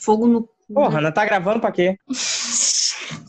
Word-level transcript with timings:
fogo 0.00 0.26
no 0.26 0.42
cu. 0.42 0.50
Pô, 0.74 0.88
né? 0.88 0.96
Hanna, 0.96 1.12
tá 1.12 1.24
gravando 1.24 1.60
pra 1.60 1.72
quê? 1.72 1.96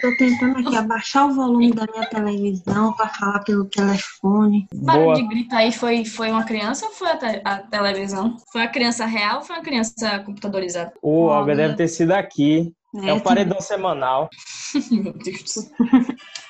Tô 0.00 0.14
tentando 0.16 0.58
aqui 0.58 0.76
abaixar 0.76 1.26
o 1.28 1.32
volume 1.34 1.72
da 1.72 1.86
minha 1.86 2.04
televisão 2.08 2.92
pra 2.94 3.08
falar 3.08 3.38
pelo 3.44 3.64
telefone. 3.66 4.66
Boa. 4.74 5.14
de 5.14 5.22
grito 5.26 5.54
aí 5.54 5.70
foi, 5.72 6.04
foi 6.04 6.30
uma 6.30 6.44
criança 6.44 6.86
ou 6.86 6.92
foi 6.92 7.08
a, 7.08 7.16
te- 7.16 7.40
a 7.44 7.58
televisão? 7.58 8.36
Foi 8.52 8.62
uma 8.62 8.68
criança 8.68 9.06
real 9.06 9.38
ou 9.38 9.42
foi 9.44 9.56
uma 9.56 9.62
criança 9.62 10.18
computadorizada? 10.20 10.92
O 11.00 11.26
Olga 11.26 11.38
Olga. 11.52 11.56
deve 11.56 11.74
ter 11.76 11.88
sido 11.88 12.12
aqui. 12.12 12.72
É 12.96 13.12
o 13.12 13.16
tem 13.16 13.20
paredão 13.20 13.60
semanal. 13.60 14.28
Meu 14.90 15.12
Deus 15.12 15.42
do 15.42 15.48
céu. 15.48 15.70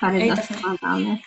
paredão 0.01 0.29
Eita. 0.37 0.43
semanal, 0.43 0.99
né? 1.01 1.21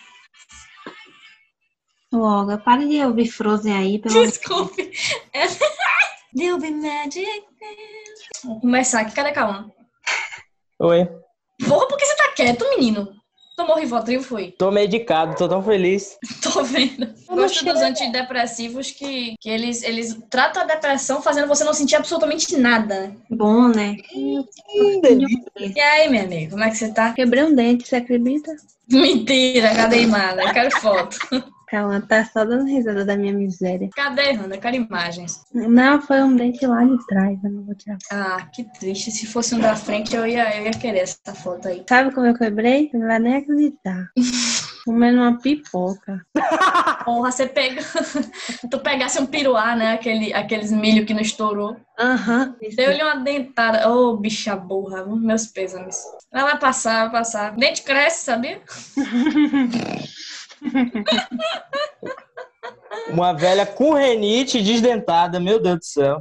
Ô, 2.12 2.18
Olga, 2.18 2.58
para 2.58 2.86
de 2.88 3.04
ouvir 3.04 3.28
Frozen 3.30 3.72
aí, 3.72 3.98
pelo 4.00 4.16
amor 4.16 4.26
de 4.26 4.32
Desculpe. 4.32 4.90
There'll 6.36 6.60
be 6.60 6.70
magic. 6.70 7.44
Vou 8.44 8.60
começar 8.60 9.00
aqui. 9.00 9.14
Cadê 9.14 9.32
Cauã? 9.32 9.70
Oi. 10.78 11.08
Porra, 11.68 11.88
por 11.88 11.98
que 11.98 12.06
você 12.06 12.16
tá 12.16 12.32
quieto, 12.34 12.68
menino? 12.70 13.20
Tomou 13.56 13.76
Rivotril, 13.76 14.22
foi? 14.22 14.52
Tô 14.52 14.70
medicado, 14.70 15.36
tô 15.36 15.46
tão 15.46 15.62
feliz. 15.62 16.16
Tô 16.42 16.62
vendo. 16.62 17.12
Gosto 17.28 17.62
dos 17.62 17.82
antidepressivos 17.82 18.90
que, 18.90 19.34
que 19.38 19.50
eles, 19.50 19.82
eles 19.82 20.18
tratam 20.30 20.62
a 20.62 20.66
depressão 20.66 21.20
fazendo 21.20 21.46
você 21.46 21.62
não 21.62 21.74
sentir 21.74 21.96
absolutamente 21.96 22.56
nada. 22.56 23.08
né? 23.08 23.16
bom, 23.30 23.68
né? 23.68 23.96
E 24.14 25.80
aí, 25.80 26.08
minha 26.08 26.22
amiga, 26.22 26.52
como 26.52 26.64
é 26.64 26.70
que 26.70 26.76
você 26.76 26.90
tá? 26.90 27.12
Quebrei 27.12 27.44
um 27.44 27.54
dente, 27.54 27.86
você 27.86 27.96
acredita? 27.96 28.50
Mentira, 28.90 29.74
cadê 29.74 30.02
Imada? 30.04 30.42
Eu 30.42 30.52
quero 30.54 30.80
foto. 30.80 31.18
Calma, 31.70 32.00
tá 32.00 32.24
só 32.24 32.44
dando 32.44 32.66
risada 32.66 33.04
da 33.04 33.16
minha 33.16 33.32
miséria. 33.32 33.88
Cadê, 33.94 34.32
Randa? 34.32 34.58
Quero 34.58 34.74
imagens. 34.74 35.44
Não, 35.54 36.02
foi 36.02 36.20
um 36.20 36.34
dente 36.34 36.66
lá 36.66 36.82
de 36.82 37.06
trás, 37.06 37.38
eu 37.44 37.50
não 37.50 37.62
vou 37.62 37.76
tirar. 37.76 37.96
Ah, 38.10 38.48
que 38.52 38.64
triste. 38.64 39.12
Se 39.12 39.24
fosse 39.24 39.54
um 39.54 39.60
da 39.60 39.76
frente, 39.76 40.16
eu 40.16 40.26
ia, 40.26 40.58
eu 40.58 40.64
ia 40.64 40.72
querer 40.72 40.98
essa 40.98 41.32
foto 41.32 41.68
aí. 41.68 41.84
Sabe 41.88 42.12
como 42.12 42.26
eu 42.26 42.34
quebrei? 42.34 42.88
Você 42.90 42.98
não 42.98 43.06
vai 43.06 43.20
nem 43.20 43.36
acreditar. 43.36 44.10
Comendo 44.84 45.20
uma 45.20 45.38
pipoca. 45.38 46.26
Porra, 47.04 47.30
você 47.30 47.46
pega. 47.46 47.82
tu 48.68 48.80
pegasse 48.80 49.20
um 49.20 49.26
piruá, 49.26 49.76
né? 49.76 49.92
Aquele, 49.92 50.32
aqueles 50.32 50.72
milho 50.72 51.06
que 51.06 51.14
não 51.14 51.20
estourou. 51.20 51.76
Aham. 51.98 52.56
Deu-lhe 52.74 53.02
uma 53.02 53.16
dentada. 53.16 53.88
Ô, 53.88 54.16
bicha 54.16 54.56
burra. 54.56 55.04
Meus 55.04 55.46
pêsames. 55.46 56.02
Ela 56.32 56.50
vai 56.50 56.58
passar, 56.58 57.02
vai 57.02 57.20
passar. 57.20 57.54
Dente 57.54 57.82
cresce, 57.82 58.24
sabia? 58.24 58.60
Uma 63.10 63.32
velha 63.32 63.66
com 63.66 63.94
renite 63.94 64.62
desdentada, 64.62 65.40
meu 65.40 65.60
Deus 65.60 65.78
do 65.78 65.84
céu. 65.84 66.20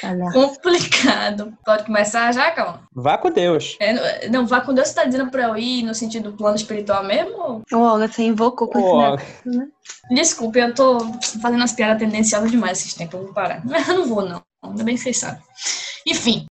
Calhar. 0.00 0.32
Complicado. 0.32 1.56
Pode 1.64 1.84
começar 1.84 2.32
já, 2.32 2.50
calma? 2.50 2.82
Vá 2.94 3.16
com 3.16 3.30
Deus. 3.30 3.76
É, 3.80 4.28
não, 4.28 4.46
vá 4.46 4.60
com 4.60 4.74
Deus, 4.74 4.88
você 4.88 4.94
tá 4.94 5.04
dizendo 5.04 5.30
pra 5.30 5.44
eu 5.44 5.56
ir 5.56 5.82
no 5.82 5.94
sentido 5.94 6.30
do 6.30 6.36
plano 6.36 6.56
espiritual 6.56 7.02
mesmo? 7.02 7.62
Ô, 7.72 7.78
Olga, 7.78 8.06
você 8.06 8.22
invocou 8.22 8.68
com 8.68 8.80
Olga. 8.80 9.22
né? 9.44 9.66
Desculpe, 10.10 10.58
eu 10.58 10.74
tô 10.74 10.98
fazendo 11.40 11.60
umas 11.60 11.72
piadas 11.72 11.98
tendenciosas 11.98 12.50
demais 12.50 12.78
esses 12.78 12.94
tempos, 12.94 13.18
eu 13.18 13.24
vou 13.24 13.34
parar. 13.34 13.62
Mas 13.64 13.86
eu 13.88 13.94
não 13.94 14.06
vou, 14.06 14.28
não. 14.28 14.42
Ainda 14.62 14.84
bem 14.84 14.94
que 14.94 15.00
vocês 15.00 15.18
sabem. 15.18 15.42
Enfim. 16.06 16.46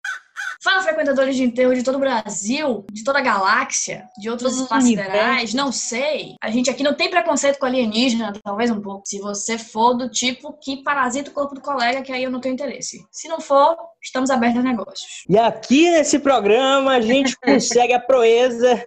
Fala, 0.63 0.83
frequentadores 0.83 1.35
de 1.35 1.43
enterro 1.43 1.73
de 1.73 1.81
todo 1.81 1.95
o 1.95 1.99
Brasil, 1.99 2.85
de 2.91 3.03
toda 3.03 3.17
a 3.17 3.23
galáxia, 3.23 4.07
de 4.19 4.29
outros 4.29 4.51
Todos 4.51 4.63
espaços 4.63 4.89
siderais, 4.89 5.55
não 5.55 5.71
sei. 5.71 6.35
A 6.39 6.51
gente 6.51 6.69
aqui 6.69 6.83
não 6.83 6.93
tem 6.93 7.09
preconceito 7.09 7.57
com 7.57 7.65
alienígena, 7.65 8.31
talvez 8.43 8.69
um 8.69 8.79
pouco. 8.79 9.01
Se 9.07 9.19
você 9.19 9.57
for 9.57 9.95
do 9.95 10.07
tipo 10.07 10.55
que 10.61 10.83
parasita 10.83 11.31
o 11.31 11.33
corpo 11.33 11.55
do 11.55 11.61
colega, 11.61 12.03
que 12.03 12.11
aí 12.11 12.23
eu 12.23 12.29
não 12.29 12.39
tenho 12.39 12.53
interesse. 12.53 13.03
Se 13.11 13.27
não 13.27 13.41
for, 13.41 13.75
estamos 14.03 14.29
abertos 14.29 14.59
a 14.59 14.63
negócios. 14.63 15.23
E 15.27 15.35
aqui 15.35 15.89
nesse 15.89 16.19
programa 16.19 16.91
a 16.91 17.01
gente 17.01 17.35
consegue 17.41 17.93
a 17.93 17.99
proeza 17.99 18.85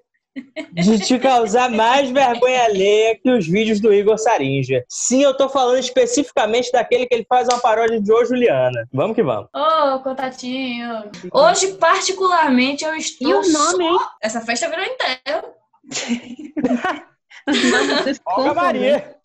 de 0.72 0.98
te 0.98 1.18
causar 1.18 1.70
mais 1.70 2.10
vergonha 2.10 2.64
alheia 2.64 3.16
que 3.16 3.30
os 3.30 3.46
vídeos 3.46 3.80
do 3.80 3.92
Igor 3.94 4.18
Sarinja. 4.18 4.84
Sim, 4.88 5.22
eu 5.22 5.36
tô 5.36 5.48
falando 5.48 5.78
especificamente 5.78 6.72
daquele 6.72 7.06
que 7.06 7.14
ele 7.14 7.26
faz 7.28 7.46
uma 7.48 7.60
paródia 7.60 8.00
de 8.00 8.12
Ô 8.12 8.24
Juliana. 8.24 8.88
Vamos 8.92 9.14
que 9.14 9.22
vamos. 9.22 9.48
Ô, 9.54 10.00
contatinho. 10.00 11.04
Hoje, 11.32 11.74
particularmente, 11.74 12.84
eu 12.84 12.94
estou. 12.94 13.28
E 13.28 13.34
o 13.34 13.52
nome, 13.52 13.84
hein? 13.84 13.98
só- 13.98 14.10
Essa 14.20 14.40
festa 14.40 14.68
virou 14.68 14.84
desculpa, 18.04 18.40
Olga 18.40 18.54
né? 18.54 18.62
Maria. 18.62 19.16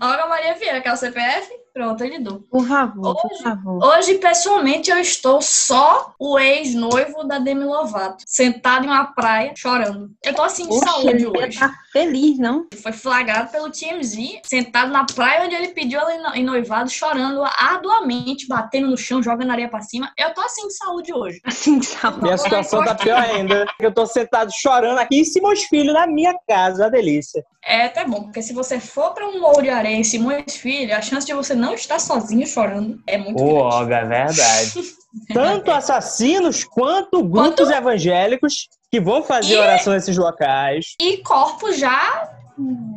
Olga 0.00 0.26
Maria 0.26 0.54
Vieira, 0.54 0.80
que 0.80 0.88
é 0.88 0.92
o 0.92 0.96
CPF. 0.96 1.50
Pronto, 1.74 2.04
ele 2.04 2.18
dou. 2.18 2.40
Por 2.50 2.66
favor, 2.66 3.14
por 3.16 3.32
Hoje- 3.32 3.42
favor. 3.42 3.82
Hoje, 3.84 4.14
pessoalmente, 4.18 4.90
eu 4.90 4.98
estou 4.98 5.40
só 5.40 6.12
o 6.18 6.38
ex-noivo 6.38 7.24
da 7.24 7.38
Demi 7.38 7.64
Lovato, 7.64 8.22
sentado 8.26 8.84
em 8.84 8.88
uma 8.88 9.06
praia, 9.06 9.54
chorando. 9.56 10.10
Eu 10.22 10.34
tô 10.34 10.42
assim 10.42 10.64
de 10.64 10.68
Poxa, 10.68 10.84
saúde 10.84 11.08
ele 11.08 11.26
hoje. 11.26 11.58
tá 11.58 11.72
feliz, 11.90 12.38
não? 12.38 12.66
Foi 12.82 12.92
flagrado 12.92 13.50
pelo 13.50 13.70
TMZ, 13.70 14.40
sentado 14.44 14.92
na 14.92 15.06
praia 15.06 15.46
onde 15.46 15.54
ele 15.54 15.68
pediu 15.68 15.98
ela 15.98 16.14
em 16.14 16.22
no- 16.22 16.34
em 16.34 16.44
noivado, 16.44 16.90
chorando 16.90 17.42
arduamente, 17.42 18.46
batendo 18.46 18.88
no 18.88 18.96
chão, 18.96 19.22
jogando 19.22 19.50
areia 19.50 19.68
pra 19.68 19.80
cima. 19.80 20.12
Eu 20.18 20.34
tô 20.34 20.42
assim 20.42 20.68
de 20.68 20.74
saúde 20.76 21.12
hoje. 21.14 21.40
Assim, 21.44 21.78
de 21.78 21.86
saúde. 21.86 22.22
Minha 22.22 22.36
situação 22.36 22.84
tá 22.84 22.94
pior 22.94 23.18
ainda. 23.18 23.64
Eu 23.80 23.92
tô 23.92 24.04
sentado 24.06 24.50
chorando 24.54 24.98
aqui 24.98 25.20
em 25.20 25.24
Simões 25.24 25.64
Filho, 25.64 25.92
na 25.94 26.06
minha 26.06 26.34
casa, 26.46 26.86
a 26.86 26.88
delícia. 26.90 27.42
É 27.64 27.84
até 27.86 28.04
bom, 28.04 28.24
porque 28.24 28.42
se 28.42 28.52
você 28.52 28.80
for 28.80 29.14
pra 29.14 29.26
um 29.26 29.40
morro 29.40 29.62
de 29.62 29.70
areia 29.70 29.94
em 29.96 30.02
Simões 30.02 30.56
Filho, 30.56 30.94
a 30.96 31.00
chance 31.00 31.24
de 31.26 31.32
você 31.32 31.54
não 31.62 31.74
estar 31.74 31.98
sozinho 32.00 32.46
chorando 32.46 33.00
é 33.06 33.16
muito 33.16 33.36
grande. 33.36 33.52
Olga, 33.52 33.96
é 33.96 34.04
verdade. 34.04 34.72
Tanto 35.32 35.70
assassinos 35.70 36.64
quanto 36.64 37.22
grupos 37.22 37.70
evangélicos 37.70 38.68
que 38.90 39.00
vão 39.00 39.22
fazer 39.22 39.54
E- 39.54 39.58
oração 39.58 39.92
nesses 39.92 40.16
locais. 40.16 40.94
E 41.00 41.18
corpo 41.18 41.72
já, 41.72 42.30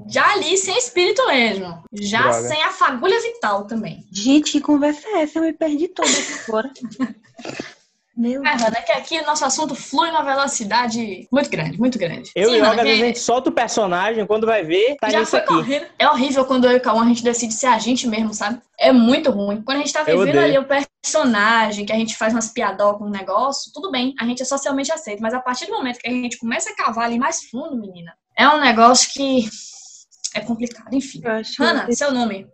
já 0.07 0.33
ali 0.33 0.57
sem 0.57 0.77
espírito 0.77 1.25
mesmo. 1.27 1.83
Já 1.93 2.21
Droga. 2.21 2.47
sem 2.47 2.63
a 2.63 2.71
fagulha 2.71 3.21
vital 3.21 3.65
também. 3.65 4.03
Gente, 4.11 4.53
que 4.53 4.61
conversa 4.61 5.07
é 5.09 5.21
essa? 5.23 5.39
Eu 5.39 5.43
me 5.43 5.53
perdi 5.53 5.87
toda 5.89 6.09
aqui 6.09 6.21
fora. 6.45 6.69
Meu 8.17 8.45
É, 8.45 8.51
Rana, 8.51 8.77
é 8.77 8.81
que 8.81 8.91
aqui 8.93 9.19
o 9.19 9.25
nosso 9.25 9.43
assunto 9.43 9.75
flui 9.75 10.09
numa 10.09 10.23
velocidade 10.23 11.27
muito 11.29 11.49
grande, 11.49 11.77
muito 11.77 11.99
grande. 11.99 12.31
Eu 12.33 12.49
Sim, 12.49 12.57
e 12.57 12.61
às 12.61 12.69
vezes 12.69 12.79
a 12.79 12.83
que 12.83 12.95
gente 12.95 13.19
solta 13.19 13.49
o 13.49 13.53
personagem, 13.53 14.25
quando 14.25 14.47
vai 14.47 14.63
ver, 14.63 14.95
tá 15.01 15.09
já 15.09 15.19
nisso 15.19 15.31
foi 15.31 15.39
aqui. 15.41 15.47
correndo. 15.47 15.85
É 15.99 16.09
horrível 16.09 16.45
quando 16.45 16.65
eu 16.65 16.71
e 16.71 16.77
o 16.77 16.81
Cauã 16.81 17.03
a 17.03 17.07
gente 17.07 17.23
decide 17.23 17.53
ser 17.53 17.67
a 17.67 17.77
gente 17.77 18.07
mesmo, 18.07 18.33
sabe? 18.33 18.61
É 18.79 18.93
muito 18.93 19.31
ruim. 19.31 19.61
Quando 19.61 19.77
a 19.77 19.81
gente 19.81 19.91
tá 19.91 20.03
vivendo 20.03 20.37
ali 20.37 20.57
o 20.57 20.65
personagem, 20.65 21.85
que 21.85 21.91
a 21.91 21.97
gente 21.97 22.15
faz 22.15 22.33
umas 22.33 22.47
piadocas 22.47 22.99
com 22.99 23.05
um 23.05 23.09
negócio, 23.09 23.71
tudo 23.73 23.91
bem, 23.91 24.15
a 24.17 24.25
gente 24.25 24.41
é 24.41 24.45
socialmente 24.45 24.93
aceito. 24.93 25.21
Mas 25.21 25.33
a 25.33 25.41
partir 25.41 25.65
do 25.65 25.73
momento 25.73 25.99
que 25.99 26.07
a 26.07 26.11
gente 26.11 26.37
começa 26.37 26.69
a 26.69 26.75
cavar 26.75 27.05
ali 27.05 27.19
mais 27.19 27.43
fundo, 27.49 27.75
menina, 27.75 28.13
é 28.37 28.47
um 28.47 28.61
negócio 28.61 29.11
que 29.11 29.49
é 30.33 30.39
complicado. 30.39 30.93
Enfim. 30.93 31.19
Eu 31.21 31.31
acho 31.31 31.61
Hanna, 31.61 31.85
que... 31.85 31.95
seu 31.95 32.13
nome. 32.13 32.47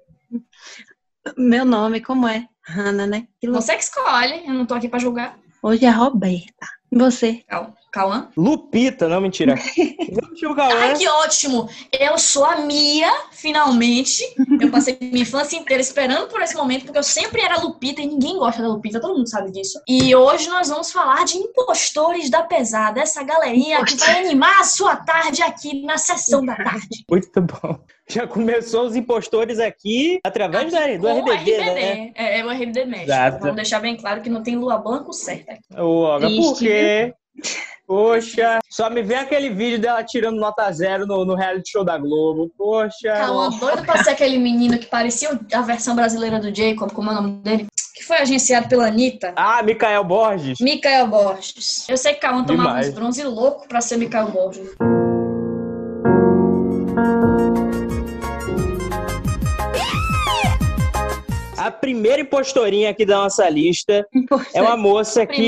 Meu 1.37 1.65
nome, 1.65 2.01
como 2.01 2.27
é? 2.27 2.47
Hanna, 2.67 3.05
né? 3.05 3.27
Que. 3.39 3.47
Você 3.47 3.75
que 3.75 3.83
escolhe, 3.83 4.43
eu 4.47 4.53
não 4.53 4.65
tô 4.65 4.73
aqui 4.73 4.87
pra 4.87 4.99
julgar. 4.99 5.37
Hoje 5.61 5.85
é 5.85 5.89
Roberta. 5.89 6.67
E 6.91 6.97
você? 6.97 7.43
Cau- 7.47 7.73
Cauã? 7.91 8.29
Lupita, 8.37 9.09
não, 9.09 9.19
mentira. 9.19 9.55
Tio 10.35 10.55
Cauã. 10.55 10.73
Ai, 10.73 10.95
que 10.95 11.07
ótimo! 11.07 11.69
Eu 11.91 12.17
sou 12.17 12.45
a 12.45 12.57
Mia, 12.61 13.11
finalmente. 13.31 14.23
Eu 14.61 14.71
passei 14.71 14.97
minha 15.01 15.23
infância 15.23 15.57
inteira 15.57 15.81
esperando 15.81 16.27
por 16.29 16.41
esse 16.41 16.55
momento, 16.55 16.85
porque 16.85 16.97
eu 16.97 17.03
sempre 17.03 17.41
era 17.41 17.59
Lupita 17.59 18.01
e 18.01 18.07
ninguém 18.07 18.37
gosta 18.37 18.61
da 18.61 18.69
Lupita, 18.69 19.01
todo 19.01 19.17
mundo 19.17 19.29
sabe 19.29 19.51
disso. 19.51 19.81
E 19.87 20.15
hoje 20.15 20.47
nós 20.47 20.69
vamos 20.69 20.91
falar 20.91 21.25
de 21.25 21.37
impostores 21.37 22.29
da 22.29 22.43
pesada, 22.43 23.01
essa 23.01 23.23
galerinha 23.23 23.83
que 23.83 23.95
vai 23.97 24.25
animar 24.25 24.61
a 24.61 24.63
sua 24.63 24.95
tarde 24.95 25.41
aqui 25.41 25.83
na 25.83 25.97
sessão 25.97 26.45
da 26.45 26.55
tarde. 26.55 27.03
Muito 27.11 27.41
bom. 27.41 27.77
Já 28.07 28.25
começou 28.25 28.85
os 28.85 28.95
impostores 28.95 29.59
aqui 29.59 30.19
através 30.23 30.71
da, 30.71 30.97
do 30.97 31.07
RDD, 31.07 31.57
né? 31.57 32.11
É, 32.15 32.39
é 32.39 32.45
o 32.45 32.49
RDD 32.49 32.85
México. 32.85 33.11
Exato. 33.11 33.39
Vamos 33.39 33.55
deixar 33.55 33.79
bem 33.79 33.97
claro 33.97 34.21
que 34.21 34.29
não 34.29 34.43
tem 34.43 34.55
Lua 34.55 34.77
Blanco 34.77 35.11
certa. 35.13 35.57
Ô, 35.77 36.01
Olga, 36.01 36.29
por 36.29 36.57
quê? 36.57 37.13
Poxa, 37.91 38.59
só 38.69 38.89
me 38.89 39.03
vê 39.03 39.15
aquele 39.15 39.49
vídeo 39.49 39.77
dela 39.77 40.01
tirando 40.01 40.39
nota 40.39 40.71
zero 40.71 41.05
no, 41.05 41.25
no 41.25 41.35
reality 41.35 41.71
show 41.71 41.83
da 41.83 41.97
Globo. 41.97 42.49
Poxa. 42.57 43.11
Cauã 43.11 43.49
doido 43.49 43.83
pra 43.83 44.01
ser 44.01 44.11
aquele 44.11 44.37
menino 44.37 44.79
que 44.79 44.85
parecia 44.85 45.37
a 45.53 45.61
versão 45.61 45.93
brasileira 45.93 46.39
do 46.39 46.55
Jacob, 46.55 46.89
como 46.93 47.09
é 47.09 47.11
o 47.11 47.15
nome 47.15 47.31
dele? 47.41 47.67
Que 47.93 48.01
foi 48.05 48.19
agenciado 48.19 48.69
pela 48.69 48.87
Anitta. 48.87 49.33
Ah, 49.35 49.61
Mikael 49.61 50.05
Borges. 50.05 50.59
Mikael 50.61 51.05
Borges. 51.07 51.89
Eu 51.89 51.97
sei 51.97 52.13
que 52.13 52.21
Cauã 52.21 52.45
tomava 52.45 52.69
Demais. 52.69 52.87
uns 52.87 52.93
bronze 52.93 53.23
louco 53.25 53.67
pra 53.67 53.81
ser 53.81 53.97
Mikael 53.97 54.31
Borges. 54.31 54.69
A 61.61 61.69
primeira 61.69 62.19
impostorinha 62.21 62.89
aqui 62.89 63.05
da 63.05 63.17
nossa 63.17 63.47
lista 63.47 64.03
é 64.51 64.61
uma 64.61 64.75
moça 64.75 65.27
que 65.27 65.47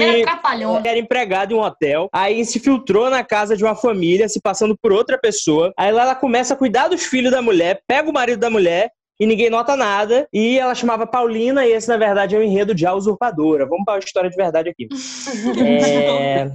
era 0.86 1.00
empregada 1.00 1.52
em 1.52 1.56
um 1.56 1.62
hotel, 1.62 2.08
aí 2.14 2.46
se 2.46 2.60
filtrou 2.60 3.10
na 3.10 3.24
casa 3.24 3.58
de 3.58 3.64
uma 3.64 3.76
família, 3.76 4.30
se 4.30 4.40
passando 4.40 4.78
por 4.80 4.92
outra 4.92 5.18
pessoa. 5.18 5.74
Aí 5.76 5.92
lá 5.92 6.04
ela 6.04 6.16
começa 6.16 6.54
a 6.54 6.58
cuidar 6.58 6.88
dos 6.88 7.04
filhos 7.04 7.32
da 7.32 7.42
mulher, 7.42 7.82
pega 7.88 8.08
o 8.08 8.14
marido 8.14 8.40
da 8.40 8.50
mulher 8.50 8.92
e 9.20 9.26
ninguém 9.26 9.50
nota 9.50 9.76
nada. 9.76 10.28
E 10.34 10.58
ela 10.58 10.76
chamava 10.76 11.06
Paulina, 11.06 11.66
e 11.66 11.72
esse, 11.72 11.88
na 11.88 11.98
verdade, 11.98 12.36
é 12.36 12.40
o 12.40 12.44
enredo 12.44 12.74
de 12.74 12.86
A 12.86 12.94
Usurpadora. 12.94 13.66
Vamos 13.66 13.86
para 13.86 13.96
a 13.96 14.00
história 14.00 14.30
de 14.30 14.36
verdade 14.36 14.70
aqui. 14.70 14.88
É... 15.74 16.48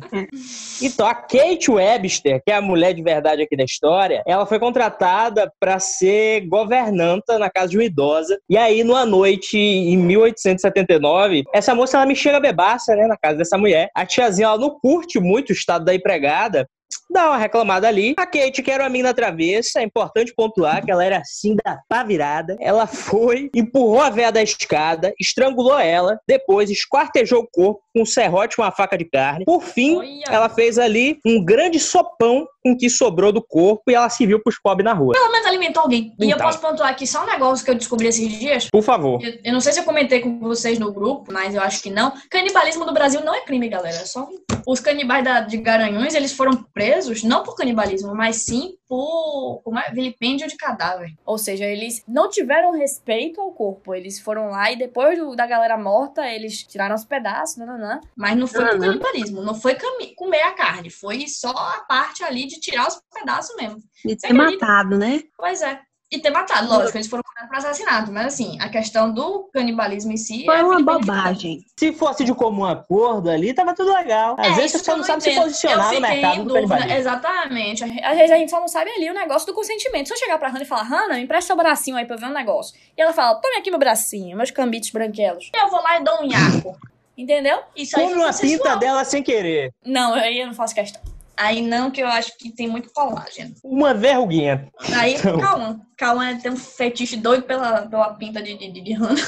Então, 0.82 1.06
a 1.06 1.14
Kate 1.14 1.70
Webster, 1.70 2.40
que 2.44 2.52
é 2.52 2.56
a 2.56 2.62
mulher 2.62 2.92
de 2.94 3.02
verdade 3.02 3.42
aqui 3.42 3.56
da 3.56 3.64
história, 3.64 4.22
ela 4.26 4.46
foi 4.46 4.58
contratada 4.58 5.50
para 5.58 5.78
ser 5.78 6.46
governanta 6.46 7.38
na 7.38 7.50
casa 7.50 7.68
de 7.68 7.78
uma 7.78 7.84
idosa. 7.84 8.38
E 8.48 8.56
aí, 8.56 8.84
numa 8.84 9.04
noite, 9.04 9.58
em 9.58 9.96
1879, 9.96 11.44
essa 11.52 11.74
moça, 11.74 11.96
ela 11.96 12.06
me 12.06 12.14
chega 12.14 12.40
bebaça, 12.40 12.94
né, 12.94 13.06
na 13.06 13.16
casa 13.16 13.38
dessa 13.38 13.58
mulher. 13.58 13.88
A 13.94 14.06
tiazinha, 14.06 14.48
ela 14.48 14.58
não 14.58 14.78
curte 14.78 15.18
muito 15.18 15.50
o 15.50 15.52
estado 15.52 15.84
da 15.84 15.94
empregada, 15.94 16.68
dá 17.10 17.28
uma 17.28 17.38
reclamada 17.38 17.86
ali. 17.88 18.14
A 18.18 18.26
Kate, 18.26 18.62
que 18.62 18.70
era 18.70 18.84
uma 18.84 18.88
mina 18.90 19.12
travessa, 19.14 19.80
é 19.80 19.82
importante 19.82 20.32
pontuar 20.34 20.84
que 20.84 20.90
ela 20.90 21.04
era 21.04 21.18
assim 21.18 21.56
da 21.64 21.78
pá 21.88 22.02
virada. 22.02 22.56
Ela 22.60 22.86
foi, 22.86 23.50
empurrou 23.54 24.00
a 24.00 24.10
véia 24.10 24.30
da 24.32 24.42
escada, 24.42 25.12
estrangulou 25.20 25.78
ela, 25.78 26.18
depois 26.26 26.70
esquartejou 26.70 27.40
o 27.42 27.46
corpo 27.50 27.80
com 27.94 28.02
um 28.02 28.06
serrote 28.06 28.56
e 28.58 28.62
uma 28.62 28.70
faca 28.72 28.96
de 28.96 29.04
carne. 29.04 29.44
Por 29.44 29.62
fim, 29.62 29.96
Olha. 29.96 30.24
ela 30.28 30.48
fez 30.48 30.78
ali 30.78 31.18
um 31.26 31.44
grande 31.44 31.78
sopão 31.80 32.46
com 32.62 32.72
o 32.72 32.76
que 32.76 32.88
sobrou 32.90 33.32
do 33.32 33.42
corpo 33.42 33.90
e 33.90 33.94
ela 33.94 34.08
se 34.10 34.26
viu 34.26 34.42
pros 34.42 34.58
pobres 34.60 34.84
na 34.84 34.92
rua. 34.92 35.14
Pelo 35.14 35.32
menos 35.32 35.46
alimentou 35.46 35.82
alguém. 35.82 36.14
E 36.18 36.24
eu 36.24 36.30
Então. 36.30 36.46
posso 36.46 36.60
pontuar 36.60 36.90
aqui 36.90 37.06
só 37.06 37.22
um 37.22 37.26
negócio 37.26 37.64
que 37.64 37.70
eu 37.70 37.74
descobri 37.74 38.06
esses 38.08 38.28
dias. 38.38 38.68
Por 38.70 38.82
favor. 38.82 39.22
Eu, 39.24 39.38
eu 39.44 39.52
não 39.52 39.60
sei 39.60 39.72
se 39.72 39.80
eu 39.80 39.84
comentei 39.84 40.20
com 40.20 40.38
vocês 40.40 40.78
no 40.78 40.92
grupo, 40.92 41.32
mas 41.32 41.54
eu 41.54 41.60
acho 41.62 41.82
que 41.82 41.90
não. 41.90 42.12
Canibalismo 42.30 42.84
no 42.84 42.92
Brasil 42.92 43.20
não 43.24 43.34
é 43.34 43.40
crime, 43.40 43.68
galera. 43.68 43.96
É 43.96 44.04
só 44.04 44.28
os 44.66 44.80
canibais 44.80 45.24
da- 45.24 45.40
de 45.40 45.56
Garanhuns, 45.56 46.14
eles 46.14 46.32
foram 46.32 46.64
presos 46.78 47.24
não 47.24 47.42
por 47.42 47.56
canibalismo, 47.56 48.14
mas 48.14 48.36
sim 48.36 48.76
por 48.88 49.60
como 49.64 49.78
é? 49.78 49.90
vilipêndio 49.90 50.46
de 50.46 50.56
cadáver. 50.56 51.12
Ou 51.26 51.36
seja, 51.36 51.64
eles 51.64 52.02
não 52.06 52.28
tiveram 52.30 52.70
respeito 52.72 53.40
ao 53.40 53.50
corpo. 53.52 53.94
Eles 53.94 54.20
foram 54.20 54.50
lá 54.50 54.70
e 54.70 54.76
depois 54.76 55.18
do- 55.18 55.34
da 55.34 55.46
galera 55.46 55.76
morta, 55.76 56.26
eles 56.30 56.62
tiraram 56.62 56.94
os 56.94 57.04
pedaços, 57.04 57.56
nananã. 57.56 58.00
Mas 58.16 58.36
não 58.36 58.46
foi 58.46 58.64
por 58.64 58.74
Uhum. 58.74 58.80
canibalismo, 58.80 59.42
não 59.42 59.54
foi 59.54 59.76
comer 60.16 60.42
a 60.42 60.52
carne, 60.52 60.88
foi 60.90 61.26
só 61.26 61.50
a 61.50 61.80
parte 61.88 62.22
ali 62.22 62.46
de 62.46 62.60
tirar 62.60 62.86
os 62.86 63.00
pedaços 63.12 63.54
mesmo. 63.56 63.78
De 64.04 64.16
ter 64.16 64.28
acredita? 64.28 64.64
matado, 64.66 64.96
né? 64.98 65.22
Pois 65.36 65.60
é. 65.62 65.80
E 66.10 66.18
ter 66.18 66.30
matado, 66.30 66.68
lógico, 66.70 66.96
eles 66.96 67.06
foram 67.06 67.22
condenados 67.22 67.50
por 67.50 67.58
assassinato, 67.58 68.10
mas 68.10 68.26
assim, 68.28 68.56
a 68.62 68.70
questão 68.70 69.12
do 69.12 69.50
canibalismo 69.52 70.10
em 70.10 70.16
si. 70.16 70.44
Foi 70.46 70.56
é 70.56 70.62
uma 70.62 70.80
bobagem. 70.82 71.62
Se 71.78 71.92
fosse 71.92 72.24
de 72.24 72.32
comum 72.34 72.64
acordo 72.64 73.28
ali, 73.28 73.52
tava 73.52 73.74
tudo 73.74 73.92
legal. 73.92 74.34
Às 74.38 74.46
É, 74.46 74.52
vezes 74.52 74.72
você 74.72 74.78
só 74.84 74.96
não 74.96 75.04
sabe 75.04 75.22
se 75.22 75.30
entendo. 75.30 75.44
posicionar 75.44 75.92
Eu 75.92 76.00
no 76.00 76.08
mercado 76.08 76.44
do 76.44 76.54
canibalismo. 76.54 76.92
Exatamente. 76.92 77.84
Às 77.84 78.16
vezes 78.16 78.30
a 78.30 78.38
gente 78.38 78.50
só 78.50 78.58
não 78.58 78.68
sabe 78.68 78.90
ali 78.90 79.10
o 79.10 79.14
negócio 79.14 79.46
do 79.46 79.52
consentimento. 79.52 80.06
Se 80.06 80.14
eu 80.14 80.18
chegar 80.18 80.38
pra 80.38 80.48
Hannah 80.48 80.62
e 80.62 80.66
falar, 80.66 80.84
Hannah, 80.84 81.14
me 81.16 81.22
empresta 81.24 81.48
seu 81.48 81.56
bracinho 81.56 81.96
aí 81.98 82.06
pra 82.06 82.16
eu 82.16 82.20
ver 82.20 82.26
um 82.26 82.32
negócio. 82.32 82.74
E 82.96 83.02
ela 83.02 83.12
fala, 83.12 83.34
tome 83.34 83.56
aqui 83.58 83.68
meu 83.70 83.78
bracinho, 83.78 84.34
meus 84.34 84.50
cambitos 84.50 84.88
branquelos. 84.88 85.50
Eu 85.54 85.68
vou 85.68 85.82
lá 85.82 86.00
e 86.00 86.04
dou 86.04 86.22
um 86.22 86.26
nhaco. 86.26 86.74
Entendeu? 87.18 87.58
Isso 87.76 87.98
aí 87.98 88.04
Come 88.04 88.14
foi 88.14 88.24
uma 88.24 88.32
pinta 88.32 88.76
dela 88.76 89.04
sem 89.04 89.22
querer. 89.22 89.72
Não, 89.84 90.14
aí 90.14 90.40
eu 90.40 90.46
não 90.46 90.54
faço 90.54 90.74
questão. 90.74 91.02
Aí 91.38 91.62
não, 91.62 91.90
que 91.90 92.02
eu 92.02 92.08
acho 92.08 92.36
que 92.36 92.50
tem 92.50 92.66
muito 92.68 92.90
colágeno. 92.92 93.54
Uma 93.64 93.94
verruguinha. 93.94 94.68
Aí, 94.96 95.14
Então. 95.14 95.38
calma. 95.38 95.80
Calma, 95.96 96.38
tem 96.42 96.50
um 96.52 96.56
fetiche 96.56 97.16
doido 97.16 97.44
pela, 97.44 97.82
pela 97.86 98.14
pinta 98.14 98.42
de, 98.42 98.56
de, 98.56 98.70
de, 98.80 98.92
Hannah. 98.92 99.20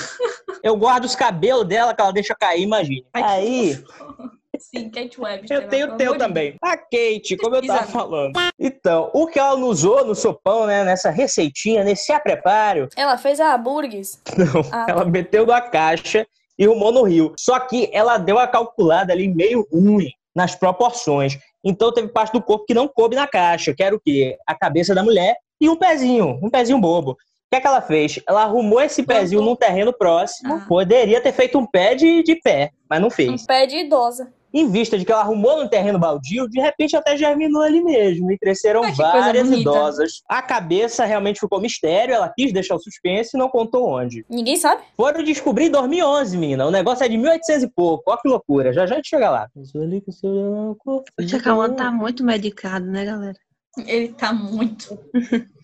Eu 0.62 0.76
guardo 0.76 1.04
os 1.04 1.14
cabelos 1.16 1.66
dela 1.66 1.94
que 1.94 2.00
ela 2.00 2.12
deixa 2.12 2.34
cair, 2.34 2.62
imagine. 2.62 3.04
Ai, 3.14 3.22
que 3.22 3.28
Aí, 3.28 3.84
Sim, 4.58 4.90
Kate 4.90 5.18
Webster. 5.20 5.56
eu 5.56 5.68
tenho 5.68 5.94
o 5.94 5.96
teu 5.96 6.18
também. 6.18 6.54
A 6.62 6.76
Kate, 6.76 7.36
como 7.38 7.56
eu 7.56 7.66
tava 7.66 7.86
falando. 7.86 8.32
Então, 8.58 9.10
o 9.14 9.26
que 9.26 9.38
ela 9.38 9.56
não 9.56 9.68
usou 9.68 10.04
no 10.04 10.14
sopão, 10.14 10.66
né? 10.66 10.84
Nessa 10.84 11.10
receitinha, 11.10 11.82
nesse 11.82 12.12
apreparo, 12.12 12.88
Ela 12.96 13.16
fez 13.16 13.40
a 13.40 13.56
burgues. 13.56 14.20
não. 14.36 14.62
Ah, 14.70 14.86
Ela 14.88 15.04
meteu 15.04 15.46
na 15.46 15.60
caixa 15.60 16.26
e 16.58 16.66
rumou 16.66 16.92
no 16.92 17.04
rio. 17.04 17.32
Só 17.38 17.58
que 17.58 17.88
ela 17.92 18.18
deu 18.18 18.38
a 18.38 18.46
calculada 18.46 19.12
ali 19.12 19.28
meio 19.28 19.66
ruim 19.72 20.10
nas 20.34 20.54
proporções. 20.54 21.38
Então 21.64 21.92
teve 21.92 22.08
parte 22.08 22.32
do 22.32 22.42
corpo 22.42 22.64
que 22.64 22.74
não 22.74 22.88
coube 22.88 23.16
na 23.16 23.26
caixa, 23.26 23.74
que 23.74 23.82
era 23.82 23.94
o 23.94 24.00
quê? 24.00 24.36
A 24.46 24.54
cabeça 24.54 24.94
da 24.94 25.02
mulher 25.02 25.36
e 25.60 25.68
um 25.68 25.76
pezinho, 25.76 26.38
um 26.42 26.48
pezinho 26.48 26.80
bobo. 26.80 27.12
O 27.12 27.16
que, 27.50 27.56
é 27.56 27.60
que 27.60 27.66
ela 27.66 27.82
fez? 27.82 28.20
Ela 28.28 28.44
arrumou 28.44 28.80
esse 28.80 29.02
pezinho 29.02 29.42
num 29.42 29.56
terreno 29.56 29.92
próximo. 29.92 30.54
Ah. 30.54 30.64
Poderia 30.68 31.20
ter 31.20 31.32
feito 31.32 31.58
um 31.58 31.66
pé 31.66 31.96
de, 31.96 32.22
de 32.22 32.36
pé, 32.36 32.70
mas 32.88 33.00
não 33.00 33.08
um 33.08 33.10
fez. 33.10 33.44
pé 33.44 33.66
de 33.66 33.76
idosa. 33.76 34.32
Em 34.52 34.68
vista 34.68 34.98
de 34.98 35.04
que 35.04 35.12
ela 35.12 35.22
arrumou 35.22 35.58
num 35.58 35.68
terreno 35.68 35.98
baldio, 35.98 36.48
de 36.48 36.60
repente 36.60 36.96
até 36.96 37.16
germinou 37.16 37.62
ali 37.62 37.82
mesmo. 37.82 38.30
E 38.32 38.38
cresceram 38.38 38.82
Ah, 38.84 38.90
várias 38.90 39.48
idosas. 39.50 40.22
A 40.28 40.42
cabeça 40.42 41.04
realmente 41.04 41.40
ficou 41.40 41.60
mistério, 41.60 42.14
ela 42.14 42.32
quis 42.36 42.52
deixar 42.52 42.74
o 42.74 42.80
suspense 42.80 43.30
e 43.34 43.38
não 43.38 43.48
contou 43.48 43.88
onde. 43.88 44.24
Ninguém 44.28 44.56
sabe? 44.56 44.82
Foram 44.96 45.22
descobrir 45.22 45.66
em 45.66 45.70
2011, 45.70 46.36
menina. 46.36 46.66
O 46.66 46.70
negócio 46.70 47.04
é 47.04 47.08
de 47.08 47.16
1800 47.16 47.62
e 47.62 47.68
pouco. 47.68 48.10
Ó 48.10 48.16
que 48.16 48.28
loucura. 48.28 48.72
Já 48.72 48.86
já 48.86 48.94
a 48.94 48.96
gente 48.96 49.08
chega 49.08 49.30
lá. 49.30 49.48
O 50.86 51.24
Tchacauã 51.24 51.72
tá 51.72 51.90
muito 51.90 52.24
medicado, 52.24 52.86
né, 52.86 53.04
galera? 53.04 53.36
Ele 53.86 54.08
tá 54.08 54.32
muito 54.32 54.98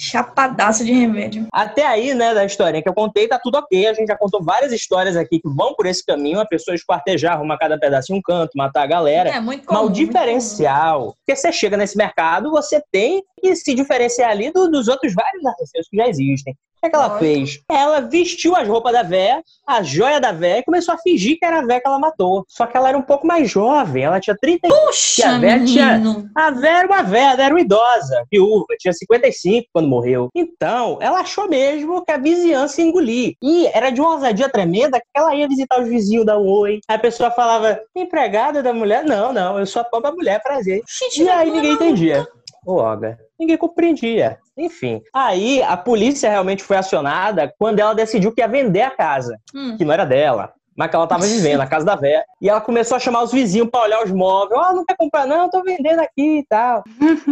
chapadaço 0.00 0.84
de 0.84 0.92
remédio. 0.92 1.46
Até 1.52 1.86
aí, 1.86 2.14
né, 2.14 2.32
da 2.34 2.44
historinha 2.44 2.82
que 2.82 2.88
eu 2.88 2.94
contei, 2.94 3.28
tá 3.28 3.38
tudo 3.38 3.56
ok. 3.58 3.86
A 3.86 3.92
gente 3.94 4.08
já 4.08 4.16
contou 4.16 4.42
várias 4.42 4.72
histórias 4.72 5.16
aqui 5.16 5.38
que 5.40 5.48
vão 5.48 5.74
por 5.74 5.86
esse 5.86 6.04
caminho. 6.04 6.40
A 6.40 6.46
pessoa 6.46 6.74
esquartejar, 6.74 7.34
arrumar 7.34 7.58
cada 7.58 7.78
pedaço 7.78 8.12
em 8.12 8.16
um 8.16 8.22
canto, 8.22 8.50
matar 8.56 8.82
a 8.82 8.86
galera. 8.86 9.28
É 9.30 9.40
muito 9.40 9.60
Mas 9.60 9.66
comum. 9.66 9.80
o 9.80 9.84
muito 9.84 9.96
diferencial, 9.96 11.14
porque 11.16 11.36
você 11.36 11.52
chega 11.52 11.76
nesse 11.76 11.96
mercado, 11.96 12.50
você 12.50 12.82
tem 12.90 13.22
que 13.40 13.54
se 13.56 13.74
diferenciar 13.74 14.30
ali 14.30 14.50
do- 14.50 14.70
dos 14.70 14.88
outros 14.88 15.12
vários 15.14 15.44
artefactos 15.44 15.88
que 15.90 15.96
já 15.96 16.08
existem. 16.08 16.54
O 16.54 16.80
que, 16.80 16.86
é 16.86 16.90
que 16.90 16.96
ela 16.96 17.06
Lógico. 17.08 17.24
fez? 17.26 17.60
Ela 17.70 18.00
vestiu 18.00 18.56
as 18.56 18.66
roupas 18.66 18.94
da 18.94 19.02
véia, 19.02 19.42
a 19.66 19.82
joia 19.82 20.18
da 20.18 20.32
véia, 20.32 20.60
e 20.60 20.64
começou 20.64 20.94
a 20.94 20.98
fingir 20.98 21.36
que 21.38 21.44
era 21.44 21.58
a 21.58 21.66
véia 21.66 21.78
que 21.78 21.86
ela 21.86 21.98
matou. 21.98 22.42
Só 22.48 22.64
que 22.66 22.74
ela 22.74 22.88
era 22.88 22.96
um 22.96 23.02
pouco 23.02 23.26
mais 23.26 23.50
jovem, 23.50 24.04
ela 24.04 24.18
tinha 24.18 24.34
30 24.40 24.66
comum. 24.66 24.86
Puxa, 24.86 25.16
Que 25.16 25.22
a 25.28 25.38
Vera 25.38 25.64
tinha-. 25.66 26.00
A 26.34 26.50
Vera 26.50 26.78
era 26.78 26.86
uma 26.86 27.02
velha, 27.02 27.32
ela 27.34 27.42
era 27.44 27.54
uma 27.54 27.60
idosa, 27.60 28.24
viúva, 28.32 28.64
tinha 28.78 28.94
55 28.94 29.68
quando 29.74 29.89
morreu. 29.90 30.28
Então, 30.34 30.98
ela 31.00 31.20
achou 31.20 31.48
mesmo 31.48 32.04
que 32.04 32.12
a 32.12 32.16
vizinhança 32.16 32.80
engolir. 32.80 33.34
E 33.42 33.66
era 33.66 33.90
de 33.90 34.00
uma 34.00 34.14
ousadia 34.14 34.48
tremenda 34.48 34.98
que 34.98 35.06
ela 35.14 35.34
ia 35.34 35.48
visitar 35.48 35.80
os 35.80 35.88
vizinhos 35.88 36.24
da 36.24 36.38
Oi. 36.38 36.80
Aí 36.88 36.96
a 36.96 36.98
pessoa 36.98 37.30
falava, 37.30 37.80
empregada 37.94 38.62
da 38.62 38.72
mulher? 38.72 39.04
Não, 39.04 39.32
não, 39.32 39.58
eu 39.58 39.66
sou 39.66 39.82
a 39.82 39.84
própria 39.84 40.12
mulher, 40.12 40.42
prazer. 40.42 40.80
Gente, 40.88 41.22
E 41.22 41.28
aí 41.28 41.48
não, 41.48 41.56
ninguém 41.56 41.72
entendia. 41.72 42.26
Ô, 42.64 42.74
Olga, 42.74 43.18
ninguém 43.38 43.56
compreendia. 43.56 44.38
Enfim, 44.56 45.00
aí 45.14 45.62
a 45.62 45.76
polícia 45.76 46.28
realmente 46.28 46.62
foi 46.62 46.76
acionada 46.76 47.52
quando 47.58 47.80
ela 47.80 47.94
decidiu 47.94 48.32
que 48.32 48.42
ia 48.42 48.48
vender 48.48 48.82
a 48.82 48.90
casa 48.90 49.36
Hum. 49.54 49.76
que 49.78 49.84
não 49.84 49.92
era 49.94 50.04
dela, 50.04 50.52
mas 50.80 50.88
que 50.88 50.96
ela 50.96 51.06
tava 51.06 51.26
vivendo, 51.26 51.60
a 51.60 51.66
casa 51.66 51.84
da 51.84 51.94
véia. 51.94 52.24
E 52.40 52.48
ela 52.48 52.58
começou 52.62 52.96
a 52.96 52.98
chamar 52.98 53.22
os 53.22 53.30
vizinhos 53.30 53.68
pra 53.68 53.82
olhar 53.82 54.02
os 54.02 54.10
móveis. 54.10 54.58
Ó, 54.58 54.72
não 54.72 54.82
quer 54.82 54.96
comprar, 54.96 55.26
não, 55.26 55.50
tô 55.50 55.62
vendendo 55.62 56.00
aqui 56.00 56.38
e 56.38 56.46
tal. 56.48 56.82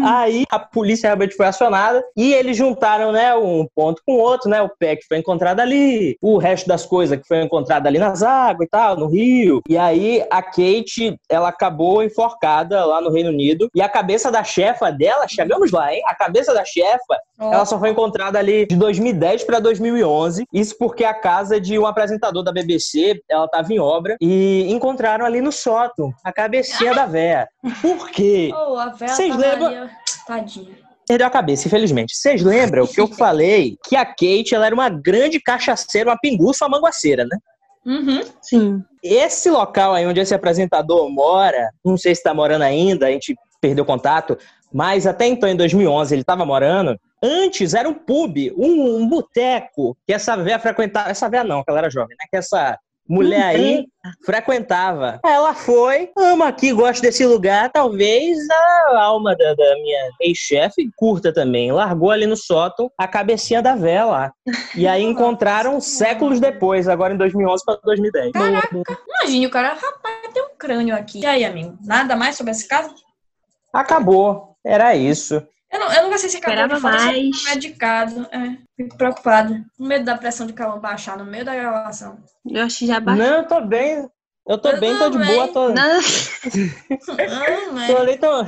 Aí 0.04 0.44
a 0.50 0.58
polícia 0.58 1.06
realmente 1.06 1.34
foi 1.34 1.46
acionada 1.46 2.04
e 2.14 2.34
eles 2.34 2.58
juntaram, 2.58 3.10
né, 3.10 3.34
um 3.34 3.66
ponto 3.74 4.02
com 4.04 4.16
o 4.16 4.18
outro, 4.18 4.50
né? 4.50 4.60
O 4.60 4.68
pé 4.68 4.96
que 4.96 5.06
foi 5.06 5.16
encontrado 5.16 5.60
ali, 5.60 6.18
o 6.20 6.36
resto 6.36 6.68
das 6.68 6.84
coisas 6.84 7.18
que 7.18 7.26
foi 7.26 7.42
encontrado 7.42 7.86
ali 7.86 7.98
nas 7.98 8.22
águas 8.22 8.66
e 8.66 8.70
tal, 8.70 8.98
no 8.98 9.06
rio. 9.06 9.62
E 9.66 9.78
aí 9.78 10.22
a 10.30 10.42
Kate, 10.42 11.18
ela 11.26 11.48
acabou 11.48 12.02
enforcada 12.02 12.84
lá 12.84 13.00
no 13.00 13.10
Reino 13.10 13.30
Unido. 13.30 13.70
E 13.74 13.80
a 13.80 13.88
cabeça 13.88 14.30
da 14.30 14.44
chefa 14.44 14.92
dela, 14.92 15.26
chegamos 15.26 15.70
lá, 15.70 15.90
hein? 15.90 16.02
A 16.06 16.14
cabeça 16.14 16.52
da 16.52 16.66
chefa 16.66 17.16
Ó, 17.38 17.52
ela 17.52 17.64
só 17.64 17.78
foi 17.78 17.90
encontrada 17.90 18.38
ali 18.38 18.66
de 18.66 18.76
2010 18.76 19.44
para 19.44 19.60
2011. 19.60 20.44
Isso 20.52 20.76
porque 20.76 21.04
a 21.04 21.14
casa 21.14 21.60
de 21.60 21.78
um 21.78 21.86
apresentador 21.86 22.42
da 22.42 22.52
BBC, 22.52 23.22
ela 23.28 23.37
estava 23.46 23.72
em 23.72 23.78
obra 23.78 24.16
e 24.20 24.66
encontraram 24.70 25.24
ali 25.24 25.40
no 25.40 25.52
sótão 25.52 26.12
a 26.24 26.32
cabecinha 26.32 26.94
da 26.94 27.06
véia. 27.06 27.48
Por 27.80 28.10
quê? 28.10 28.50
oh, 28.54 28.76
a 28.76 28.90
Vocês 28.90 29.36
lembram- 29.36 29.66
ali. 29.66 29.90
Tadinha. 30.26 30.88
Perdeu 31.06 31.26
a 31.26 31.30
cabeça, 31.30 31.66
infelizmente. 31.66 32.14
Vocês 32.14 32.42
lembram 32.42 32.86
que 32.86 33.00
eu 33.00 33.06
falei 33.16 33.78
que 33.82 33.96
a 33.96 34.04
Kate 34.04 34.54
ela 34.54 34.66
era 34.66 34.74
uma 34.74 34.90
grande 34.90 35.40
cachaceira, 35.40 36.10
uma 36.10 36.18
pinguça, 36.18 36.66
uma 36.66 36.76
manguaceira, 36.76 37.24
né? 37.24 37.38
Uhum. 37.86 38.20
Sim. 38.42 38.84
Esse 39.02 39.48
local 39.50 39.94
aí 39.94 40.06
onde 40.06 40.20
esse 40.20 40.34
apresentador 40.34 41.08
mora, 41.10 41.70
não 41.82 41.96
sei 41.96 42.14
se 42.14 42.20
está 42.20 42.34
morando 42.34 42.62
ainda, 42.62 43.06
a 43.06 43.10
gente 43.10 43.34
perdeu 43.60 43.86
contato, 43.86 44.36
mas 44.70 45.06
até 45.06 45.26
então, 45.26 45.48
em 45.48 45.56
2011, 45.56 46.14
ele 46.14 46.20
estava 46.20 46.44
morando. 46.44 46.98
Antes 47.22 47.72
era 47.72 47.88
um 47.88 47.94
pub, 47.94 48.36
um, 48.56 48.96
um 48.98 49.08
boteco 49.08 49.96
que 50.06 50.12
essa 50.12 50.36
véia 50.36 50.58
frequentava. 50.58 51.10
Essa 51.10 51.28
véia 51.28 51.42
não, 51.42 51.64
que 51.64 51.70
ela 51.70 51.78
era 51.78 51.90
jovem, 51.90 52.16
né? 52.18 52.26
Que 52.30 52.36
essa 52.36 52.78
mulher 53.08 53.42
aí 53.42 53.86
frequentava. 54.24 55.20
Ela 55.24 55.54
foi, 55.54 56.10
ama 56.16 56.48
aqui, 56.48 56.72
gosta 56.72 57.02
desse 57.02 57.24
lugar. 57.24 57.70
Talvez 57.70 58.38
a 58.90 59.02
alma 59.02 59.34
da, 59.36 59.54
da 59.54 59.74
minha 59.76 60.10
ex-chefe 60.20 60.90
curta 60.96 61.32
também. 61.32 61.72
Largou 61.72 62.10
ali 62.10 62.26
no 62.26 62.36
sótão 62.36 62.90
a 62.98 63.08
cabecinha 63.08 63.62
da 63.62 63.74
lá. 63.74 64.32
E 64.76 64.86
aí 64.86 65.02
encontraram 65.02 65.80
séculos 65.80 66.40
depois, 66.40 66.88
agora 66.88 67.14
em 67.14 67.16
2011 67.16 67.64
para 67.64 67.80
2010. 67.82 68.32
Imagine 69.20 69.46
o 69.46 69.50
cara, 69.50 69.68
rapaz, 69.68 70.32
tem 70.32 70.42
um 70.42 70.56
crânio 70.58 70.94
aqui. 70.94 71.20
E 71.20 71.26
aí, 71.26 71.44
amigo? 71.44 71.78
Nada 71.84 72.16
mais 72.16 72.36
sobre 72.36 72.52
esse 72.52 72.66
caso? 72.68 72.94
Acabou. 73.72 74.56
Era 74.64 74.94
isso. 74.94 75.42
Eu, 75.70 75.78
não, 75.80 75.92
eu 75.92 76.04
nunca 76.04 76.18
sei 76.18 76.30
se 76.30 76.38
acabou 76.38 76.64
Esperava 76.64 76.74
de 76.76 76.80
falar, 76.80 77.12
mais. 77.12 77.44
medicado. 77.44 78.26
É, 78.32 78.56
fico 78.76 78.96
preocupada. 78.96 79.64
Com 79.76 79.84
medo 79.84 80.04
da 80.04 80.16
pressão 80.16 80.46
de 80.46 80.52
calor 80.54 80.80
baixar 80.80 81.16
no 81.18 81.24
meio 81.26 81.44
da 81.44 81.54
gravação. 81.54 82.18
Eu 82.48 82.64
acho 82.64 82.78
que 82.80 82.86
já 82.86 82.98
baixou. 83.00 83.24
Não, 83.26 83.36
eu 83.36 83.46
tô 83.46 83.60
bem. 83.60 84.08
Eu 84.46 84.56
tô 84.58 84.70
Eu 84.70 84.80
bem, 84.80 84.98
tô 84.98 85.10
de 85.10 85.18
também. 85.18 85.34
boa. 85.34 85.48
Tô, 85.48 85.68
Não, 85.68 86.00
Ah, 87.18 87.72
né? 87.74 87.86
tô, 87.86 88.02
nem 88.04 88.18
tão, 88.18 88.46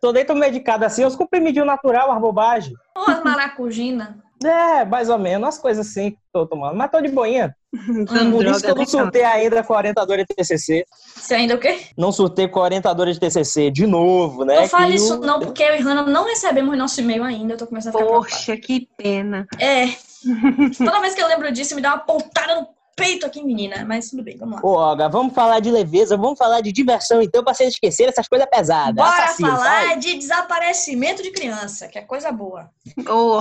tô 0.00 0.24
tão 0.24 0.36
medicado 0.36 0.84
assim. 0.84 1.04
Os 1.04 1.16
comprimidinhos 1.16 1.66
natural, 1.66 2.12
as 2.12 2.20
bobagens. 2.20 2.76
Ou 2.96 3.04
as 3.10 3.22
maracujina. 3.24 4.22
É, 4.44 4.84
mais 4.84 5.08
ou 5.08 5.18
menos, 5.18 5.44
umas 5.44 5.58
coisas 5.58 5.86
assim 5.88 6.12
que 6.12 6.18
tô 6.32 6.46
tomando. 6.46 6.76
Mas 6.76 6.90
tô 6.90 7.00
de 7.00 7.08
boinha. 7.08 7.56
Usando 7.72 8.32
Por 8.32 8.46
isso 8.46 8.60
que 8.60 8.70
eu 8.70 8.74
não 8.74 8.86
surtei 8.86 9.24
ainda 9.24 9.62
com 9.62 9.74
a 9.74 9.76
orientadora 9.78 10.24
de 10.24 10.34
TCC. 10.34 10.84
Você 11.16 11.34
ainda 11.34 11.54
o 11.54 11.58
quê? 11.58 11.80
Não 11.96 12.12
surtei 12.12 12.46
com 12.46 12.60
a 12.60 12.64
orientadora 12.64 13.12
de 13.12 13.18
TCC 13.18 13.70
de 13.70 13.86
novo, 13.86 14.44
né? 14.44 14.56
não 14.56 14.68
fale 14.68 14.94
isso 14.96 15.18
não, 15.20 15.40
porque 15.40 15.62
eu 15.62 15.74
e 15.76 15.80
Hannah 15.80 16.02
não 16.02 16.24
recebemos 16.24 16.76
nosso 16.76 17.00
e-mail 17.00 17.24
ainda. 17.24 17.54
Eu 17.54 17.58
tô 17.58 17.66
começando 17.66 17.94
a 17.94 17.98
ficar 17.98 18.04
preocupada. 18.04 18.34
Poxa, 18.34 18.56
que 18.56 18.88
pena. 18.96 19.46
É. 19.58 19.86
Toda 20.78 21.00
vez 21.00 21.14
que 21.14 21.22
eu 21.22 21.28
lembro 21.28 21.50
disso, 21.50 21.74
me 21.74 21.80
dá 21.80 21.94
uma 21.94 21.98
pontada 21.98 22.54
no 22.54 22.68
peito 22.96 23.24
aqui, 23.26 23.42
menina. 23.42 23.84
Mas 23.86 24.10
tudo 24.10 24.22
bem, 24.22 24.36
vamos 24.36 24.56
lá. 24.56 24.68
Ô, 24.68 24.74
Olga, 24.74 25.08
vamos 25.08 25.34
falar 25.34 25.60
de 25.60 25.70
leveza, 25.70 26.16
vamos 26.16 26.38
falar 26.38 26.60
de 26.60 26.72
diversão, 26.72 27.22
então, 27.22 27.44
pra 27.44 27.54
vocês 27.54 27.74
esquecerem 27.74 28.10
essas 28.10 28.28
coisas 28.28 28.48
pesadas. 28.50 28.94
Bora 28.94 29.24
Assassino, 29.24 29.48
falar 29.50 29.86
vai. 29.86 29.98
de 29.98 30.14
desaparecimento 30.14 31.22
de 31.22 31.30
criança, 31.30 31.88
que 31.88 31.98
é 31.98 32.02
coisa 32.02 32.30
boa. 32.32 32.70
Ô, 33.08 33.40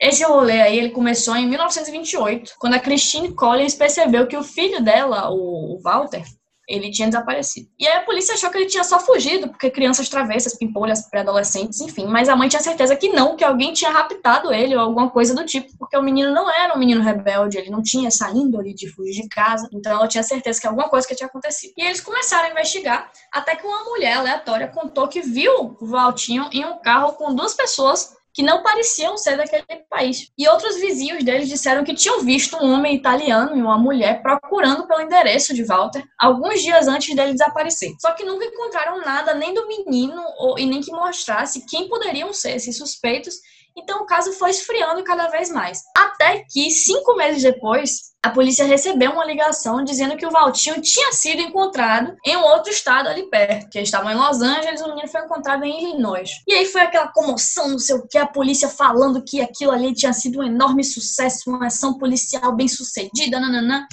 Esse 0.00 0.24
rolê 0.24 0.60
aí, 0.60 0.78
ele 0.78 0.90
começou 0.90 1.36
em 1.36 1.46
1928, 1.46 2.54
quando 2.58 2.74
a 2.74 2.78
Christine 2.78 3.34
Collins 3.34 3.74
percebeu 3.74 4.26
que 4.26 4.36
o 4.36 4.42
filho 4.42 4.82
dela, 4.82 5.30
o 5.30 5.56
o 5.56 5.78
Walter, 5.80 6.24
ele 6.68 6.90
tinha 6.90 7.08
desaparecido. 7.08 7.68
E 7.78 7.86
aí 7.86 7.98
a 7.98 8.02
polícia 8.02 8.34
achou 8.34 8.50
que 8.50 8.58
ele 8.58 8.66
tinha 8.66 8.84
só 8.84 8.98
fugido, 8.98 9.48
porque 9.48 9.70
crianças 9.70 10.08
travessas, 10.08 10.56
pimpolhas, 10.56 11.08
pré-adolescentes, 11.08 11.80
enfim. 11.80 12.06
Mas 12.06 12.28
a 12.28 12.36
mãe 12.36 12.48
tinha 12.48 12.62
certeza 12.62 12.96
que 12.96 13.08
não, 13.08 13.36
que 13.36 13.44
alguém 13.44 13.72
tinha 13.72 13.90
raptado 13.90 14.52
ele 14.52 14.74
ou 14.74 14.80
alguma 14.80 15.10
coisa 15.10 15.34
do 15.34 15.44
tipo, 15.44 15.76
porque 15.78 15.96
o 15.96 16.02
menino 16.02 16.32
não 16.32 16.50
era 16.50 16.74
um 16.74 16.78
menino 16.78 17.02
rebelde, 17.02 17.58
ele 17.58 17.70
não 17.70 17.82
tinha 17.82 18.08
essa 18.08 18.30
índole 18.30 18.74
de 18.74 18.88
fugir 18.88 19.22
de 19.22 19.28
casa. 19.28 19.68
Então 19.72 19.92
ela 19.92 20.08
tinha 20.08 20.22
certeza 20.22 20.60
que 20.60 20.66
alguma 20.66 20.88
coisa 20.88 21.06
que 21.06 21.14
tinha 21.14 21.28
acontecido. 21.28 21.72
E 21.76 21.82
eles 21.82 22.00
começaram 22.00 22.48
a 22.48 22.50
investigar, 22.50 23.10
até 23.32 23.54
que 23.54 23.66
uma 23.66 23.84
mulher 23.84 24.16
aleatória 24.16 24.68
contou 24.68 25.08
que 25.08 25.20
viu 25.20 25.76
o 25.80 25.86
Valtinho 25.86 26.48
em 26.52 26.64
um 26.64 26.78
carro 26.78 27.12
com 27.12 27.34
duas 27.34 27.54
pessoas 27.54 28.15
que 28.36 28.42
não 28.42 28.62
pareciam 28.62 29.16
ser 29.16 29.38
daquele 29.38 29.64
país. 29.88 30.30
E 30.36 30.46
outros 30.46 30.76
vizinhos 30.76 31.24
deles 31.24 31.48
disseram 31.48 31.82
que 31.82 31.94
tinham 31.94 32.20
visto 32.20 32.54
um 32.58 32.70
homem 32.70 32.94
italiano 32.94 33.56
e 33.56 33.62
uma 33.62 33.78
mulher 33.78 34.20
procurando 34.20 34.86
pelo 34.86 35.00
endereço 35.00 35.54
de 35.54 35.64
Walter 35.64 36.04
alguns 36.18 36.60
dias 36.60 36.86
antes 36.86 37.16
dele 37.16 37.32
desaparecer. 37.32 37.94
Só 37.98 38.12
que 38.12 38.26
nunca 38.26 38.44
encontraram 38.44 39.00
nada 39.00 39.32
nem 39.32 39.54
do 39.54 39.66
menino 39.66 40.22
ou, 40.36 40.58
e 40.58 40.66
nem 40.66 40.82
que 40.82 40.92
mostrasse 40.92 41.64
quem 41.64 41.88
poderiam 41.88 42.30
ser 42.34 42.56
esses 42.56 42.76
suspeitos. 42.76 43.36
Então 43.74 44.02
o 44.02 44.06
caso 44.06 44.34
foi 44.34 44.50
esfriando 44.50 45.02
cada 45.02 45.28
vez 45.28 45.50
mais. 45.50 45.82
Até 45.96 46.44
que, 46.50 46.70
cinco 46.70 47.16
meses 47.16 47.42
depois, 47.42 48.12
a 48.26 48.30
polícia 48.30 48.64
recebeu 48.64 49.12
uma 49.12 49.24
ligação 49.24 49.84
dizendo 49.84 50.16
que 50.16 50.26
o 50.26 50.32
Valtinho 50.32 50.82
tinha 50.82 51.12
sido 51.12 51.40
encontrado 51.40 52.16
em 52.24 52.36
um 52.36 52.42
outro 52.42 52.72
estado 52.72 53.08
ali 53.08 53.30
perto. 53.30 53.70
Que 53.70 53.78
eles 53.78 53.86
estavam 53.88 54.10
em 54.10 54.16
Los 54.16 54.42
Angeles, 54.42 54.80
o 54.80 54.88
menino 54.88 55.06
foi 55.06 55.20
encontrado 55.20 55.64
em 55.64 55.80
Illinois. 55.80 56.28
E 56.44 56.52
aí 56.52 56.66
foi 56.66 56.80
aquela 56.80 57.06
comoção, 57.06 57.68
não 57.68 57.78
sei 57.78 57.94
o 57.94 58.04
que, 58.08 58.18
a 58.18 58.26
polícia 58.26 58.68
falando 58.68 59.22
que 59.22 59.40
aquilo 59.40 59.70
ali 59.70 59.94
tinha 59.94 60.12
sido 60.12 60.40
um 60.40 60.42
enorme 60.42 60.82
sucesso, 60.82 61.48
uma 61.48 61.68
ação 61.68 61.96
policial 61.98 62.52
bem 62.52 62.66
sucedida, 62.66 63.38
nananã. 63.38 63.86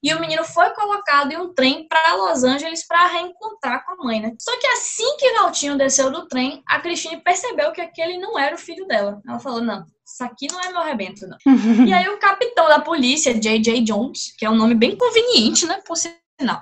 E 0.00 0.14
o 0.14 0.20
menino 0.20 0.44
foi 0.44 0.70
colocado 0.70 1.32
em 1.32 1.38
um 1.38 1.52
trem 1.52 1.88
para 1.88 2.14
Los 2.14 2.44
Angeles 2.44 2.86
para 2.86 3.08
reencontrar 3.08 3.84
com 3.84 3.92
a 3.94 4.04
mãe, 4.04 4.20
né? 4.20 4.32
Só 4.38 4.56
que 4.56 4.68
assim 4.68 5.16
que 5.18 5.32
Valtinho 5.32 5.76
desceu 5.76 6.12
do 6.12 6.28
trem, 6.28 6.62
a 6.68 6.78
Christine 6.78 7.20
percebeu 7.20 7.72
que 7.72 7.80
aquele 7.80 8.18
não 8.18 8.38
era 8.38 8.54
o 8.54 8.58
filho 8.58 8.86
dela. 8.86 9.20
Ela 9.26 9.40
falou: 9.40 9.60
não. 9.60 9.84
Isso 10.12 10.24
aqui 10.24 10.48
não 10.50 10.60
é 10.60 10.68
meu 10.68 10.80
arrebento, 10.80 11.26
não. 11.26 11.38
E 11.86 11.92
aí 11.92 12.08
o 12.08 12.18
capitão 12.18 12.68
da 12.68 12.80
polícia, 12.80 13.32
J.J. 13.32 13.82
Jones, 13.82 14.34
que 14.36 14.44
é 14.44 14.50
um 14.50 14.56
nome 14.56 14.74
bem 14.74 14.96
conveniente, 14.96 15.66
né, 15.66 15.80
por 15.86 15.96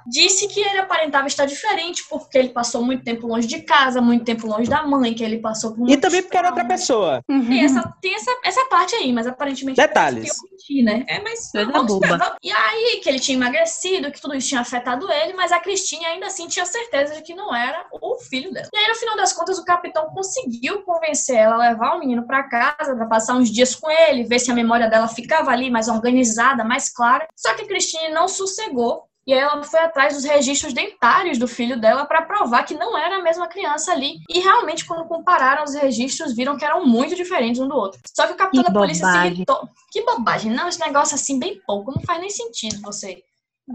disse 0.06 0.48
que 0.48 0.60
ele 0.60 0.78
aparentava 0.78 1.26
estar 1.26 1.44
diferente 1.46 2.04
porque 2.08 2.38
ele 2.38 2.48
passou 2.50 2.82
muito 2.82 3.04
tempo 3.04 3.26
longe 3.26 3.46
de 3.46 3.62
casa, 3.62 4.00
muito 4.00 4.24
tempo 4.24 4.46
longe 4.46 4.68
da 4.68 4.82
mãe, 4.86 5.14
que 5.14 5.22
ele 5.24 5.38
passou 5.38 5.74
por 5.74 5.88
E 5.88 5.96
também 5.96 6.22
porque 6.22 6.36
era 6.36 6.48
outra 6.48 6.64
traumas. 6.64 6.80
pessoa. 6.80 7.22
Tem, 7.26 7.64
essa, 7.64 7.94
tem 8.00 8.14
essa, 8.14 8.30
essa 8.44 8.64
parte 8.66 8.94
aí, 8.94 9.12
mas 9.12 9.26
aparentemente 9.26 9.76
Detalhes. 9.76 10.28
eu 10.28 10.50
menti, 10.50 10.82
né? 10.82 11.04
É, 11.08 11.20
mas 11.22 11.50
Coisa 11.50 11.70
vamos 11.70 11.92
boba. 11.92 12.36
E 12.42 12.50
aí 12.50 13.00
que 13.02 13.08
ele 13.08 13.20
tinha 13.20 13.36
emagrecido, 13.36 14.10
que 14.10 14.20
tudo 14.20 14.34
isso 14.34 14.48
tinha 14.48 14.60
afetado 14.60 15.10
ele, 15.10 15.34
mas 15.34 15.52
a 15.52 15.60
Cristine 15.60 16.04
ainda 16.06 16.26
assim 16.26 16.46
tinha 16.48 16.66
certeza 16.66 17.14
de 17.14 17.22
que 17.22 17.34
não 17.34 17.54
era 17.54 17.86
o 18.00 18.18
filho 18.18 18.52
dela. 18.52 18.68
E 18.72 18.76
aí, 18.78 18.88
no 18.88 18.94
final 18.94 19.16
das 19.16 19.32
contas, 19.32 19.58
o 19.58 19.64
capitão 19.64 20.06
conseguiu 20.10 20.82
convencer 20.82 21.36
ela 21.36 21.54
a 21.54 21.70
levar 21.70 21.94
o 21.96 21.98
menino 21.98 22.26
pra 22.26 22.42
casa, 22.44 22.94
pra 22.94 23.06
passar 23.06 23.34
uns 23.34 23.50
dias 23.50 23.74
com 23.74 23.90
ele, 23.90 24.24
ver 24.24 24.38
se 24.38 24.50
a 24.50 24.54
memória 24.54 24.88
dela 24.88 25.08
ficava 25.08 25.50
ali 25.50 25.70
mais 25.70 25.88
organizada, 25.88 26.64
mais 26.64 26.90
clara. 26.90 27.26
Só 27.36 27.54
que 27.54 27.62
a 27.62 27.66
Cristine 27.66 28.10
não 28.10 28.28
sossegou. 28.28 29.07
E 29.28 29.32
aí 29.34 29.40
ela 29.40 29.62
foi 29.62 29.78
atrás 29.80 30.14
dos 30.14 30.24
registros 30.24 30.72
dentários 30.72 31.36
do 31.36 31.46
filho 31.46 31.78
dela 31.78 32.06
para 32.06 32.22
provar 32.22 32.62
que 32.64 32.72
não 32.72 32.96
era 32.96 33.16
a 33.16 33.22
mesma 33.22 33.46
criança 33.46 33.92
ali. 33.92 34.14
E 34.26 34.40
realmente, 34.40 34.86
quando 34.86 35.06
compararam 35.06 35.64
os 35.64 35.74
registros, 35.74 36.34
viram 36.34 36.56
que 36.56 36.64
eram 36.64 36.86
muito 36.86 37.14
diferentes 37.14 37.60
um 37.60 37.68
do 37.68 37.74
outro. 37.76 38.00
Só 38.16 38.26
que 38.26 38.32
o 38.32 38.36
capitão 38.36 38.64
Que 38.64 38.72
da 38.72 38.80
polícia 38.80 39.04
se 39.04 39.12
bobagem. 39.12 39.32
irritou. 39.34 39.68
Que 39.92 40.02
bobagem. 40.02 40.50
Não, 40.50 40.66
esse 40.66 40.80
negócio 40.80 41.14
assim, 41.14 41.38
bem 41.38 41.60
pouco. 41.66 41.92
Não 41.94 42.00
faz 42.06 42.20
nem 42.20 42.30
sentido 42.30 42.80
você. 42.80 43.18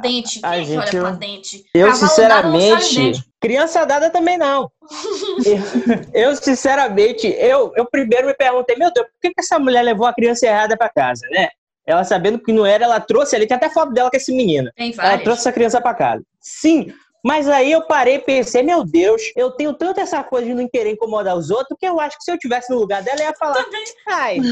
Dente. 0.01 0.39
Quem 0.39 0.49
Ai, 0.49 0.61
é 0.61 0.63
que 0.63 0.67
gente, 0.69 0.79
olha 0.79 0.95
eu- 0.97 1.01
pra 1.03 1.11
dente? 1.11 1.63
Eu, 1.71 1.87
Cavalo 1.91 2.07
sinceramente, 2.09 2.95
dente. 2.95 3.23
criança 3.39 3.85
dada 3.85 4.09
também 4.09 4.39
não. 4.39 4.71
eu, 5.45 6.29
eu, 6.31 6.35
sinceramente, 6.35 7.27
eu, 7.27 7.71
eu 7.75 7.85
primeiro 7.85 8.25
me 8.25 8.33
perguntei, 8.33 8.75
meu 8.75 8.91
Deus, 8.91 9.05
por 9.05 9.19
que, 9.21 9.29
que 9.35 9.41
essa 9.41 9.59
mulher 9.59 9.83
levou 9.83 10.07
a 10.07 10.13
criança 10.15 10.47
errada 10.47 10.75
pra 10.75 10.89
casa, 10.89 11.27
né? 11.29 11.49
Ela 11.85 12.03
sabendo 12.03 12.39
que 12.39 12.53
não 12.53 12.65
era, 12.65 12.85
ela 12.85 12.99
trouxe 12.99 13.35
ali, 13.35 13.47
tem 13.47 13.57
até 13.57 13.69
foto 13.69 13.91
dela 13.91 14.09
com 14.09 14.17
esse 14.17 14.33
menino. 14.33 14.71
Ela 14.97 15.17
trouxe 15.23 15.41
essa 15.41 15.51
criança 15.51 15.81
pra 15.81 15.93
casa. 15.93 16.23
Sim, 16.39 16.93
mas 17.23 17.47
aí 17.47 17.71
eu 17.71 17.85
parei 17.87 18.15
e 18.15 18.19
pensei, 18.19 18.63
meu 18.63 18.83
Deus, 18.83 19.21
eu 19.35 19.51
tenho 19.51 19.73
tanto 19.73 19.99
essa 20.01 20.21
coisa 20.23 20.45
de 20.45 20.53
não 20.53 20.67
querer 20.67 20.91
incomodar 20.91 21.37
os 21.37 21.49
outros 21.49 21.77
que 21.79 21.85
eu 21.85 21.99
acho 21.99 22.17
que 22.17 22.23
se 22.23 22.31
eu 22.31 22.37
tivesse 22.37 22.71
no 22.71 22.79
lugar 22.79 23.01
dela, 23.01 23.19
eu 23.21 23.27
ia 23.27 23.35
falar, 23.35 23.65
ai, 24.09 24.39
vem, 24.39 24.51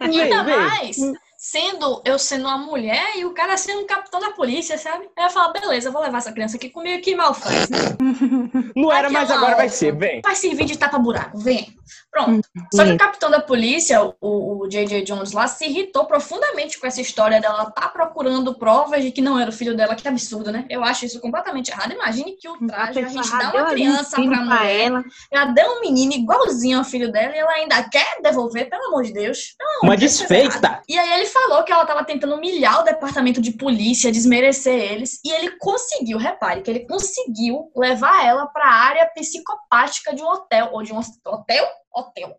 Ainda 0.00 0.44
vem. 0.44 0.56
mais 0.58 0.96
sendo 1.42 2.02
eu 2.04 2.18
sendo 2.18 2.44
uma 2.44 2.58
mulher 2.58 3.16
e 3.16 3.24
o 3.24 3.32
cara 3.32 3.56
sendo 3.56 3.80
um 3.80 3.86
capitão 3.86 4.20
da 4.20 4.32
polícia, 4.32 4.76
sabe? 4.76 5.08
Aí 5.16 5.24
eu 5.24 5.30
falar, 5.30 5.54
beleza, 5.54 5.88
eu 5.88 5.92
vou 5.92 6.02
levar 6.02 6.18
essa 6.18 6.32
criança 6.32 6.58
aqui 6.58 6.68
comigo, 6.68 7.02
que 7.02 7.16
mal 7.16 7.32
faz, 7.32 7.66
né? 7.70 7.78
Não 8.76 8.92
era, 8.92 9.08
mas 9.08 9.30
uma 9.30 9.38
agora 9.38 9.56
vai 9.56 9.64
órfã. 9.64 9.76
ser, 9.78 9.96
vem. 9.96 10.20
Vai 10.22 10.36
servir 10.36 10.66
de 10.66 10.76
tapa-buraco, 10.76 11.38
vem. 11.38 11.74
Pronto. 12.10 12.46
Só 12.74 12.84
que 12.84 12.92
o 12.92 12.98
capitão 12.98 13.30
da 13.30 13.40
polícia, 13.40 14.02
o, 14.02 14.14
o 14.20 14.68
J.J. 14.68 15.02
Jones 15.02 15.32
lá, 15.32 15.46
se 15.46 15.64
irritou 15.64 16.04
profundamente 16.04 16.78
com 16.78 16.86
essa 16.86 17.00
história 17.00 17.40
dela 17.40 17.70
tá 17.70 17.88
procurando 17.88 18.54
provas 18.54 19.02
de 19.02 19.12
que 19.12 19.20
não 19.20 19.38
era 19.38 19.50
o 19.50 19.52
filho 19.52 19.76
dela. 19.76 19.94
Que 19.94 20.08
absurdo, 20.08 20.50
né? 20.50 20.66
Eu 20.68 20.82
acho 20.82 21.04
isso 21.04 21.20
completamente 21.20 21.70
errado. 21.70 21.92
Imagine 21.92 22.32
que 22.32 22.48
o 22.48 22.58
traje, 22.66 22.98
a 22.98 23.08
gente 23.08 23.30
dá 23.30 23.52
uma 23.52 23.66
criança 23.66 24.16
filho 24.16 24.28
pra 24.28 24.44
mulher, 24.44 24.80
ela. 24.80 25.04
ela 25.30 25.44
deu 25.46 25.66
um 25.70 25.80
menino 25.80 26.12
igualzinho 26.12 26.78
ao 26.78 26.84
filho 26.84 27.12
dela 27.12 27.34
e 27.34 27.38
ela 27.38 27.52
ainda 27.52 27.82
quer 27.88 28.20
devolver, 28.22 28.68
pelo 28.68 28.86
amor 28.86 29.04
de 29.04 29.12
Deus. 29.12 29.54
Pelo 29.56 29.70
amor 29.70 29.84
Uma 29.84 29.94
é 29.94 29.96
desfeita. 29.96 30.66
errado. 30.66 30.82
E 30.88 30.98
aí 30.98 31.12
ele 31.12 31.26
falou 31.32 31.62
que 31.64 31.72
ela 31.72 31.86
tava 31.86 32.04
tentando 32.04 32.34
humilhar 32.34 32.80
o 32.80 32.84
departamento 32.84 33.40
de 33.40 33.52
polícia, 33.52 34.12
desmerecer 34.12 34.74
eles, 34.74 35.20
e 35.24 35.30
ele 35.32 35.52
conseguiu, 35.58 36.18
repare, 36.18 36.62
que 36.62 36.70
ele 36.70 36.86
conseguiu 36.86 37.70
levar 37.74 38.24
ela 38.24 38.46
pra 38.46 38.66
área 38.66 39.10
psicopática 39.14 40.14
de 40.14 40.22
um 40.22 40.28
hotel, 40.28 40.70
ou 40.72 40.82
de 40.82 40.92
um 40.92 41.00
hotel? 41.26 41.68
Hotel. 41.92 42.36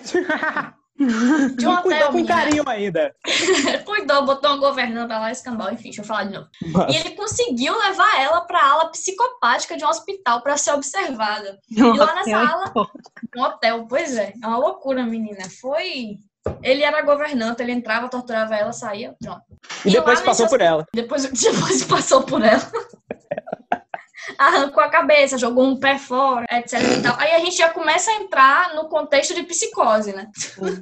De 0.98 1.66
um 1.66 1.72
Não 1.72 1.82
cuidou 1.82 2.08
hotel, 2.08 2.12
com 2.12 2.26
carinho 2.26 2.64
ainda. 2.66 3.14
Cuidou, 3.84 4.24
botou 4.24 4.50
uma 4.50 4.58
governanta 4.58 5.18
lá, 5.18 5.30
escambau, 5.30 5.70
enfim, 5.70 5.84
deixa 5.84 6.00
eu 6.00 6.06
falar 6.06 6.24
de 6.24 6.32
novo. 6.32 6.48
E 6.90 6.96
ele 6.96 7.10
conseguiu 7.10 7.78
levar 7.78 8.18
ela 8.18 8.40
pra 8.40 8.66
ala 8.66 8.90
psicopática 8.90 9.76
de 9.76 9.84
um 9.84 9.88
hospital 9.88 10.40
pra 10.40 10.56
ser 10.56 10.72
observada. 10.72 11.58
E 11.70 11.82
lá 11.82 12.14
nessa 12.14 12.38
ala, 12.38 12.72
um 13.36 13.42
hotel, 13.42 13.86
pois 13.86 14.16
é, 14.16 14.32
é 14.42 14.46
uma 14.46 14.56
loucura, 14.56 15.04
menina. 15.04 15.42
Foi. 15.60 16.16
Ele 16.62 16.82
era 16.82 17.02
governante, 17.02 17.62
ele 17.62 17.72
entrava, 17.72 18.08
torturava 18.08 18.54
ela, 18.54 18.72
saía, 18.72 19.14
pronto. 19.20 19.42
E 19.84 19.90
depois 19.90 20.20
lá 20.20 20.26
passou 20.26 20.44
nesse 20.46 20.56
por 20.56 20.60
ela. 20.64 20.86
Depois, 20.92 21.24
depois 21.30 21.84
passou 21.84 22.22
por 22.22 22.42
ela. 22.42 22.70
Arrancou 24.38 24.82
a 24.82 24.88
cabeça, 24.88 25.38
jogou 25.38 25.64
um 25.64 25.78
pé 25.78 25.98
fora, 25.98 26.44
etc 26.50 26.80
e 26.98 27.02
tal. 27.02 27.16
Aí 27.18 27.32
a 27.32 27.38
gente 27.38 27.56
já 27.56 27.70
começa 27.70 28.10
a 28.10 28.14
entrar 28.14 28.74
no 28.74 28.88
contexto 28.88 29.34
de 29.34 29.44
psicose, 29.44 30.12
né? 30.12 30.28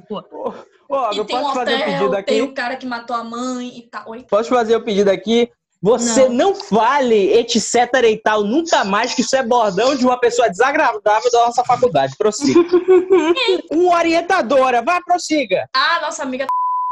Ô, 0.09 0.53
Olga, 0.89 1.15
E 1.15 1.17
eu 1.17 1.25
tem 1.25 1.37
um 1.37 1.41
posso 1.41 1.53
fazer 1.55 1.71
um 1.71 1.75
hotel, 1.75 1.85
pedido 1.85 2.11
tem 2.11 2.19
aqui? 2.19 2.41
o 2.41 2.53
cara 2.53 2.75
que 2.75 2.85
matou 2.85 3.15
a 3.15 3.23
mãe 3.23 3.77
e 3.77 3.81
tal. 3.89 4.09
Oi? 4.09 4.25
Posso 4.29 4.49
fazer 4.49 4.75
o 4.75 4.83
pedido 4.83 5.09
aqui? 5.09 5.51
Você 5.81 6.27
não, 6.29 6.55
fale 6.55 7.33
etc 7.33 7.75
e 8.05 8.17
tal 8.17 8.43
nunca 8.43 8.83
mais, 8.83 9.13
que 9.13 9.21
isso 9.21 9.35
é 9.35 9.43
bordão 9.43 9.95
de 9.95 10.03
uma 10.03 10.19
pessoa 10.19 10.49
desagradável 10.49 11.29
da 11.31 11.45
nossa 11.45 11.63
faculdade. 11.63 12.15
Prossiga. 12.17 12.59
Uma 13.69 13.97
orientadora, 13.97 14.81
vai, 14.81 15.01
prossiga. 15.03 15.69
Ah, 15.75 15.99
nossa 16.01 16.23
amiga 16.23 16.47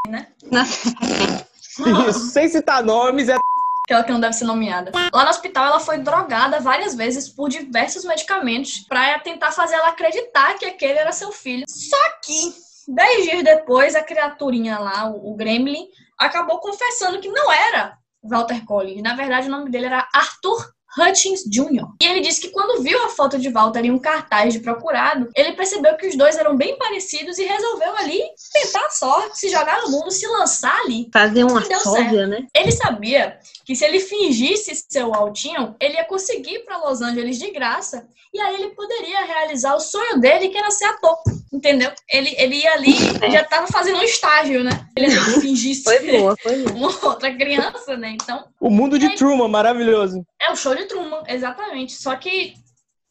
Nossa, 0.51 2.09
Isso, 2.09 2.19
sem 2.27 2.47
citar 2.49 2.83
nomes, 2.83 3.29
é 3.29 3.37
Aquela 3.85 4.03
que 4.03 4.11
não 4.13 4.19
deve 4.19 4.33
ser 4.33 4.45
nomeada. 4.45 4.91
Lá 5.11 5.23
no 5.25 5.29
hospital, 5.29 5.65
ela 5.65 5.79
foi 5.79 5.97
drogada 5.97 6.61
várias 6.61 6.95
vezes 6.95 7.27
por 7.27 7.49
diversos 7.49 8.05
medicamentos 8.05 8.79
pra 8.79 9.19
tentar 9.19 9.51
fazer 9.51 9.75
ela 9.75 9.89
acreditar 9.89 10.57
que 10.57 10.65
aquele 10.65 10.99
era 10.99 11.11
seu 11.11 11.33
filho. 11.33 11.65
Só 11.67 11.97
que, 12.23 12.53
dez 12.87 13.25
dias 13.25 13.43
depois, 13.43 13.93
a 13.93 14.01
criaturinha 14.01 14.79
lá, 14.79 15.09
o, 15.09 15.33
o 15.33 15.35
Gremlin, 15.35 15.89
acabou 16.17 16.59
confessando 16.59 17.19
que 17.19 17.27
não 17.27 17.51
era 17.51 17.97
Walter 18.23 18.63
Collins. 18.65 19.01
Na 19.01 19.15
verdade, 19.15 19.47
o 19.47 19.51
nome 19.51 19.69
dele 19.69 19.87
era 19.87 20.07
Arthur 20.13 20.72
Hutchins 20.97 21.43
Jr. 21.45 21.87
E 22.01 22.05
ele 22.05 22.21
disse 22.21 22.41
que 22.41 22.49
quando 22.49 22.81
viu 22.83 23.03
a 23.03 23.09
foto 23.09 23.37
de 23.39 23.49
Walter 23.49 23.85
em 23.85 23.91
um 23.91 23.99
cartaz 23.99 24.53
de 24.53 24.59
procurado, 24.59 25.29
ele 25.35 25.53
percebeu 25.53 25.95
que 25.95 26.07
os 26.07 26.15
dois 26.15 26.37
eram 26.37 26.55
bem 26.55 26.77
parecidos 26.77 27.37
e 27.37 27.45
resolveu 27.45 27.95
ali 27.97 28.21
tentar 28.51 28.85
a 28.85 28.89
sorte, 28.89 29.39
se 29.39 29.49
jogar 29.49 29.81
no 29.81 29.91
mundo, 29.91 30.11
se 30.11 30.27
lançar 30.27 30.77
ali. 30.81 31.09
Fazer 31.11 31.43
uma 31.43 31.63
sósia, 31.63 32.27
né? 32.27 32.45
Ele 32.55 32.71
sabia 32.71 33.37
que 33.65 33.75
se 33.75 33.85
ele 33.85 33.99
fingisse 33.99 34.75
ser 34.89 35.03
o 35.03 35.13
Altinho, 35.13 35.75
ele 35.79 35.95
ia 35.95 36.05
conseguir 36.05 36.55
ir 36.55 36.65
para 36.65 36.77
Los 36.77 37.01
Angeles 37.01 37.37
de 37.39 37.51
graça 37.51 38.07
e 38.33 38.41
aí 38.41 38.55
ele 38.55 38.69
poderia 38.69 39.23
realizar 39.25 39.75
o 39.75 39.79
sonho 39.79 40.19
dele, 40.19 40.49
que 40.49 40.57
era 40.57 40.71
ser 40.71 40.85
ator. 40.85 41.15
Entendeu? 41.53 41.91
Ele, 42.11 42.33
ele 42.35 42.55
ia 42.55 42.73
ali, 42.73 42.95
já 43.31 43.41
estava 43.41 43.67
fazendo 43.67 43.99
um 43.99 44.03
estágio, 44.03 44.63
né? 44.63 44.71
Ele 44.97 45.13
ia 45.13 45.21
fingisse 45.39 45.83
Foi 45.83 45.99
boa, 45.99 46.35
foi 46.41 46.63
boa. 46.63 46.73
uma 46.89 47.05
outra 47.09 47.31
criança, 47.35 47.95
né? 47.95 48.09
Então, 48.19 48.45
O 48.59 48.71
mundo 48.71 48.97
de 48.97 49.15
Truman, 49.15 49.47
maravilhoso. 49.47 50.25
é 50.41 50.51
o 50.51 50.55
show 50.55 50.73
de 50.73 50.82
Truman, 50.85 51.23
exatamente. 51.27 51.93
Só 51.93 52.15
que. 52.15 52.53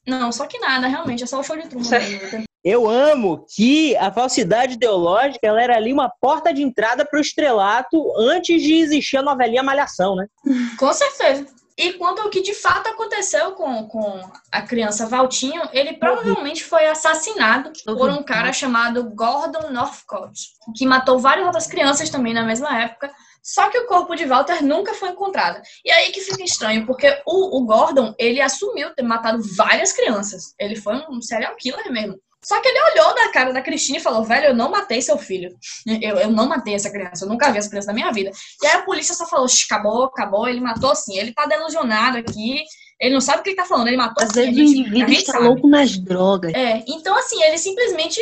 Não, 0.06 0.32
só 0.32 0.46
que 0.46 0.58
nada, 0.58 0.88
realmente, 0.88 1.22
é 1.22 1.26
só 1.26 1.38
o 1.38 1.44
show 1.44 1.56
de 1.56 1.68
Truman. 1.68 1.84
Eu 2.64 2.88
amo 2.88 3.44
que 3.54 3.96
a 3.96 4.12
falsidade 4.12 4.74
ideológica 4.74 5.46
ela 5.46 5.60
era 5.60 5.76
ali 5.76 5.92
uma 5.92 6.08
porta 6.08 6.54
de 6.54 6.62
entrada 6.62 7.04
pro 7.04 7.20
estrelato 7.20 8.12
antes 8.16 8.62
de 8.62 8.74
existir 8.74 9.16
a 9.16 9.22
novelinha 9.22 9.64
Malhação, 9.64 10.14
né? 10.14 10.26
Com 10.78 10.92
certeza. 10.92 11.46
E 11.76 11.94
quanto 11.94 12.20
ao 12.20 12.28
que 12.28 12.42
de 12.42 12.54
fato 12.54 12.88
aconteceu 12.88 13.52
com, 13.52 13.88
com 13.88 14.30
a 14.52 14.62
criança 14.62 15.06
Valtinho, 15.06 15.62
ele 15.72 15.94
provavelmente 15.94 16.62
foi 16.62 16.86
assassinado 16.86 17.72
por 17.84 18.10
um 18.10 18.22
cara 18.22 18.52
chamado 18.52 19.10
Gordon 19.10 19.70
Northcott, 19.70 20.38
que 20.76 20.86
matou 20.86 21.18
várias 21.18 21.46
outras 21.46 21.66
crianças 21.66 22.10
também 22.10 22.34
na 22.34 22.44
mesma 22.44 22.80
época. 22.80 23.10
Só 23.42 23.68
que 23.68 23.78
o 23.78 23.86
corpo 23.86 24.14
de 24.14 24.24
Walter 24.24 24.62
nunca 24.62 24.94
foi 24.94 25.10
encontrado. 25.10 25.60
E 25.84 25.90
aí 25.90 26.12
que 26.12 26.20
fica 26.20 26.44
estranho, 26.44 26.86
porque 26.86 27.08
o, 27.26 27.58
o 27.58 27.66
Gordon, 27.66 28.14
ele 28.18 28.40
assumiu 28.40 28.94
ter 28.94 29.02
matado 29.02 29.42
várias 29.56 29.92
crianças. 29.92 30.54
Ele 30.58 30.76
foi 30.76 30.94
um 31.10 31.20
serial 31.20 31.56
killer 31.56 31.90
mesmo. 31.90 32.20
Só 32.44 32.60
que 32.60 32.68
ele 32.68 32.80
olhou 32.92 33.14
na 33.14 33.30
cara 33.30 33.52
da 33.52 33.62
Cristina 33.62 33.98
e 33.98 34.02
falou: 34.02 34.24
velho, 34.24 34.46
eu 34.46 34.54
não 34.54 34.70
matei 34.70 35.00
seu 35.00 35.16
filho. 35.16 35.56
Eu, 36.00 36.16
eu 36.16 36.30
não 36.30 36.48
matei 36.48 36.74
essa 36.74 36.90
criança, 36.90 37.24
eu 37.24 37.28
nunca 37.28 37.50
vi 37.52 37.58
essa 37.58 37.70
criança 37.70 37.88
na 37.88 37.94
minha 37.94 38.10
vida. 38.10 38.30
E 38.62 38.66
aí 38.66 38.76
a 38.78 38.82
polícia 38.82 39.14
só 39.14 39.26
falou: 39.26 39.48
"Shh, 39.48 39.64
acabou, 39.64 40.04
acabou, 40.04 40.48
ele 40.48 40.60
matou 40.60 40.94
sim. 40.94 41.16
Ele 41.16 41.32
tá 41.32 41.46
delusionado 41.46 42.18
aqui, 42.18 42.64
ele 43.02 43.14
não 43.14 43.20
sabe 43.20 43.40
o 43.40 43.42
que 43.42 43.50
ele 43.50 43.56
tá 43.56 43.64
falando, 43.64 43.88
ele 43.88 43.96
matou 43.96 44.24
Às 44.24 44.32
vezes 44.32 44.56
o 44.56 44.62
indivíduo 44.62 45.12
está 45.12 45.32
sabe." 45.32 45.44
louco 45.44 45.68
nas 45.68 45.98
drogas. 45.98 46.54
É, 46.54 46.84
então 46.86 47.18
assim, 47.18 47.42
eles 47.42 47.60
simplesmente 47.60 48.20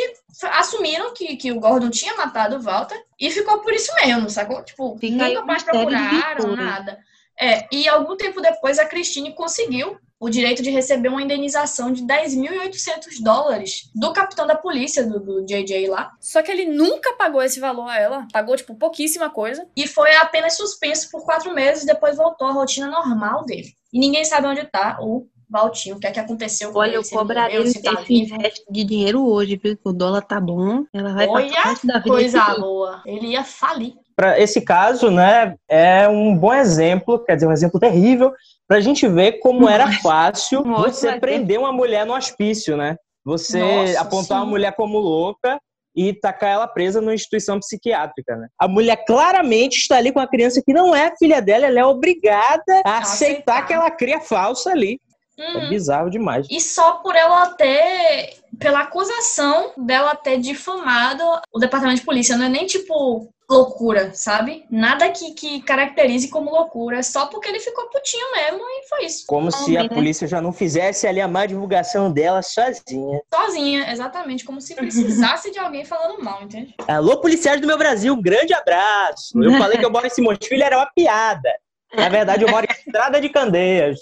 assumiram 0.53 1.13
que, 1.13 1.35
que 1.35 1.51
o 1.51 1.59
Gordon 1.59 1.91
tinha 1.91 2.15
matado 2.15 2.55
o 2.55 2.61
Walter 2.61 2.99
e 3.19 3.29
ficou 3.29 3.59
por 3.59 3.71
isso 3.71 3.93
mesmo, 4.03 4.27
sacou? 4.27 4.63
Tipo, 4.63 4.97
Fica 4.97 5.27
nunca 5.27 5.45
mais 5.45 5.61
procuraram, 5.61 6.55
nada. 6.55 6.97
É, 7.39 7.67
e 7.71 7.87
algum 7.87 8.17
tempo 8.17 8.41
depois 8.41 8.79
a 8.79 8.85
Christine 8.85 9.35
conseguiu 9.35 9.99
o 10.21 10.29
direito 10.29 10.61
de 10.61 10.69
receber 10.69 11.09
uma 11.09 11.23
indenização 11.23 11.91
de 11.91 12.03
10.800 12.03 13.23
dólares 13.23 13.89
do 13.95 14.13
capitão 14.13 14.45
da 14.45 14.55
polícia, 14.55 15.03
do, 15.03 15.19
do 15.19 15.43
JJ 15.43 15.87
lá, 15.87 16.11
Só 16.19 16.43
que 16.43 16.51
ele 16.51 16.65
nunca 16.65 17.13
pagou 17.13 17.41
esse 17.41 17.59
valor 17.59 17.89
a 17.89 17.99
ela. 17.99 18.27
Pagou, 18.31 18.55
tipo, 18.55 18.75
pouquíssima 18.75 19.31
coisa. 19.31 19.67
e 19.75 19.87
foi 19.87 20.15
apenas 20.17 20.55
suspenso 20.55 21.09
por 21.09 21.25
quatro 21.25 21.51
meses, 21.55 21.85
depois 21.85 22.15
voltou 22.15 22.47
à 22.47 22.51
rotina 22.51 22.87
normal 22.87 23.43
dele. 23.45 23.73
E 23.91 23.99
ninguém 23.99 24.23
sabe 24.23 24.45
onde 24.45 24.63
tá 24.65 24.99
o 25.01 25.25
Valtinho, 25.51 25.97
o 25.97 25.99
que 25.99 26.07
é 26.07 26.11
que 26.11 26.19
aconteceu 26.19 26.71
com 26.71 26.79
Olha, 26.79 26.91
ele, 26.91 26.97
eu 26.97 27.03
cobraria 27.09 27.57
morreu, 27.57 27.63
esse 27.69 27.79
se 27.79 27.83
tá 27.83 28.01
vivo. 28.01 28.37
resto 28.41 28.63
de 28.71 28.83
dinheiro 28.85 29.27
hoje, 29.27 29.59
viu? 29.61 29.77
O 29.83 29.91
dólar 29.91 30.21
tá 30.21 30.39
bom. 30.39 30.85
Ela 30.93 31.13
vai 31.13 31.27
Olha, 31.27 31.53
passar 31.61 32.01
Coisa 32.03 32.55
boa. 32.57 33.01
Ele 33.05 33.27
ia 33.27 33.43
falir. 33.43 33.93
Para 34.15 34.39
esse 34.39 34.61
caso, 34.61 35.11
né, 35.11 35.55
é 35.69 36.07
um 36.07 36.37
bom 36.37 36.53
exemplo, 36.53 37.19
quer 37.19 37.35
dizer, 37.35 37.47
um 37.47 37.51
exemplo 37.51 37.79
terrível, 37.79 38.31
para 38.67 38.77
a 38.77 38.81
gente 38.81 39.05
ver 39.07 39.39
como 39.39 39.67
era 39.67 39.91
fácil 40.01 40.63
Nossa, 40.63 40.89
você 40.91 41.11
ter- 41.13 41.19
prender 41.19 41.59
uma 41.59 41.73
mulher 41.73 42.05
no 42.05 42.13
hospício, 42.15 42.77
né? 42.77 42.95
Você 43.25 43.59
Nossa, 43.59 43.99
apontar 44.01 44.37
sim. 44.37 44.43
uma 44.43 44.45
mulher 44.45 44.73
como 44.75 44.97
louca 44.99 45.59
e 45.95 46.13
tacar 46.13 46.49
ela 46.51 46.67
presa 46.67 47.01
numa 47.01 47.13
instituição 47.13 47.59
psiquiátrica, 47.59 48.35
né? 48.37 48.47
A 48.57 48.67
mulher 48.67 49.03
claramente 49.05 49.77
está 49.77 49.97
ali 49.97 50.11
com 50.13 50.19
a 50.21 50.27
criança 50.27 50.61
que 50.65 50.71
não 50.71 50.95
é 50.95 51.13
filha 51.17 51.41
dela, 51.41 51.65
ela 51.65 51.79
é 51.79 51.85
obrigada 51.85 52.63
a 52.85 52.99
aceitar, 52.99 53.01
aceitar. 53.01 53.67
que 53.67 53.73
ela 53.73 53.91
cria 53.91 54.21
falsa 54.21 54.71
ali. 54.71 54.99
É 55.41 55.57
Uhum. 55.57 55.69
bizarro 55.69 56.09
demais. 56.09 56.45
E 56.49 56.59
só 56.61 56.93
por 56.93 57.15
ela 57.15 57.47
ter. 57.55 58.35
Pela 58.59 58.81
acusação 58.81 59.71
dela 59.77 60.13
ter 60.15 60.37
difamado 60.37 61.23
o 61.51 61.57
departamento 61.59 61.99
de 61.99 62.05
polícia. 62.05 62.37
Não 62.37 62.45
é 62.45 62.49
nem 62.49 62.65
tipo 62.67 63.27
loucura, 63.49 64.13
sabe? 64.13 64.65
Nada 64.69 65.09
que, 65.09 65.33
que 65.33 65.61
caracterize 65.63 66.29
como 66.29 66.51
loucura. 66.51 66.99
É 66.99 67.01
só 67.01 67.25
porque 67.25 67.49
ele 67.49 67.59
ficou 67.59 67.89
putinho 67.89 68.31
mesmo 68.33 68.59
e 68.61 68.87
foi 68.87 69.05
isso. 69.05 69.25
Como 69.27 69.51
se 69.51 69.75
a 69.75 69.79
Homem, 69.81 69.89
né? 69.89 69.95
polícia 69.95 70.27
já 70.27 70.39
não 70.41 70.53
fizesse 70.53 71.05
ali 71.07 71.19
a 71.19 71.27
má 71.27 71.45
divulgação 71.45 72.11
dela 72.11 72.41
sozinha. 72.41 73.19
Sozinha, 73.33 73.91
exatamente. 73.91 74.45
Como 74.45 74.61
se 74.61 74.73
precisasse 74.75 75.51
de 75.51 75.59
alguém 75.59 75.83
falando 75.83 76.23
mal, 76.23 76.41
entende? 76.43 76.73
Alô, 76.87 77.17
policiais 77.19 77.59
do 77.59 77.67
meu 77.67 77.77
Brasil, 77.77 78.13
um 78.13 78.21
grande 78.21 78.53
abraço. 78.53 79.33
Eu 79.41 79.53
falei 79.57 79.77
que 79.77 79.85
eu 79.85 79.91
moro 79.91 80.05
em 80.07 80.09
Simões 80.09 80.37
Filho, 80.43 80.63
era 80.63 80.77
uma 80.77 80.89
piada. 80.95 81.51
Na 81.93 82.07
verdade, 82.07 82.43
eu 82.43 82.49
moro 82.49 82.65
em 82.65 82.73
Estrada 82.73 83.19
de 83.19 83.27
Candeias. 83.27 83.99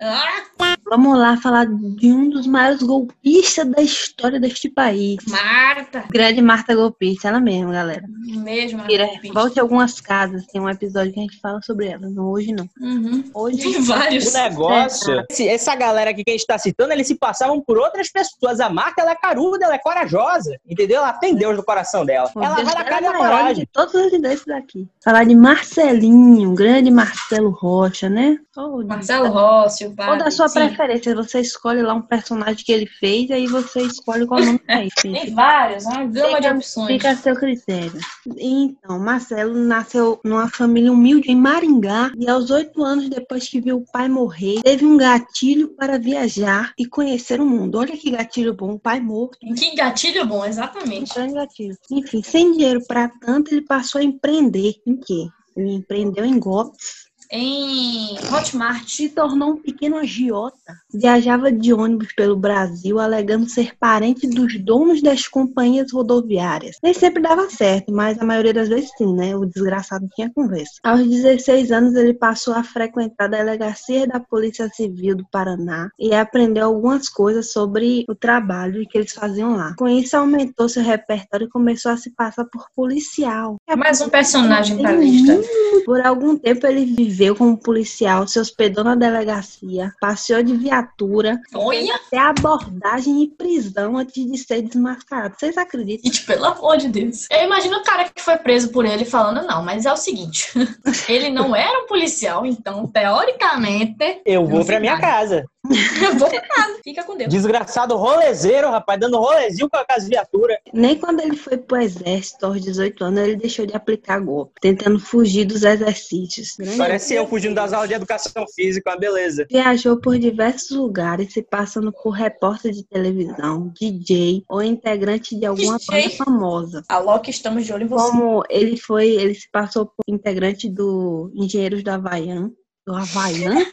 Ah, 0.00 0.77
Vamos 0.90 1.18
lá 1.18 1.36
falar 1.36 1.66
de 1.66 2.10
um 2.10 2.30
dos 2.30 2.46
maiores 2.46 2.82
golpistas 2.82 3.66
da 3.68 3.82
história 3.82 4.40
deste 4.40 4.70
país. 4.70 5.18
Marta! 5.28 6.04
Grande 6.10 6.40
Marta 6.40 6.74
Golpista, 6.74 7.28
ela 7.28 7.40
mesma, 7.40 7.72
galera. 7.72 8.02
Mesmo. 8.42 8.82
Mira, 8.86 9.06
Marta. 9.06 9.32
volte 9.34 9.60
algumas 9.60 10.00
casas, 10.00 10.46
tem 10.46 10.60
um 10.60 10.68
episódio 10.68 11.12
que 11.12 11.20
a 11.20 11.22
gente 11.22 11.38
fala 11.40 11.60
sobre 11.60 11.88
ela. 11.88 12.08
Não 12.08 12.30
hoje 12.30 12.52
não. 12.52 12.66
Uhum. 12.80 13.22
Hoje 13.34 13.58
Tem 13.58 13.82
vários. 13.82 14.34
O 14.34 14.38
negócio, 14.38 15.24
esse- 15.30 15.46
essa 15.48 15.74
galera 15.74 16.10
aqui 16.10 16.24
que 16.24 16.30
a 16.30 16.34
gente 16.34 16.46
tá 16.46 16.56
citando, 16.56 16.92
eles 16.92 17.06
se 17.06 17.16
passavam 17.16 17.60
por 17.60 17.76
outras 17.76 18.10
pessoas. 18.10 18.58
A 18.58 18.70
Marta, 18.70 19.02
ela 19.02 19.10
é 19.12 19.16
caruda, 19.16 19.66
ela 19.66 19.74
é 19.74 19.78
corajosa, 19.78 20.56
entendeu? 20.66 20.98
Ela 20.98 21.12
tem 21.12 21.34
Deus 21.34 21.54
no 21.54 21.62
coração 21.64 22.04
dela. 22.06 22.30
Ela 22.34 22.54
Deus 22.54 22.66
vai 22.66 22.74
na 22.74 22.84
cara 22.84 23.06
é 23.06 23.12
da 23.12 23.18
coragem. 23.18 23.54
de 23.56 23.66
todos 23.66 23.94
os 23.94 24.20
desses 24.22 24.46
daqui. 24.46 24.88
Falar 25.04 25.24
de 25.24 25.34
Marcelinho, 25.34 26.54
grande 26.54 26.90
Marcelo 26.90 27.50
Rocha, 27.50 28.08
né? 28.08 28.38
De- 28.56 28.84
Marcelo 28.86 29.28
Rossi, 29.28 29.86
o 29.86 29.90
Ou 29.90 30.18
da 30.18 30.30
sua 30.30 30.48
Sim. 30.48 30.60
Preferência, 30.78 31.14
você 31.14 31.40
escolhe 31.40 31.82
lá 31.82 31.92
um 31.94 32.02
personagem 32.02 32.64
que 32.64 32.72
ele 32.72 32.86
fez, 32.86 33.30
aí 33.30 33.46
você 33.46 33.82
escolhe 33.82 34.26
qual 34.26 34.40
nome 34.40 34.60
é 34.68 34.86
esse. 34.86 35.10
Tem 35.10 35.34
vários, 35.34 35.84
uma 35.84 36.04
gama 36.04 36.40
de 36.40 36.48
opções. 36.48 36.86
Fica 36.86 37.10
a 37.10 37.16
seu 37.16 37.34
critério. 37.34 37.98
Então, 38.36 38.98
Marcelo 38.98 39.54
nasceu 39.54 40.20
numa 40.24 40.48
família 40.48 40.92
humilde 40.92 41.30
em 41.30 41.36
Maringá 41.36 42.12
e 42.16 42.28
aos 42.30 42.50
oito 42.50 42.84
anos 42.84 43.08
depois 43.08 43.48
que 43.48 43.60
viu 43.60 43.78
o 43.78 43.92
pai 43.92 44.08
morrer, 44.08 44.60
teve 44.62 44.86
um 44.86 44.96
gatilho 44.96 45.68
para 45.70 45.98
viajar 45.98 46.72
e 46.78 46.86
conhecer 46.86 47.40
o 47.40 47.46
mundo. 47.46 47.78
Olha 47.78 47.96
que 47.96 48.10
gatilho 48.10 48.54
bom, 48.54 48.74
o 48.74 48.78
pai 48.78 49.00
morto. 49.00 49.38
Que 49.38 49.74
gatilho 49.74 50.24
bom, 50.26 50.44
exatamente. 50.44 51.12
Grande 51.12 51.34
gatilho. 51.34 51.76
Enfim, 51.90 52.22
sem 52.22 52.52
dinheiro 52.52 52.80
para 52.86 53.08
tanto, 53.08 53.52
ele 53.52 53.62
passou 53.62 54.00
a 54.00 54.04
empreender. 54.04 54.74
Em 54.86 54.96
quê? 54.96 55.26
Ele 55.56 55.72
empreendeu 55.72 56.24
em 56.24 56.38
golpes. 56.38 57.07
Em 57.30 58.16
Hotmart. 58.32 58.88
Se 58.88 59.08
tornou 59.10 59.52
um 59.52 59.56
pequeno 59.56 59.98
agiota. 59.98 60.56
Viajava 60.92 61.52
de 61.52 61.72
ônibus 61.72 62.12
pelo 62.14 62.36
Brasil, 62.36 62.98
alegando 62.98 63.48
ser 63.48 63.76
parente 63.78 64.26
dos 64.26 64.58
donos 64.58 65.02
das 65.02 65.28
companhias 65.28 65.92
rodoviárias. 65.92 66.76
Nem 66.82 66.94
sempre 66.94 67.22
dava 67.22 67.50
certo, 67.50 67.92
mas 67.92 68.18
a 68.18 68.24
maioria 68.24 68.54
das 68.54 68.68
vezes 68.68 68.90
sim, 68.96 69.14
né? 69.14 69.36
O 69.36 69.44
desgraçado 69.44 70.08
tinha 70.14 70.30
conversa. 70.34 70.72
Aos 70.82 71.06
16 71.06 71.70
anos, 71.70 71.94
ele 71.94 72.14
passou 72.14 72.54
a 72.54 72.62
frequentar 72.62 73.26
a 73.26 73.28
delegacia 73.28 74.06
da 74.06 74.20
Polícia 74.20 74.68
Civil 74.70 75.16
do 75.16 75.26
Paraná 75.30 75.90
e 75.98 76.14
aprendeu 76.14 76.66
algumas 76.66 77.08
coisas 77.08 77.52
sobre 77.52 78.04
o 78.08 78.14
trabalho 78.14 78.86
que 78.88 78.96
eles 78.96 79.12
faziam 79.12 79.56
lá. 79.56 79.74
Com 79.76 79.88
isso, 79.88 80.16
aumentou 80.16 80.68
seu 80.68 80.82
repertório 80.82 81.46
e 81.46 81.50
começou 81.50 81.92
a 81.92 81.96
se 81.96 82.10
passar 82.10 82.44
por 82.46 82.66
policial. 82.74 83.56
Mais 83.76 84.00
um 84.00 84.08
personagem 84.08 84.78
pra 84.78 84.92
lista. 84.92 85.38
Por 85.84 86.00
algum 86.00 86.36
tempo 86.36 86.66
ele 86.66 86.84
viveu 86.84 87.17
como 87.34 87.58
policial, 87.58 88.26
se 88.26 88.38
hospedou 88.38 88.84
na 88.84 88.94
delegacia, 88.94 89.92
passeou 90.00 90.42
de 90.42 90.56
viatura, 90.56 91.40
Olha, 91.54 91.94
até 91.94 92.18
abordagem 92.18 93.22
e 93.22 93.28
prisão 93.28 93.96
antes 93.96 94.24
de 94.24 94.38
ser 94.38 94.62
desmascarado. 94.62 95.34
Vocês 95.38 95.56
acreditam? 95.56 96.10
gente, 96.10 96.24
pelo 96.24 96.44
amor 96.44 96.76
de 96.76 96.88
Deus. 96.88 97.26
Eu 97.30 97.44
imagino 97.44 97.78
o 97.78 97.82
cara 97.82 98.04
que 98.04 98.22
foi 98.22 98.36
preso 98.36 98.70
por 98.70 98.84
ele 98.84 99.04
falando, 99.04 99.46
não, 99.46 99.62
mas 99.62 99.86
é 99.86 99.92
o 99.92 99.96
seguinte, 99.96 100.52
ele 101.08 101.30
não 101.30 101.54
era 101.54 101.84
um 101.84 101.86
policial, 101.86 102.46
então, 102.46 102.86
teoricamente, 102.86 104.22
Eu 104.24 104.46
vou 104.46 104.64
pra 104.64 104.80
minha 104.80 104.98
casa. 104.98 105.44
Vou 106.18 106.28
pra 106.28 106.42
nada. 106.56 106.78
Fica 106.82 107.02
com 107.04 107.16
Deus. 107.16 107.30
Desgraçado 107.30 107.96
rolezeiro, 107.96 108.70
rapaz, 108.70 108.98
dando 108.98 109.18
rolezinho 109.18 109.68
com 109.68 109.78
as 109.88 110.08
viaturas. 110.08 110.58
Nem 110.72 110.96
quando 110.96 111.20
ele 111.20 111.36
foi 111.36 111.58
pro 111.58 111.80
exército 111.80 112.46
aos 112.46 112.60
18 112.60 113.04
anos, 113.04 113.20
ele 113.20 113.36
deixou 113.36 113.66
de 113.66 113.76
aplicar 113.76 114.20
golpe, 114.20 114.60
tentando 114.60 114.98
fugir 114.98 115.44
dos 115.44 115.62
exercícios. 115.62 116.56
Grande 116.58 116.78
Parece 116.78 117.14
eu 117.14 117.26
fugindo 117.26 117.54
das 117.54 117.72
aulas 117.72 117.88
de 117.88 117.94
educação 117.94 118.46
física, 118.54 118.90
uma 118.90 118.96
beleza. 118.98 119.46
Viajou 119.50 120.00
por 120.00 120.18
diversos 120.18 120.76
lugares, 120.76 121.32
se 121.32 121.42
passando 121.42 121.92
por 121.92 122.10
repórter 122.10 122.72
de 122.72 122.84
televisão, 122.84 123.72
DJ 123.78 124.44
ou 124.48 124.62
integrante 124.62 125.38
de 125.38 125.46
alguma 125.46 125.78
DJ? 125.78 126.02
banda 126.02 126.14
famosa. 126.16 126.82
Alô, 126.88 127.18
que 127.20 127.30
estamos 127.30 127.66
de 127.66 127.72
olho 127.72 127.84
em 127.84 127.88
você. 127.88 128.10
Como 128.10 128.42
ele 128.48 128.76
foi, 128.76 129.08
ele 129.08 129.34
se 129.34 129.48
passou 129.50 129.86
por 129.86 130.04
integrante 130.06 130.68
do 130.68 131.30
Engenheiros 131.34 131.82
do 131.82 131.90
Havaian. 131.90 132.50
Do 132.88 132.94
Havaian? 132.94 133.66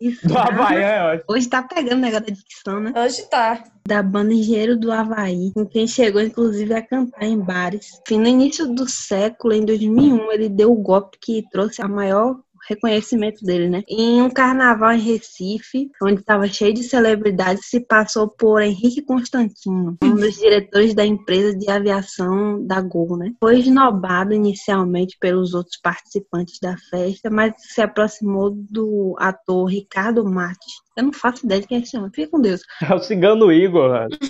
Isso, 0.00 0.26
Do? 0.26 0.38
Havaian, 0.38 1.12
ótimo. 1.12 1.24
Hoje 1.28 1.48
tá 1.48 1.62
pegando 1.62 1.98
o 1.98 2.00
negócio 2.00 2.26
da 2.26 2.32
dicção, 2.32 2.80
né? 2.80 2.94
Hoje 2.96 3.28
tá. 3.28 3.62
Da 3.86 4.02
banda 4.02 4.32
Engenheiro 4.32 4.74
do 4.74 4.90
Havaí, 4.90 5.52
com 5.52 5.66
quem 5.66 5.86
chegou 5.86 6.22
inclusive 6.22 6.72
a 6.72 6.80
cantar 6.80 7.24
em 7.24 7.38
bares. 7.38 8.00
Enfim, 8.06 8.18
no 8.18 8.26
início 8.26 8.66
do 8.66 8.88
século, 8.88 9.52
em 9.52 9.66
2001, 9.66 10.32
ele 10.32 10.48
deu 10.48 10.72
o 10.72 10.82
golpe 10.82 11.18
que 11.20 11.44
trouxe 11.50 11.82
a 11.82 11.88
maior 11.88 12.38
reconhecimento 12.68 13.44
dele, 13.44 13.68
né? 13.68 13.82
Em 13.88 14.20
um 14.22 14.30
carnaval 14.30 14.92
em 14.92 15.00
Recife, 15.00 15.90
onde 16.02 16.20
estava 16.20 16.46
cheio 16.46 16.74
de 16.74 16.82
celebridades, 16.82 17.66
se 17.66 17.80
passou 17.80 18.28
por 18.28 18.60
Henrique 18.60 19.02
Constantino, 19.02 19.96
um 20.02 20.14
dos 20.14 20.36
diretores 20.36 20.94
da 20.94 21.04
empresa 21.04 21.56
de 21.56 21.70
aviação 21.70 22.64
da 22.66 22.80
Gol, 22.80 23.16
né? 23.16 23.32
Foi 23.40 23.58
esnobado 23.58 24.32
inicialmente 24.32 25.16
pelos 25.20 25.54
outros 25.54 25.78
participantes 25.80 26.58
da 26.60 26.76
festa, 26.90 27.30
mas 27.30 27.52
se 27.58 27.80
aproximou 27.80 28.50
do 28.50 29.16
ator 29.18 29.66
Ricardo 29.66 30.24
Mate. 30.24 30.66
Eu 30.96 31.04
não 31.04 31.12
faço 31.12 31.46
ideia 31.46 31.60
de 31.60 31.66
quem 31.68 31.78
é 31.78 31.80
esse 31.80 31.96
homem. 31.96 32.10
Fica 32.12 32.30
com 32.30 32.40
Deus. 32.40 32.60
É 32.82 32.92
o 32.94 32.98
cigano 32.98 33.52
Igor, 33.52 33.90
mano. 33.90 34.08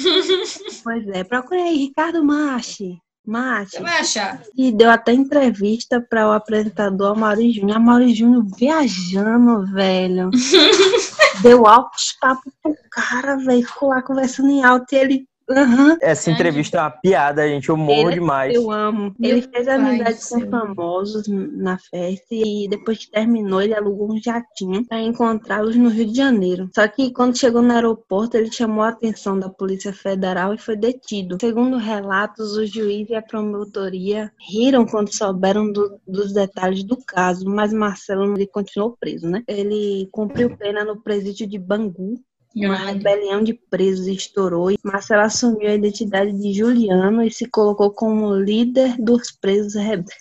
Pois 0.84 1.06
é, 1.08 1.24
procure 1.24 1.60
aí, 1.60 1.76
Ricardo 1.76 2.24
Machi. 2.24 2.98
Machi. 3.28 3.72
Você 3.72 3.82
vai 3.82 3.98
achar. 4.00 4.42
E 4.56 4.72
deu 4.72 4.90
até 4.90 5.12
entrevista 5.12 6.00
para 6.00 6.26
o 6.26 6.32
apresentador 6.32 7.12
Amaury 7.14 7.52
Júnior. 7.52 7.76
Amaury 7.76 8.14
Júnior 8.14 8.42
viajando, 8.56 9.66
velho. 9.70 10.30
deu 11.42 11.66
altos 11.66 12.16
papos 12.18 12.50
pro 12.62 12.74
cara, 12.90 13.36
velho. 13.36 13.66
Ficou 13.66 13.90
lá 13.90 14.00
conversando 14.00 14.48
em 14.48 14.64
alto 14.64 14.94
e 14.94 14.96
ele. 14.96 15.28
Aham. 15.50 15.96
Essa 16.02 16.30
entrevista 16.30 16.76
é 16.76 16.80
uma 16.82 16.90
piada, 16.90 17.48
gente. 17.48 17.68
Eu 17.68 17.76
morro 17.76 18.08
Ele- 18.10 18.14
demais. 18.20 18.54
Eu 18.54 18.70
amo. 18.70 19.14
Meu 19.18 19.30
ele 19.30 19.42
fez 19.42 19.66
amizade 19.66 20.18
com 20.28 20.50
famosos 20.50 21.26
na 21.28 21.78
festa 21.78 22.26
e 22.30 22.66
depois 22.68 22.98
que 22.98 23.10
terminou, 23.10 23.62
ele 23.62 23.74
alugou 23.74 24.12
um 24.12 24.20
jatinho 24.20 24.84
para 24.86 25.00
encontrá-los 25.00 25.74
no 25.76 25.88
Rio 25.88 26.06
de 26.06 26.14
Janeiro. 26.16 26.68
Só 26.74 26.86
que 26.86 27.10
quando 27.12 27.38
chegou 27.38 27.62
no 27.62 27.72
aeroporto, 27.72 28.36
ele 28.36 28.52
chamou 28.52 28.82
a 28.84 28.88
atenção 28.90 29.38
da 29.38 29.48
Polícia 29.48 29.92
Federal 29.92 30.52
e 30.54 30.58
foi 30.58 30.76
detido. 30.76 31.38
Segundo 31.40 31.76
relatos, 31.78 32.56
o 32.56 32.66
juiz 32.66 33.08
e 33.08 33.14
a 33.14 33.22
promotoria 33.22 34.30
riram 34.50 34.84
quando 34.86 35.14
souberam 35.14 35.72
do- 35.72 35.98
dos 36.06 36.32
detalhes 36.32 36.84
do 36.84 36.96
caso, 36.96 37.48
mas 37.48 37.72
Marcelo 37.72 38.34
ele 38.34 38.46
continuou 38.46 38.96
preso, 38.98 39.28
né? 39.28 39.42
Ele 39.48 40.08
cumpriu 40.12 40.56
pena 40.56 40.84
no 40.84 41.00
presídio 41.02 41.46
de 41.46 41.58
Bangu, 41.58 42.20
uma 42.66 42.76
rebelião 42.76 43.42
de 43.42 43.54
presos 43.54 44.06
estourou 44.06 44.70
e 44.70 44.78
Marcelo 44.82 45.22
assumiu 45.22 45.68
a 45.68 45.74
identidade 45.74 46.32
de 46.32 46.52
Juliano 46.52 47.22
e 47.22 47.30
se 47.30 47.46
colocou 47.46 47.90
como 47.90 48.34
líder 48.34 48.96
dos 48.98 49.30
presos 49.30 49.74
rebeldes. 49.74 50.14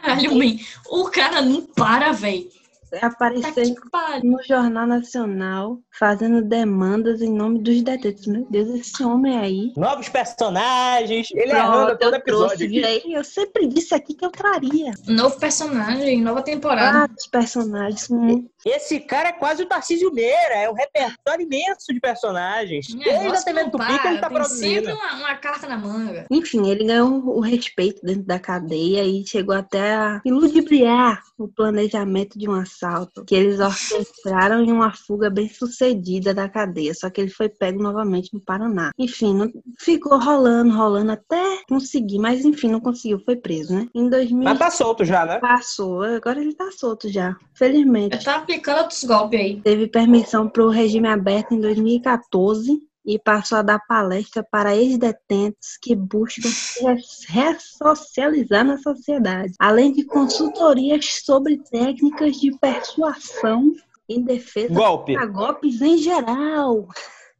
Caralho, 0.00 0.34
man. 0.36 0.56
O 0.88 1.04
cara 1.10 1.42
não 1.42 1.62
para, 1.62 2.12
velho. 2.12 2.48
Tá 2.90 3.10
que 3.10 3.90
pariu. 3.90 4.30
no 4.30 4.42
Jornal 4.42 4.86
Nacional 4.86 5.78
fazendo 5.98 6.42
demandas 6.42 7.20
em 7.20 7.32
nome 7.32 7.60
dos 7.60 7.82
detentos. 7.82 8.26
Meu 8.26 8.46
Deus, 8.50 8.68
esse 8.68 9.02
homem 9.02 9.36
aí. 9.38 9.72
Novos 9.76 10.08
personagens. 10.08 11.28
Ele 11.32 11.52
arranda 11.52 11.96
Pronto, 11.96 11.98
todo 11.98 12.14
eu 12.14 12.24
trouxe, 12.24 12.64
episódio 12.64 12.86
aí? 12.86 13.02
Eu 13.12 13.24
sempre 13.24 13.66
disse 13.66 13.94
aqui 13.94 14.14
que 14.14 14.24
eu 14.24 14.30
traria 14.30 14.92
Novo 15.06 15.38
personagem, 15.38 16.20
nova 16.22 16.42
temporada. 16.42 16.98
vários 17.00 17.26
personagens. 17.26 18.08
Hum, 18.10 18.46
Esse 18.64 19.00
cara 19.00 19.28
é 19.30 19.32
quase 19.32 19.62
o 19.62 19.66
Tarcísio 19.66 20.12
Meira. 20.12 20.54
É 20.54 20.70
um 20.70 20.74
repertório 20.74 21.44
imenso 21.44 21.92
de 21.92 22.00
personagens. 22.00 22.86
Desde 22.86 23.10
a 23.10 23.22
negócio 23.22 23.44
TV 23.44 23.62
não 23.62 23.70
Tupi 23.70 23.84
para, 23.86 23.98
que 23.98 24.08
ele 24.08 24.18
tá 24.18 24.30
produzindo. 24.30 24.86
sempre 24.86 24.92
uma, 24.92 25.14
uma 25.16 25.34
carta 25.36 25.66
na 25.66 25.76
manga. 25.76 26.26
Enfim, 26.30 26.68
ele 26.68 26.84
ganhou 26.84 27.08
o 27.26 27.40
respeito 27.40 28.00
dentro 28.04 28.22
da 28.24 28.38
cadeia 28.38 29.04
e 29.04 29.26
chegou 29.26 29.54
até 29.54 29.94
a 29.94 30.20
iludibriar 30.24 31.22
o 31.38 31.48
planejamento 31.48 32.38
de 32.38 32.48
um 32.48 32.54
assalto 32.76 33.24
que 33.24 33.34
eles 33.34 33.58
orquestraram 33.60 34.62
em 34.62 34.70
uma 34.70 34.92
fuga 34.92 35.30
bem 35.30 35.48
sucedida 35.48 36.34
da 36.34 36.48
cadeia, 36.48 36.94
só 36.94 37.08
que 37.10 37.20
ele 37.20 37.30
foi 37.30 37.48
pego 37.48 37.82
novamente 37.82 38.32
no 38.34 38.40
Paraná. 38.40 38.90
Enfim, 38.98 39.34
não- 39.34 39.50
ficou 39.78 40.18
rolando, 40.18 40.74
rolando 40.74 41.12
até 41.12 41.62
conseguir, 41.68 42.18
mas 42.18 42.44
enfim, 42.44 42.68
não 42.68 42.80
conseguiu, 42.80 43.18
foi 43.24 43.36
preso, 43.36 43.74
né? 43.74 43.88
Em 43.94 44.08
2000 44.08 44.44
Mas 44.44 44.58
tá 44.58 44.70
solto 44.70 45.04
já, 45.04 45.24
né? 45.24 45.38
passou, 45.38 46.02
agora 46.02 46.40
ele 46.40 46.54
tá 46.54 46.70
solto 46.72 47.08
já, 47.08 47.36
felizmente. 47.54 48.16
Já 48.16 48.22
tá 48.22 48.36
aplicando 48.36 48.78
outros 48.78 49.04
golpes 49.04 49.40
aí. 49.40 49.60
Teve 49.62 49.86
permissão 49.86 50.48
para 50.48 50.64
o 50.64 50.68
regime 50.70 51.08
aberto 51.08 51.52
em 51.54 51.60
2014 51.60 52.80
e 53.06 53.18
passou 53.18 53.58
a 53.58 53.62
dar 53.62 53.78
palestra 53.86 54.42
para 54.50 54.74
ex-detentos 54.74 55.78
que 55.80 55.94
buscam 55.94 56.48
se 56.48 56.82
res- 56.84 57.24
ressocializar 57.28 58.64
na 58.64 58.78
sociedade, 58.78 59.52
além 59.60 59.92
de 59.92 60.04
consultorias 60.04 61.20
sobre 61.24 61.58
técnicas 61.70 62.36
de 62.36 62.50
persuasão 62.58 63.72
em 64.08 64.22
defesa 64.22 64.72
Golpe. 64.74 65.12
contra 65.14 65.26
golpes 65.26 65.80
em 65.80 65.98
geral. 65.98 66.88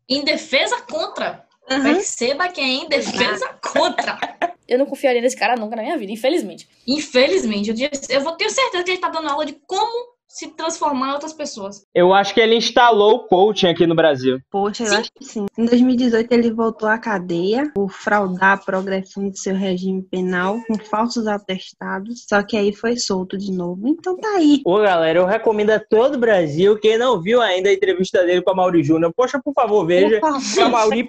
Em 0.08 0.22
defesa 0.24 0.80
contra. 0.82 1.44
Aham. 1.68 1.82
Perceba 1.94 2.48
que 2.48 2.60
é 2.60 2.64
em 2.64 2.88
defesa 2.88 3.48
contra. 3.72 4.18
Eu 4.68 4.78
não 4.78 4.86
confiaria 4.86 5.20
nesse 5.20 5.36
cara 5.36 5.56
nunca 5.56 5.74
na 5.76 5.82
minha 5.82 5.98
vida, 5.98 6.12
infelizmente. 6.12 6.68
Infelizmente, 6.86 7.70
eu, 7.70 7.90
eu 8.08 8.20
vou 8.20 8.32
ter 8.32 8.50
certeza 8.50 8.84
que 8.84 8.90
ele 8.92 8.98
tá 9.00 9.08
dando 9.08 9.28
aula 9.28 9.44
de 9.44 9.52
como 9.66 10.15
se 10.36 10.48
transformar 10.48 11.08
em 11.08 11.12
outras 11.12 11.32
pessoas. 11.32 11.82
Eu 11.94 12.12
acho 12.12 12.34
que 12.34 12.40
ele 12.40 12.56
instalou 12.56 13.14
o 13.14 13.26
coaching 13.26 13.68
aqui 13.68 13.86
no 13.86 13.94
Brasil. 13.94 14.38
Poxa, 14.50 14.82
eu 14.82 14.88
Sim. 14.88 14.96
acho 14.96 15.10
que 15.14 15.24
sim. 15.24 15.46
Em 15.56 15.64
2018, 15.64 16.30
ele 16.30 16.50
voltou 16.50 16.86
à 16.86 16.98
cadeia 16.98 17.70
por 17.74 17.90
fraudar 17.90 18.52
a 18.52 18.56
progressão 18.58 19.30
de 19.30 19.40
seu 19.40 19.54
regime 19.54 20.02
penal 20.02 20.58
com 20.68 20.78
falsos 20.78 21.26
atestados, 21.26 22.26
só 22.28 22.42
que 22.42 22.54
aí 22.54 22.70
foi 22.70 22.98
solto 22.98 23.38
de 23.38 23.50
novo. 23.50 23.88
Então 23.88 24.14
tá 24.18 24.28
aí. 24.36 24.60
Ô, 24.66 24.76
galera, 24.78 25.20
eu 25.20 25.24
recomendo 25.24 25.70
a 25.70 25.80
todo 25.80 26.16
o 26.16 26.20
Brasil, 26.20 26.78
quem 26.78 26.98
não 26.98 27.22
viu 27.22 27.40
ainda 27.40 27.70
a 27.70 27.72
entrevista 27.72 28.22
dele 28.22 28.42
com 28.42 28.50
a 28.50 28.54
Mauri 28.54 28.84
Júnior, 28.84 29.14
poxa, 29.16 29.40
por 29.42 29.54
favor, 29.54 29.86
veja. 29.86 30.20
Por 30.20 30.36
O 30.36 30.60
Amauri 30.60 31.08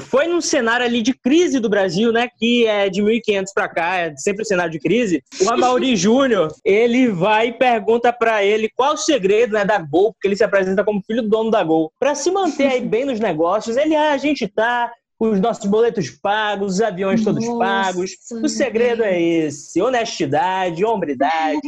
foi 0.00 0.26
num 0.26 0.42
cenário 0.42 0.84
ali 0.84 1.00
de 1.00 1.14
crise 1.14 1.58
do 1.58 1.70
Brasil, 1.70 2.12
né? 2.12 2.28
Que 2.38 2.66
é 2.66 2.90
de 2.90 3.00
1500 3.00 3.54
pra 3.54 3.68
cá, 3.68 3.96
é 3.96 4.16
sempre 4.16 4.42
um 4.42 4.44
cenário 4.44 4.72
de 4.72 4.78
crise. 4.78 5.22
O 5.40 5.50
Amauri 5.50 5.96
Júnior, 5.96 6.52
ele 6.62 7.08
vai 7.08 7.48
e 7.48 7.52
pergunta 7.52 8.17
pra 8.18 8.44
ele 8.44 8.70
qual 8.74 8.94
o 8.94 8.98
segredo 8.98 9.52
né, 9.52 9.64
da 9.64 9.78
Gol, 9.78 10.12
porque 10.12 10.28
ele 10.28 10.36
se 10.36 10.44
apresenta 10.44 10.84
como 10.84 11.02
filho 11.06 11.22
do 11.22 11.28
dono 11.28 11.50
da 11.50 11.62
Gol. 11.62 11.92
Pra 11.98 12.14
se 12.14 12.30
manter 12.30 12.66
aí 12.66 12.80
bem 12.80 13.04
nos 13.04 13.20
negócios, 13.20 13.76
ele, 13.76 13.94
ah, 13.94 14.12
a 14.12 14.18
gente 14.18 14.46
tá 14.48 14.90
com 15.18 15.30
os 15.30 15.40
nossos 15.40 15.64
boletos 15.66 16.10
pagos, 16.10 16.74
os 16.74 16.80
aviões 16.80 17.24
todos 17.24 17.44
Nossa, 17.44 17.58
pagos. 17.58 18.12
O 18.42 18.48
segredo 18.48 19.02
é 19.02 19.20
esse: 19.20 19.82
honestidade, 19.82 20.84
hombridade, 20.84 21.58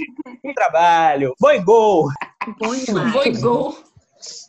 um 0.45 0.53
trabalho. 0.55 1.35
Boi 1.41 1.59
Gol! 1.61 2.09
Foi 3.13 3.33
gol. 3.33 3.77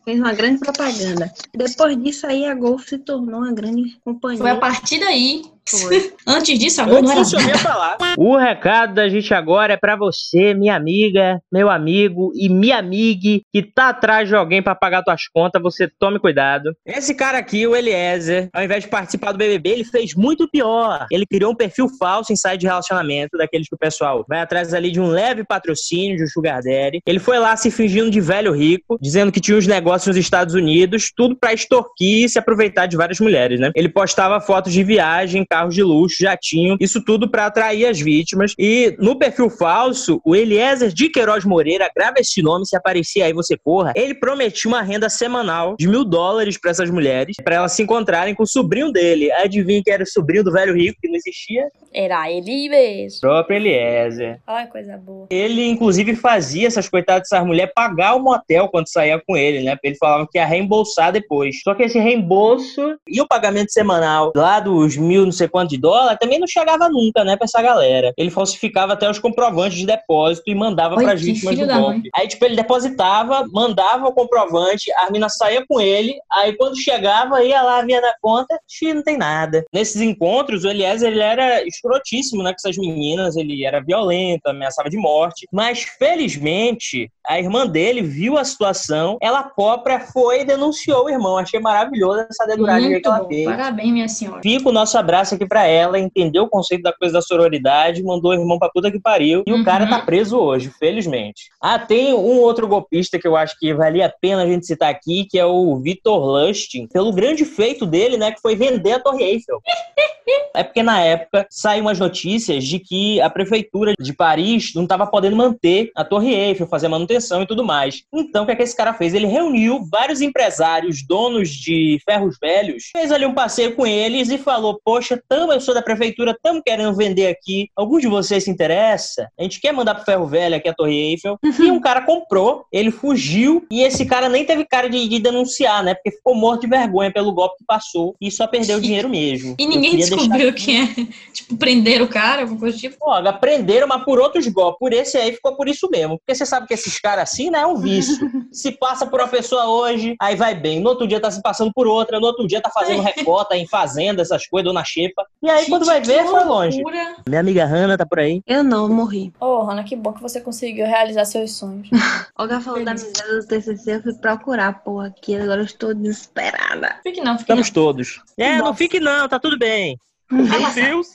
Fez 0.04 0.20
uma 0.20 0.34
grande 0.34 0.60
propaganda. 0.60 1.32
Depois 1.54 2.02
disso 2.04 2.28
aí, 2.28 2.46
a 2.46 2.54
Gol 2.54 2.80
se 2.80 2.98
tornou 2.98 3.42
uma 3.42 3.54
grande 3.54 3.98
companhia. 4.04 4.40
Foi 4.40 4.50
a 4.50 4.58
partir 4.58 5.00
daí. 5.00 5.44
Foi. 5.68 6.14
Antes 6.28 6.60
disso, 6.60 6.82
a 6.82 6.86
gol 6.86 7.02
não 7.02 7.12
era 7.12 7.58
falar. 7.58 7.98
O 8.18 8.36
recado 8.36 8.94
da 8.94 9.08
gente 9.08 9.34
agora 9.34 9.74
é 9.74 9.78
pra 9.78 9.96
você, 9.96 10.54
minha 10.54 10.76
amiga, 10.76 11.42
meu 11.52 11.70
amigo 11.70 12.32
e 12.36 12.50
minha 12.50 12.78
amiga 12.78 13.42
que 13.52 13.64
tá 13.64 13.90
atrás 13.90 14.28
de 14.28 14.36
alguém 14.36 14.62
pra 14.62 14.76
pagar 14.76 15.04
tuas 15.04 15.28
contas, 15.28 15.62
você 15.62 15.90
tome 16.00 16.20
cuidado. 16.20 16.76
Esse 16.86 17.14
cara 17.14 17.38
aqui, 17.38 17.66
o 17.68 17.76
Eliezer, 17.76 18.50
ao 18.54 18.64
invés 18.64 18.84
de 18.84 18.90
participar 18.90 19.32
do 19.32 19.38
BBB, 19.38 19.70
ele 19.70 19.84
fez 19.84 20.14
muito 20.16 20.50
pior. 20.50 21.06
Ele 21.12 21.26
criou 21.26 21.52
um 21.52 21.56
perfil 21.56 21.88
falso 22.00 22.34
em 22.34 22.36
site 22.36 22.62
de 22.62 22.68
relacionamento, 22.68 23.38
daqueles 23.38 23.68
que 23.68 23.76
o 23.76 23.80
pessoal 23.80 24.26
vai 24.28 24.40
atrás 24.42 24.74
ali 24.74 24.92
de 24.92 25.00
um 25.00 25.08
leve 25.08 25.44
patrocínio 25.44 26.18
de 26.18 26.24
um 26.24 26.28
sugar 26.28 26.62
daddy. 26.62 27.02
Ele 27.06 27.20
foi 27.20 27.40
lá 27.40 27.56
se 27.56 27.72
fingindo 27.72 28.10
de 28.10 28.20
velho 28.20 28.52
rico, 28.52 28.98
dizendo 29.02 29.32
que 29.32 29.40
tinha 29.40 29.58
uns 29.58 29.68
negócios 29.68 30.08
nos 30.08 30.18
Estados 30.18 30.54
Unidos, 30.54 31.12
tudo 31.16 31.36
pra 31.36 31.54
extorquir 31.54 32.26
e 32.26 32.30
se 32.30 32.40
aproveitar 32.40 32.86
de 32.86 32.98
várias 32.98 33.20
mulheres, 33.20 33.60
né? 33.60 33.72
Ele 33.76 33.90
postava 33.90 34.40
fotos 34.42 34.74
de 34.74 34.84
viagem, 34.84 35.46
carro 35.46 35.61
carros 35.62 35.76
de 35.76 35.84
luxo, 35.84 36.24
jatinho, 36.24 36.78
isso 36.80 37.04
tudo 37.04 37.30
para 37.30 37.46
atrair 37.46 37.86
as 37.86 38.00
vítimas. 38.00 38.54
E 38.58 38.96
no 39.00 39.18
perfil 39.18 39.50
falso, 39.50 40.20
o 40.26 40.36
Eliezer 40.36 40.92
de 40.92 41.10
Queiroz 41.10 41.46
Moreira, 41.46 41.90
grava 41.96 42.16
esse 42.20 42.42
nome, 42.42 42.66
se 42.66 42.76
aparecer 42.76 43.22
aí 43.22 43.34
você 43.34 43.56
corra, 43.58 43.94
ele 43.96 44.16
prometia 44.16 44.70
uma 44.70 44.82
renda 44.82 45.10
semanal 45.10 45.76
de 45.78 45.88
mil 45.88 46.04
dólares 46.04 46.58
para 46.58 46.72
essas 46.72 46.90
mulheres, 46.90 47.36
para 47.44 47.56
elas 47.56 47.74
se 47.74 47.84
encontrarem 47.84 48.34
com 48.34 48.44
o 48.44 48.48
sobrinho 48.48 48.92
dele. 48.92 49.32
Adivinha 49.32 49.82
que 49.84 49.92
era 49.92 50.04
o 50.04 50.08
sobrinho 50.08 50.44
do 50.44 50.52
velho 50.52 50.74
rico, 50.76 51.00
que 51.00 51.08
não 51.08 51.16
existia? 51.16 51.68
Era 51.94 52.32
ele 52.32 52.70
mesmo. 52.70 53.18
O 53.18 53.22
próprio 53.22 53.58
Eliezer. 53.58 54.40
Olha 54.48 54.68
coisa 54.68 54.98
boa. 54.98 55.28
Ele, 55.30 55.68
inclusive, 55.68 56.16
fazia 56.16 56.68
essas 56.68 56.88
coitadas 56.90 57.30
dessas 57.30 57.46
mulheres 57.46 57.72
pagar 57.76 58.16
o 58.16 58.20
motel 58.20 58.70
quando 58.70 58.88
saía 58.88 59.22
com 59.26 59.36
ele, 59.36 59.62
né? 59.62 59.78
Ele 59.84 59.96
falava 59.96 60.28
que 60.32 60.38
ia 60.38 60.46
reembolsar 60.46 61.12
depois. 61.12 61.62
Só 61.62 61.76
que 61.76 61.84
esse 61.84 62.00
reembolso 62.00 62.96
e 63.08 63.22
o 63.22 63.28
pagamento 63.28 63.72
semanal 63.72 64.32
lá 64.36 64.60
dos 64.60 64.98
mil 64.98 65.26
não 65.26 65.32
sei 65.32 65.41
quanto 65.48 65.70
de 65.70 65.78
dólar 65.78 66.18
também 66.18 66.40
não 66.40 66.48
chegava 66.48 66.90
nunca, 66.90 67.24
né, 67.24 67.36
pra 67.36 67.46
essa 67.46 67.62
galera. 67.62 68.14
Ele 68.18 68.30
falsificava 68.30 68.94
até 68.94 69.10
os 69.10 69.20
comprovantes 69.20 69.78
de 69.78 69.86
depósito 69.86 70.50
e 70.50 70.56
mandava 70.56 70.96
Oi, 70.96 71.04
para 71.04 71.16
que 71.16 71.24
vítimas 71.24 71.58
do 71.58 71.68
golpe. 71.68 71.82
mãe. 71.82 72.02
Aí, 72.16 72.28
tipo, 72.28 72.46
ele 72.46 72.56
depositava, 72.56 73.46
mandava 73.52 74.08
o 74.08 74.14
comprovante, 74.14 74.92
a 74.98 75.12
mina 75.12 75.30
saía 75.30 75.66
com 75.68 75.80
ele, 75.80 76.16
aí 76.32 76.54
quando 76.56 76.80
chegava, 76.80 77.44
ia 77.44 77.62
lá, 77.62 77.82
via 77.84 78.02
na 78.02 78.14
conta, 78.22 78.60
não 78.94 79.04
tem 79.04 79.18
nada. 79.18 79.64
Nesses 79.74 80.02
encontros, 80.02 80.64
o 80.64 80.70
Eliezer, 80.70 81.12
ele 81.12 81.22
era 81.22 81.66
escrotíssimo, 81.66 82.44
né, 82.44 82.52
com 82.52 82.56
essas 82.56 82.78
meninas, 82.78 83.36
ele 83.36 83.64
era 83.66 83.82
violento, 83.82 84.48
ameaçava 84.48 84.90
de 84.90 84.98
morte, 84.98 85.48
mas 85.52 85.84
felizmente, 85.84 87.10
a 87.28 87.40
irmã 87.40 87.68
dele 87.68 88.02
viu 88.02 88.38
a 88.38 88.44
situação, 88.44 89.18
ela 89.22 89.44
própria 89.44 90.00
foi 90.00 90.42
e 90.42 90.46
denunciou 90.46 91.06
o 91.06 91.10
irmão. 91.10 91.38
Achei 91.38 91.60
maravilhoso 91.60 92.26
essa 92.30 92.46
deduragem 92.46 93.02
que 93.02 93.08
ela 93.08 93.20
bom. 93.20 93.28
fez. 93.28 93.46
Parabéns, 93.46 93.92
minha 93.92 94.08
senhora. 94.08 94.42
Fica 94.42 94.70
o 94.70 94.72
nosso 94.72 94.98
abraço 94.98 95.31
aqui 95.36 95.46
pra 95.46 95.66
ela, 95.66 96.00
entendeu 96.00 96.44
o 96.44 96.50
conceito 96.50 96.82
da 96.84 96.94
coisa 96.94 97.14
da 97.14 97.22
sororidade, 97.22 98.04
mandou 98.04 98.32
o 98.32 98.34
irmão 98.34 98.58
pra 98.60 98.70
puta 98.70 98.92
que 98.92 99.00
pariu, 99.00 99.44
e 99.46 99.54
Uhum. 99.54 99.62
o 99.62 99.66
cara 99.66 99.88
tá 99.88 100.00
preso 100.00 100.38
hoje, 100.38 100.70
felizmente. 100.80 101.50
Ah, 101.62 101.78
tem 101.80 102.14
um 102.14 102.40
outro 102.40 102.68
golpista 102.68 103.20
que 103.20 103.28
eu 103.28 103.36
acho 103.36 103.58
que 103.60 103.74
valia 103.74 104.06
a 104.08 104.10
pena 104.22 104.44
a 104.44 104.48
gente 104.48 104.66
citar 104.66 104.90
aqui, 104.90 105.26
que 105.30 105.38
é 105.38 105.46
o 105.46 105.78
Vitor 105.80 106.20
Lustin, 106.26 106.88
pelo 106.88 107.12
grande 107.14 107.46
feito 107.46 107.86
dele, 107.86 108.18
né, 108.18 108.32
que 108.32 108.42
foi 108.42 108.56
vender 108.56 108.94
a 108.94 109.00
Torre 109.00 109.24
Eiffel. 109.24 109.60
É 110.54 110.64
porque 110.64 110.84
na 110.84 111.02
época 111.02 111.48
saíram 111.50 111.88
umas 111.88 112.00
notícias 112.00 112.64
de 112.66 112.78
que 112.80 113.20
a 113.22 113.30
prefeitura 113.30 113.94
de 114.00 114.14
Paris 114.14 114.72
não 114.76 114.84
estava 114.84 115.08
podendo 115.08 115.36
manter 115.36 115.92
a 115.96 116.04
Torre 116.06 116.34
Eiffel, 116.34 116.68
fazer 116.68 116.88
manutenção 116.88 117.42
e 117.42 117.48
tudo 117.48 117.64
mais. 117.64 118.04
Então, 118.14 118.44
o 118.44 118.46
que, 118.46 118.52
é 118.52 118.56
que 118.56 118.64
esse 118.64 118.76
cara 118.76 118.94
fez? 118.94 119.14
Ele 119.14 119.28
reuniu 119.28 119.80
vários 119.90 120.22
empresários, 120.22 121.06
donos 121.06 121.50
de 121.50 122.00
ferros 122.06 122.38
velhos, 122.40 122.90
fez 122.96 123.12
ali 123.12 123.26
um 123.26 123.34
passeio 123.34 123.76
com 123.76 123.86
eles 123.88 124.30
e 124.30 124.38
falou: 124.38 124.80
Poxa, 124.84 125.21
tamo, 125.28 125.54
eu 125.54 125.62
sou 125.62 125.74
da 125.74 125.82
prefeitura, 125.82 126.32
estamos 126.32 126.62
querendo 126.66 126.96
vender 126.96 127.28
aqui. 127.28 127.70
Algum 127.76 128.00
de 128.00 128.08
vocês 128.08 128.44
se 128.44 128.50
interessa? 128.52 129.28
A 129.40 129.44
gente 129.44 129.60
quer 129.60 129.72
mandar 129.72 129.96
pro 129.96 130.06
ferro 130.06 130.28
velho 130.28 130.56
aqui 130.56 130.70
a 130.70 130.74
Torre 130.74 131.12
Eiffel. 131.12 131.38
E 131.60 131.72
um 131.72 131.80
cara 131.80 132.02
comprou, 132.02 132.66
ele 132.72 132.92
fugiu 132.92 133.66
e 133.72 133.82
esse 133.82 134.06
cara 134.06 134.30
nem 134.30 134.46
teve 134.46 134.66
cara 134.66 134.90
de, 134.90 135.08
de 135.08 135.20
denunciar, 135.20 135.84
né? 135.84 135.94
Porque 135.94 136.12
ficou 136.12 136.36
morto 136.36 136.62
de 136.62 136.68
vergonha 136.68 137.12
pelo 137.12 137.34
golpe 137.34 137.58
que 137.58 137.66
passou 137.66 138.16
e 138.20 138.32
só 138.32 138.48
perdeu 138.48 138.78
o 138.78 138.82
dinheiro 138.82 139.10
mesmo. 139.10 139.56
E 139.60 139.66
ninguém 139.66 139.92
queria 139.92 140.06
deixar 140.06 140.16
descobriu 140.16 140.54
quem 140.54 140.82
é. 140.82 141.08
Tipo, 141.34 141.58
prenderam 141.58 142.06
o 142.06 142.10
cara, 142.10 142.42
alguma 142.42 142.60
coisa 142.60 142.78
tipo. 142.78 142.98
Pô, 142.98 143.12
aprenderam, 143.12 143.88
mas 143.88 144.04
por 144.04 144.20
outros 144.20 144.48
golpes. 144.48 144.80
Por 144.80 144.94
esse 144.94 145.18
aí 145.18 145.34
ficou 145.34 145.56
por 145.56 145.68
isso 145.68 145.90
mesmo. 145.90 146.18
Porque 146.18 146.36
você 146.36 146.46
sabe 146.46 146.68
que 146.68 146.74
esses 146.74 147.00
caras 147.00 147.30
assim, 147.30 147.50
né, 147.50 147.60
é 147.60 147.66
um 147.66 147.78
vício. 147.78 148.18
Se 148.52 148.72
passa 148.72 149.06
por 149.06 149.20
uma 149.20 149.28
pessoa 149.28 149.68
hoje, 149.68 150.16
aí 150.20 150.36
vai 150.36 150.54
bem. 150.54 150.80
No 150.80 150.90
outro 150.90 151.08
dia 151.08 151.20
tá 151.20 151.32
se 151.32 151.42
passando 151.42 151.72
por 151.74 151.88
outra, 151.88 152.20
no 152.20 152.26
outro 152.26 152.46
dia 152.48 152.62
tá 152.62 152.70
fazendo 152.70 153.02
recota 153.02 153.56
em 153.56 153.68
fazenda, 153.68 154.22
essas 154.22 154.46
coisas, 154.46 154.66
dona 154.66 154.84
Xepa. 154.84 155.11
E 155.42 155.50
aí 155.50 155.68
quando 155.68 155.86
vai 155.86 156.04
Gente, 156.04 156.08
ver, 156.08 156.24
que 156.24 156.30
foi 156.30 156.44
longe. 156.44 156.84
Minha 157.28 157.40
amiga 157.40 157.66
Hanna 157.66 157.98
tá 157.98 158.06
por 158.06 158.20
aí. 158.20 158.42
Eu 158.46 158.64
não, 158.64 158.88
morri. 158.90 159.34
Ô, 159.40 159.64
Rana, 159.64 159.84
que 159.84 159.96
bom 159.96 160.14
que 160.14 160.22
você 160.22 160.42
conseguiu 160.42 160.86
realizar 160.86 161.26
seus 161.26 161.54
sonhos. 161.54 161.90
Olga 162.38 162.60
falou 162.60 162.84
da 162.84 162.94
miséria 162.94 163.40
do 163.40 163.48
TCC, 163.48 163.96
eu 163.96 164.04
fui 164.04 164.14
procurar 164.14 164.84
porra 164.84 165.08
aqui, 165.08 165.36
agora 165.36 165.62
eu 165.62 165.66
estou 165.66 165.94
desesperada. 165.94 166.96
Fique 167.04 167.22
não, 167.22 167.38
fique 167.38 167.50
não. 167.50 167.62
Estamos 167.62 167.70
todos. 167.70 168.22
É, 168.38 168.58
não 168.58 168.66
Nossa. 168.66 168.78
fique 168.78 169.00
não, 169.00 169.28
tá 169.28 169.40
tudo 169.40 169.58
bem. 169.58 169.98
Meu. 170.32 170.74
Deus. 170.74 171.08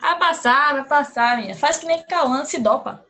Vai 0.00 0.18
passar, 0.18 0.74
vai 0.74 0.84
passar, 0.84 1.36
minha. 1.38 1.54
Faz 1.54 1.78
que 1.78 1.86
nem 1.86 2.02
Cauã, 2.04 2.44
se 2.44 2.58
dopa. 2.58 3.04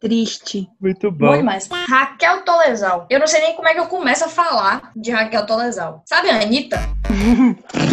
Triste. 0.00 0.68
Muito 0.80 1.10
Bom 1.10 1.36
demais. 1.36 1.68
Raquel 1.88 2.42
Tolesal. 2.42 3.06
Eu 3.10 3.18
não 3.18 3.26
sei 3.26 3.40
nem 3.40 3.56
como 3.56 3.68
é 3.68 3.74
que 3.74 3.80
eu 3.80 3.86
começo 3.86 4.24
a 4.24 4.28
falar 4.28 4.92
de 4.94 5.10
Raquel 5.10 5.46
Tolesal. 5.46 6.02
Sabe 6.06 6.30
a 6.30 6.40
Anitta? 6.40 6.78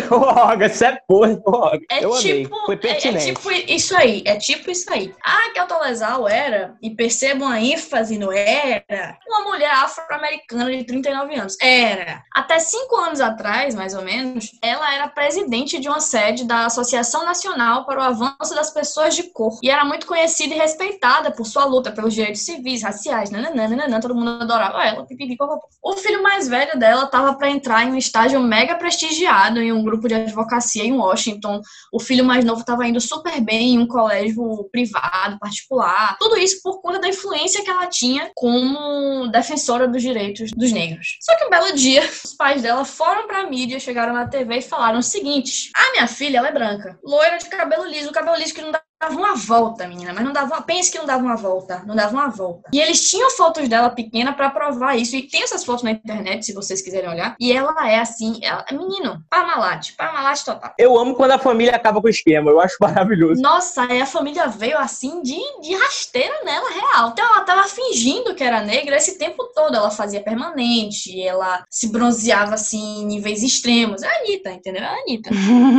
Olga, 0.10 0.66
isso 0.66 0.84
é 0.86 1.00
porra, 1.08 1.40
Olga. 1.46 1.80
É 1.90 2.04
Eu 2.04 2.14
amei. 2.14 2.44
tipo, 2.44 2.56
Foi 2.66 2.76
é, 2.76 2.78
é 2.78 2.82
pertinente. 2.82 3.26
tipo 3.34 3.52
isso 3.52 3.96
aí, 3.96 4.24
é 4.26 4.36
tipo 4.36 4.72
isso 4.72 4.92
aí. 4.92 5.14
A 5.24 5.32
Raquel 5.32 5.68
Tolesal 5.68 6.28
era, 6.28 6.76
e 6.82 6.90
percebam 6.92 7.48
a 7.48 7.60
ênfase 7.60 8.18
no 8.18 8.32
era, 8.32 9.18
uma 9.28 9.44
mulher 9.44 9.72
afro-americana 9.72 10.72
de 10.72 10.84
39 10.84 11.36
anos. 11.36 11.58
Era. 11.62 12.24
Até 12.34 12.60
cinco 12.60 12.96
anos 12.98 13.22
atrás, 13.22 13.76
mais 13.76 13.94
ou 13.94 14.02
menos, 14.02 14.52
ela 14.62 14.94
era 14.94 15.08
presidente 15.08 15.80
de 15.80 15.88
uma 15.88 16.00
sede 16.00 16.46
da 16.46 16.66
Associação 16.66 17.26
Nacional 17.26 17.86
para 17.86 18.00
o 18.00 18.04
Avanço 18.04 18.56
das 18.56 18.72
Pessoas 18.72 19.16
de 19.16 19.24
Cor. 19.24 19.60
E 19.62 19.70
era 19.70 19.86
muito 19.86 20.06
conhecida 20.06 20.54
e 20.54 20.58
respeitada 20.58 21.32
por 21.32 21.46
sua 21.46 21.66
luta 21.66 21.92
pelos 21.92 22.14
direitos 22.14 22.42
civis, 22.44 22.84
raciais, 22.84 23.30
nananã, 23.30 23.68
nananã, 23.68 24.00
todo 24.00 24.16
mundo 24.16 24.42
adorava 24.44 24.84
ela. 24.84 25.06
pipipi. 25.06 25.38
O 25.82 25.98
filho 25.98 26.22
mais 26.22 26.48
velho 26.48 26.78
dela 26.78 27.04
estava 27.06 27.34
para 27.36 27.50
entrar 27.50 27.84
em 27.84 27.92
um 27.92 27.98
estágio 27.98 28.40
mega 28.40 28.76
prestigiado 29.04 29.60
em 29.60 29.72
um 29.72 29.84
grupo 29.84 30.08
de 30.08 30.14
advocacia 30.14 30.84
em 30.84 30.94
Washington. 30.94 31.62
O 31.92 32.00
filho 32.00 32.24
mais 32.24 32.46
novo 32.46 32.62
estava 32.62 32.88
indo 32.88 33.02
super 33.02 33.40
bem 33.42 33.74
em 33.74 33.80
um 33.80 33.88
colégio 33.88 34.70
privado, 34.72 35.38
particular. 35.40 36.16
Tudo 36.20 36.38
isso 36.38 36.62
por 36.64 36.82
conta 36.82 37.00
da 37.00 37.10
influência 37.10 37.64
que 37.64 37.70
ela 37.70 37.88
tinha 37.88 38.32
como 38.34 39.28
defensora 39.28 39.88
dos 39.88 40.02
direitos 40.02 40.52
dos 40.56 40.72
negros. 40.72 41.18
Só 41.22 41.36
que 41.38 41.46
um 41.46 41.50
belo 41.50 41.74
dia, 41.76 42.02
os 42.24 42.34
pais 42.34 42.62
dela 42.62 42.86
foram 42.86 43.28
pra 43.28 43.50
mídia, 43.50 43.80
chegaram 43.80 44.14
na 44.14 44.28
TV 44.28 44.58
e 44.58 44.62
falaram 44.62 45.00
o 45.00 45.04
seguinte: 45.04 45.70
A 45.76 45.92
minha 45.92 46.08
filha, 46.08 46.38
ela 46.38 46.48
é 46.48 46.54
branca, 46.54 46.98
loira 47.04 47.38
de 47.38 47.50
cabelo 47.50 47.86
liso, 47.86 48.12
cabelo 48.12 48.38
liso 48.38 48.54
que 48.54 48.62
não 48.62 48.72
dá 48.72 48.82
dava 49.04 49.16
uma 49.16 49.36
volta, 49.36 49.88
menina, 49.88 50.14
mas 50.14 50.24
não 50.24 50.34
dava 50.34 50.56
uma... 50.56 50.62
Pense 50.62 50.92
que 50.92 50.98
não 50.98 51.06
dava 51.06 51.24
uma 51.24 51.36
volta, 51.36 51.84
não 51.86 51.96
dava 51.96 52.14
uma 52.14 52.30
volta. 52.30 52.70
E 52.72 52.80
eles 52.80 53.10
tinham 53.10 53.30
fotos 53.32 53.68
dela 53.68 53.90
pequena 53.90 54.34
pra 54.34 54.50
provar 54.50 54.96
isso, 54.96 55.16
e 55.16 55.24
tem 55.24 55.44
essas 55.44 55.64
fotos 55.64 55.84
na 55.84 55.92
internet, 55.92 56.46
se 56.46 56.54
vocês 56.54 56.82
quiserem 56.82 57.10
olhar, 57.10 57.36
e 57.40 57.52
ela 57.52 57.90
é 57.90 58.00
assim, 58.00 58.40
ela... 58.42 58.66
menino, 58.72 59.24
Parmalat, 59.30 59.92
Parmalat 59.98 60.44
total. 60.44 60.74
Eu 60.78 60.98
amo 60.98 61.16
quando 61.16 61.32
a 61.32 61.40
família 61.40 61.76
acaba 61.76 62.02
com 62.02 62.08
o 62.08 62.10
esquema. 62.10 62.52
Eu 62.52 62.60
acho 62.60 62.78
maravilhoso. 62.80 63.42
Nossa, 63.42 63.84
aí 63.84 64.02
a 64.02 64.06
família 64.06 64.48
veio 64.48 64.78
assim 64.78 65.22
de, 65.22 65.40
de 65.62 65.76
rasteira 65.76 66.44
nela, 66.44 66.70
real. 66.70 67.10
Então 67.10 67.26
ela 67.26 67.42
tava 67.42 67.68
fingindo 67.68 68.34
que 68.36 68.44
era 68.44 68.62
negra 68.62 68.96
esse 68.96 69.18
tempo 69.18 69.52
todo. 69.54 69.76
Ela 69.76 69.90
fazia 69.90 70.22
permanente, 70.22 71.22
ela 71.22 71.64
se 71.70 71.92
bronzeava 71.92 72.54
assim 72.56 73.02
em 73.02 73.06
níveis 73.06 73.44
extremos. 73.44 74.02
É 74.04 74.08
a 74.08 74.20
Anitta, 74.20 74.52
entendeu? 74.52 74.84
É 74.84 74.88
a 74.88 75.02
Anitta. 75.02 75.30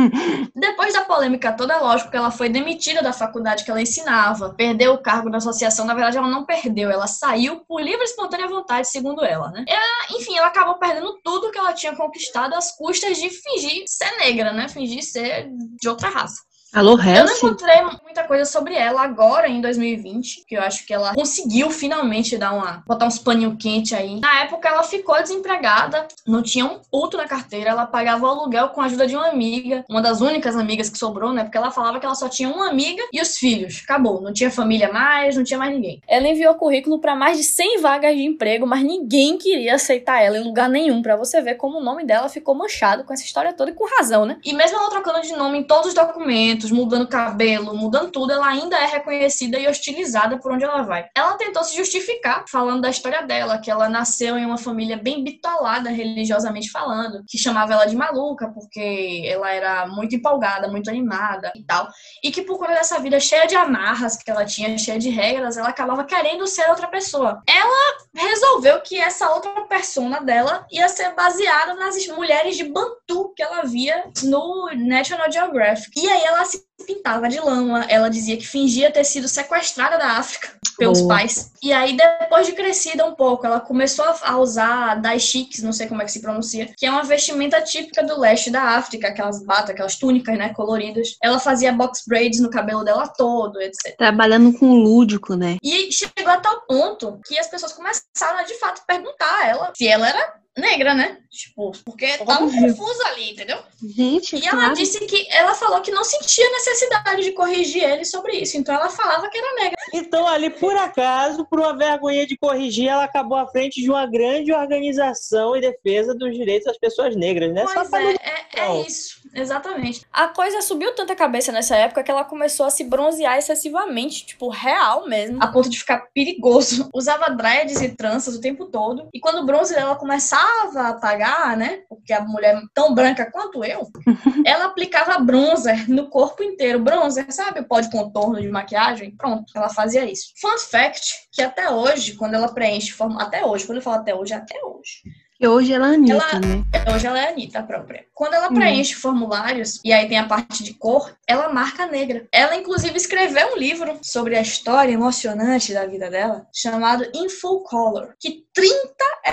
Depois 0.55 0.93
da 0.93 1.01
polêmica 1.01 1.51
toda, 1.53 1.73
é 1.73 1.77
lógico 1.77 2.11
que 2.11 2.17
ela 2.17 2.31
foi 2.31 2.49
demitida 2.49 3.01
da 3.01 3.13
faculdade 3.15 3.63
que 3.63 3.71
ela 3.71 3.81
ensinava, 3.81 4.53
perdeu 4.53 4.93
o 4.93 5.01
cargo 5.01 5.29
da 5.29 5.37
associação. 5.37 5.85
Na 5.85 5.93
verdade, 5.93 6.17
ela 6.17 6.27
não 6.27 6.45
perdeu, 6.45 6.91
ela 6.91 7.07
saiu 7.07 7.61
por 7.65 7.81
livre 7.81 8.01
e 8.01 8.03
espontânea 8.03 8.47
vontade, 8.47 8.87
segundo 8.87 9.23
ela, 9.23 9.49
né? 9.51 9.65
Ela, 9.67 10.19
enfim, 10.19 10.37
ela 10.37 10.47
acabou 10.47 10.75
perdendo 10.75 11.19
tudo 11.23 11.51
que 11.51 11.57
ela 11.57 11.73
tinha 11.73 11.95
conquistado 11.95 12.53
às 12.53 12.75
custas 12.75 13.17
de 13.17 13.29
fingir 13.29 13.83
ser 13.87 14.17
negra, 14.17 14.53
né? 14.53 14.69
Fingir 14.69 15.03
ser 15.03 15.49
de 15.79 15.89
outra 15.89 16.09
raça. 16.09 16.41
Alô, 16.75 16.99
Eu 16.99 17.25
não 17.25 17.37
encontrei 17.37 17.81
muita 18.03 18.25
coisa 18.25 18.43
sobre 18.43 18.75
ela 18.75 19.01
agora, 19.01 19.47
em 19.47 19.61
2020, 19.61 20.43
que 20.45 20.55
eu 20.57 20.61
acho 20.61 20.85
que 20.85 20.93
ela 20.93 21.15
conseguiu 21.15 21.71
finalmente 21.71 22.37
dar 22.37 22.51
uma, 22.51 22.83
botar 22.85 23.05
uns 23.05 23.17
paninho 23.17 23.55
quente 23.55 23.95
aí. 23.95 24.19
Na 24.19 24.41
época, 24.41 24.67
ela 24.67 24.83
ficou 24.83 25.15
desempregada, 25.21 26.05
não 26.27 26.43
tinha 26.43 26.65
um 26.65 26.81
puto 26.91 27.15
na 27.15 27.29
carteira, 27.29 27.69
ela 27.69 27.85
pagava 27.85 28.25
o 28.25 28.27
aluguel 28.27 28.67
com 28.69 28.81
a 28.81 28.85
ajuda 28.87 29.07
de 29.07 29.15
uma 29.15 29.29
amiga, 29.29 29.85
uma 29.89 30.01
das 30.01 30.19
únicas 30.19 30.57
amigas 30.57 30.89
que 30.89 30.97
sobrou, 30.97 31.31
né? 31.31 31.45
Porque 31.45 31.57
ela 31.57 31.71
falava 31.71 31.97
que 31.97 32.05
ela 32.05 32.13
só 32.13 32.27
tinha 32.27 32.49
uma 32.49 32.69
amiga 32.69 33.03
e 33.13 33.21
os 33.21 33.37
filhos. 33.37 33.81
Acabou, 33.85 34.21
não 34.21 34.33
tinha 34.33 34.51
família 34.51 34.91
mais, 34.91 35.37
não 35.37 35.45
tinha 35.45 35.57
mais 35.57 35.73
ninguém. 35.73 36.01
Ela 36.05 36.27
enviou 36.27 36.55
currículo 36.55 36.99
para 36.99 37.15
mais 37.15 37.37
de 37.37 37.43
100 37.45 37.79
vagas 37.79 38.17
de 38.17 38.23
emprego, 38.23 38.67
mas 38.67 38.83
ninguém 38.83 39.37
queria 39.37 39.75
aceitar 39.75 40.21
ela 40.21 40.37
em 40.37 40.43
lugar 40.43 40.67
nenhum, 40.67 41.01
Pra 41.01 41.15
você 41.15 41.41
ver 41.41 41.55
como 41.55 41.77
o 41.77 41.83
nome 41.83 42.03
dela 42.03 42.27
ficou 42.27 42.53
manchado 42.53 43.05
com 43.05 43.13
essa 43.13 43.23
história 43.23 43.53
toda 43.53 43.71
e 43.71 43.73
com 43.73 43.85
razão, 43.97 44.25
né? 44.25 44.37
E 44.43 44.51
mesmo 44.51 44.77
ela 44.77 44.89
trocando 44.89 45.21
de 45.21 45.33
nome 45.33 45.59
em 45.59 45.63
todos 45.63 45.87
os 45.87 45.93
documentos, 45.93 46.64
mudando 46.71 47.07
cabelo, 47.07 47.75
mudando 47.75 48.11
tudo, 48.11 48.31
ela 48.31 48.47
ainda 48.47 48.77
é 48.77 48.85
reconhecida 48.85 49.57
e 49.57 49.67
hostilizada 49.67 50.37
por 50.37 50.51
onde 50.51 50.63
ela 50.63 50.81
vai. 50.83 51.07
Ela 51.15 51.37
tentou 51.37 51.63
se 51.63 51.75
justificar 51.75 52.45
falando 52.49 52.81
da 52.81 52.89
história 52.89 53.23
dela, 53.23 53.57
que 53.57 53.71
ela 53.71 53.89
nasceu 53.89 54.37
em 54.37 54.45
uma 54.45 54.57
família 54.57 54.97
bem 54.97 55.23
bitolada 55.23 55.89
religiosamente 55.89 56.69
falando, 56.69 57.23
que 57.27 57.37
chamava 57.37 57.73
ela 57.73 57.85
de 57.85 57.95
maluca 57.95 58.49
porque 58.49 59.23
ela 59.25 59.51
era 59.51 59.87
muito 59.87 60.15
empolgada, 60.15 60.67
muito 60.67 60.89
animada 60.89 61.51
e 61.55 61.63
tal, 61.63 61.87
e 62.23 62.31
que 62.31 62.41
por 62.41 62.57
conta 62.57 62.73
dessa 62.73 62.99
vida 62.99 63.19
cheia 63.19 63.45
de 63.47 63.55
amarras 63.55 64.17
que 64.17 64.29
ela 64.29 64.45
tinha, 64.45 64.77
cheia 64.77 64.99
de 64.99 65.09
regras, 65.09 65.57
ela 65.57 65.69
acabava 65.69 66.03
querendo 66.03 66.47
ser 66.47 66.69
outra 66.69 66.87
pessoa. 66.87 67.41
Ela 67.47 67.97
resolveu 68.13 68.81
que 68.81 68.99
essa 68.99 69.29
outra 69.29 69.51
persona 69.65 70.21
dela 70.21 70.65
ia 70.71 70.87
ser 70.89 71.13
baseada 71.13 71.73
nas 71.75 71.95
mulheres 72.07 72.55
de 72.55 72.63
Bantu 72.63 73.33
que 73.35 73.43
ela 73.43 73.63
via 73.63 74.09
no 74.23 74.69
National 74.75 75.31
Geographic. 75.31 75.99
E 75.99 76.09
aí 76.09 76.23
ela 76.23 76.44
se 76.45 76.63
pintava 76.85 77.27
de 77.27 77.39
lama, 77.39 77.85
ela 77.89 78.09
dizia 78.09 78.37
que 78.37 78.47
fingia 78.47 78.91
ter 78.91 79.03
sido 79.03 79.27
sequestrada 79.27 79.97
da 79.97 80.17
África 80.17 80.49
pelos 80.77 81.01
Boa. 81.01 81.15
pais. 81.15 81.51
E 81.61 81.71
aí, 81.71 81.95
depois 81.95 82.45
de 82.45 82.53
crescida 82.53 83.05
um 83.05 83.15
pouco, 83.15 83.45
ela 83.45 83.59
começou 83.59 84.05
a 84.21 84.37
usar 84.37 84.95
daishikis, 84.95 85.63
não 85.63 85.73
sei 85.73 85.87
como 85.87 86.01
é 86.01 86.05
que 86.05 86.11
se 86.11 86.21
pronuncia, 86.21 86.73
que 86.77 86.85
é 86.85 86.91
uma 86.91 87.03
vestimenta 87.03 87.61
típica 87.61 88.03
do 88.03 88.19
leste 88.19 88.49
da 88.49 88.61
África, 88.61 89.07
aquelas 89.07 89.43
batas, 89.43 89.71
aquelas 89.71 89.95
túnicas, 89.95 90.37
né, 90.37 90.53
coloridas. 90.53 91.15
Ela 91.21 91.39
fazia 91.39 91.71
box 91.71 92.03
braids 92.07 92.39
no 92.39 92.49
cabelo 92.49 92.83
dela 92.83 93.07
todo, 93.07 93.61
etc. 93.61 93.95
Trabalhando 93.97 94.53
com 94.57 94.69
o 94.69 94.75
lúdico, 94.75 95.35
né? 95.35 95.57
E 95.63 95.91
chegou 95.91 96.31
a 96.31 96.37
tal 96.37 96.61
ponto 96.67 97.19
que 97.25 97.37
as 97.39 97.47
pessoas 97.47 97.73
começaram 97.73 98.39
a, 98.39 98.43
de 98.43 98.57
fato, 98.59 98.81
perguntar 98.85 99.41
a 99.41 99.47
ela 99.47 99.73
se 99.75 99.87
ela 99.87 100.07
era 100.07 100.45
negra, 100.57 100.93
né? 100.93 101.17
Tipo, 101.35 101.73
porque 101.83 102.17
tava 102.19 102.45
Óbvio. 102.45 102.73
confuso 102.75 103.03
ali, 103.07 103.31
entendeu? 103.31 103.57
Gente, 103.83 104.37
E 104.37 104.47
ela 104.47 104.57
claro. 104.57 104.73
disse 104.73 104.99
que 105.05 105.27
ela 105.29 105.53
falou 105.53 105.81
que 105.81 105.91
não 105.91 106.03
sentia 106.03 106.49
necessidade 106.51 107.23
de 107.23 107.33
corrigir 107.33 107.83
ele 107.83 108.05
sobre 108.05 108.37
isso. 108.37 108.55
Então 108.57 108.73
ela 108.73 108.89
falava 108.89 109.29
que 109.29 109.37
era 109.37 109.53
negra. 109.55 109.75
Então, 109.93 110.25
ali, 110.27 110.49
por 110.49 110.75
acaso, 110.77 111.45
por 111.45 111.59
uma 111.59 111.75
vergonha 111.75 112.25
de 112.25 112.37
corrigir, 112.37 112.87
ela 112.87 113.03
acabou 113.03 113.37
à 113.37 113.45
frente 113.47 113.81
de 113.81 113.89
uma 113.89 114.05
grande 114.05 114.53
organização 114.53 115.55
em 115.57 115.61
defesa 115.61 116.15
dos 116.15 116.33
direitos 116.33 116.65
das 116.67 116.77
pessoas 116.77 117.15
negras, 117.17 117.53
né? 117.53 117.65
Só 117.67 117.73
Pois 117.73 117.89
pra 117.89 117.99
é, 118.01 118.03
não- 118.03 118.11
é, 118.11 118.45
é 118.55 118.81
isso. 118.87 119.15
Exatamente. 119.33 120.05
A 120.13 120.29
coisa 120.29 120.61
subiu 120.61 120.93
tanta 120.95 121.13
cabeça 121.15 121.51
nessa 121.51 121.75
época 121.75 122.01
que 122.03 122.09
ela 122.09 122.23
começou 122.23 122.65
a 122.65 122.69
se 122.69 122.85
bronzear 122.85 123.37
excessivamente, 123.37 124.25
tipo, 124.25 124.47
real 124.49 125.05
mesmo. 125.07 125.43
A 125.43 125.47
ponto 125.47 125.69
de 125.69 125.77
ficar 125.77 126.07
perigoso. 126.13 126.89
Usava 126.95 127.29
dreads 127.31 127.81
e 127.81 127.89
tranças 127.89 128.35
o 128.35 128.41
tempo 128.41 128.65
todo. 128.67 129.09
E 129.13 129.19
quando 129.19 129.39
o 129.41 129.45
bronze 129.45 129.73
dela 129.73 129.95
começava 129.97 130.79
a 130.79 130.89
apagar, 130.89 131.24
né? 131.55 131.81
Porque 131.89 132.13
a 132.13 132.21
mulher 132.21 132.61
tão 132.73 132.93
branca 132.93 133.29
quanto 133.31 133.63
eu, 133.63 133.87
ela 134.45 134.65
aplicava 134.65 135.17
bronzer 135.19 135.89
no 135.89 136.09
corpo 136.09 136.43
inteiro. 136.43 136.79
Bronzer, 136.79 137.31
sabe? 137.31 137.63
Pó 137.63 137.79
de 137.79 137.89
contorno 137.89 138.41
de 138.41 138.49
maquiagem. 138.49 139.15
Pronto, 139.15 139.51
ela 139.55 139.69
fazia 139.69 140.05
isso. 140.05 140.33
Fun 140.39 140.57
fact, 140.57 141.27
que 141.31 141.41
até 141.41 141.69
hoje, 141.69 142.13
quando 142.13 142.35
ela 142.35 142.53
preenche. 142.53 142.95
Até 143.17 143.45
hoje, 143.45 143.65
quando 143.65 143.77
eu 143.77 143.83
falo 143.83 143.97
até 143.97 144.13
hoje, 144.13 144.33
é 144.33 144.37
até 144.37 144.63
hoje. 144.63 145.01
E 145.37 145.45
hoje 145.47 145.73
ela 145.73 145.91
é 145.91 145.95
Anitta, 145.95 146.13
Ela- 146.13 146.39
né? 146.39 146.63
Hoje 146.95 147.07
ela 147.07 147.19
é 147.19 147.27
a 147.27 147.29
Anitta 147.31 147.61
própria. 147.61 148.05
Quando 148.13 148.35
ela 148.35 148.49
Hum. 148.49 148.55
preenche 148.55 148.95
formulários, 148.95 149.81
e 149.83 149.91
aí 149.91 150.07
tem 150.07 150.17
a 150.17 150.25
parte 150.27 150.63
de 150.63 150.73
cor, 150.75 151.13
ela 151.27 151.49
marca 151.51 151.85
negra. 151.85 152.25
Ela, 152.31 152.55
inclusive, 152.55 152.95
escreveu 152.95 153.53
um 153.53 153.57
livro 153.57 153.99
sobre 154.01 154.37
a 154.37 154.41
história 154.41 154.93
emocionante 154.93 155.73
da 155.73 155.85
vida 155.85 156.09
dela, 156.09 156.47
chamado 156.53 157.05
In 157.13 157.27
Full 157.27 157.63
Color, 157.63 158.13
que 158.17 158.45
30 158.53 158.71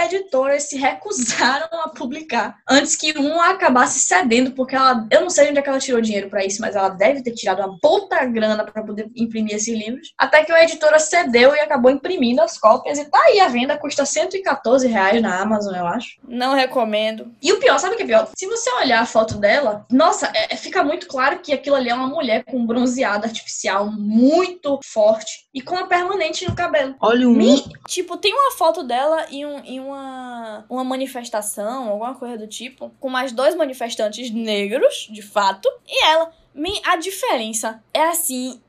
editoras 0.05 0.65
se 0.65 0.77
recusaram 0.77 1.69
a 1.85 1.91
publicar 1.91 2.57
antes 2.69 2.97
que 2.97 3.17
um 3.17 3.41
acabasse 3.41 4.01
cedendo, 4.01 4.51
porque 4.53 4.75
ela. 4.75 5.07
Eu 5.13 5.21
não 5.21 5.31
sei 5.31 5.51
onde 5.51 5.61
é 5.61 5.63
que 5.63 5.69
ela 5.69 5.79
tirou 5.79 6.01
dinheiro 6.01 6.29
pra 6.29 6.45
isso, 6.45 6.61
mas 6.61 6.75
ela 6.75 6.89
deve 6.89 7.23
ter 7.23 7.33
tirado 7.33 7.61
uma 7.61 7.79
puta 7.81 8.25
grana 8.25 8.65
pra 8.65 8.83
poder 8.83 9.09
imprimir 9.15 9.55
esses 9.55 9.73
livros. 9.73 10.13
Até 10.19 10.43
que 10.45 10.51
uma 10.51 10.63
editora 10.65 10.99
cedeu 10.99 11.55
e 11.55 11.61
acabou 11.61 11.93
imprimindo 11.93 12.43
as 12.43 12.59
cópias. 12.59 12.99
E 12.99 13.05
tá 13.05 13.21
aí 13.27 13.39
a 13.39 13.47
venda, 13.47 13.79
custa 13.79 14.05
114 14.05 14.89
reais 14.89 15.23
na 15.23 15.41
Amazon, 15.41 15.75
eu 15.77 15.87
acho. 15.93 16.19
Não 16.27 16.55
recomendo. 16.55 17.33
E 17.41 17.53
o 17.53 17.59
pior, 17.61 17.79
sabe 17.79 17.95
o 17.95 17.97
que 17.97 18.03
é 18.03 18.07
pior? 18.07 18.29
Se 18.37 18.47
você 18.47 18.71
olhar 18.75 19.01
a 19.01 19.07
foto 19.07 19.35
dela, 19.37 19.87
nossa, 19.91 20.27
é- 20.35 20.55
é- 20.55 20.57
fica 20.57 20.83
muito 20.83 21.07
claro 21.07 21.39
que 21.41 21.53
aquilo 21.53 21.77
ali 21.77 21.89
é 21.91 21.95
uma 21.95 22.07
mulher 22.09 22.45
com 22.45 22.59
um 22.59 22.67
bronzeado 22.67 23.25
artificial 23.27 23.87
muito 23.91 24.79
forte 24.85 25.47
e 25.55 25.61
com 25.61 25.75
uma 25.75 25.87
permanente 25.87 26.49
no 26.49 26.55
cabelo. 26.55 26.95
Olha 27.01 27.29
o 27.29 27.33
Me- 27.33 27.63
Tipo, 27.87 28.17
tem 28.17 28.33
uma 28.35 28.53
foto 28.53 28.83
dela 28.83 29.27
em, 29.31 29.45
um- 29.47 29.59
em 29.65 29.81
uma, 29.81 30.65
uma 30.69 30.85
manifestação, 30.85 31.89
alguma 31.89 32.15
coisa 32.15 32.37
do 32.39 32.47
tipo, 32.47 32.91
com 32.99 33.09
mais 33.09 33.33
dois 33.33 33.55
manifestantes 33.55 34.31
negros, 34.31 35.09
de 35.11 35.23
fato, 35.23 35.69
e 35.87 36.05
ela. 36.07 36.33
Me, 36.55 36.81
a 36.85 36.97
diferença 36.97 37.83
é 37.95 38.03
assim. 38.09 38.61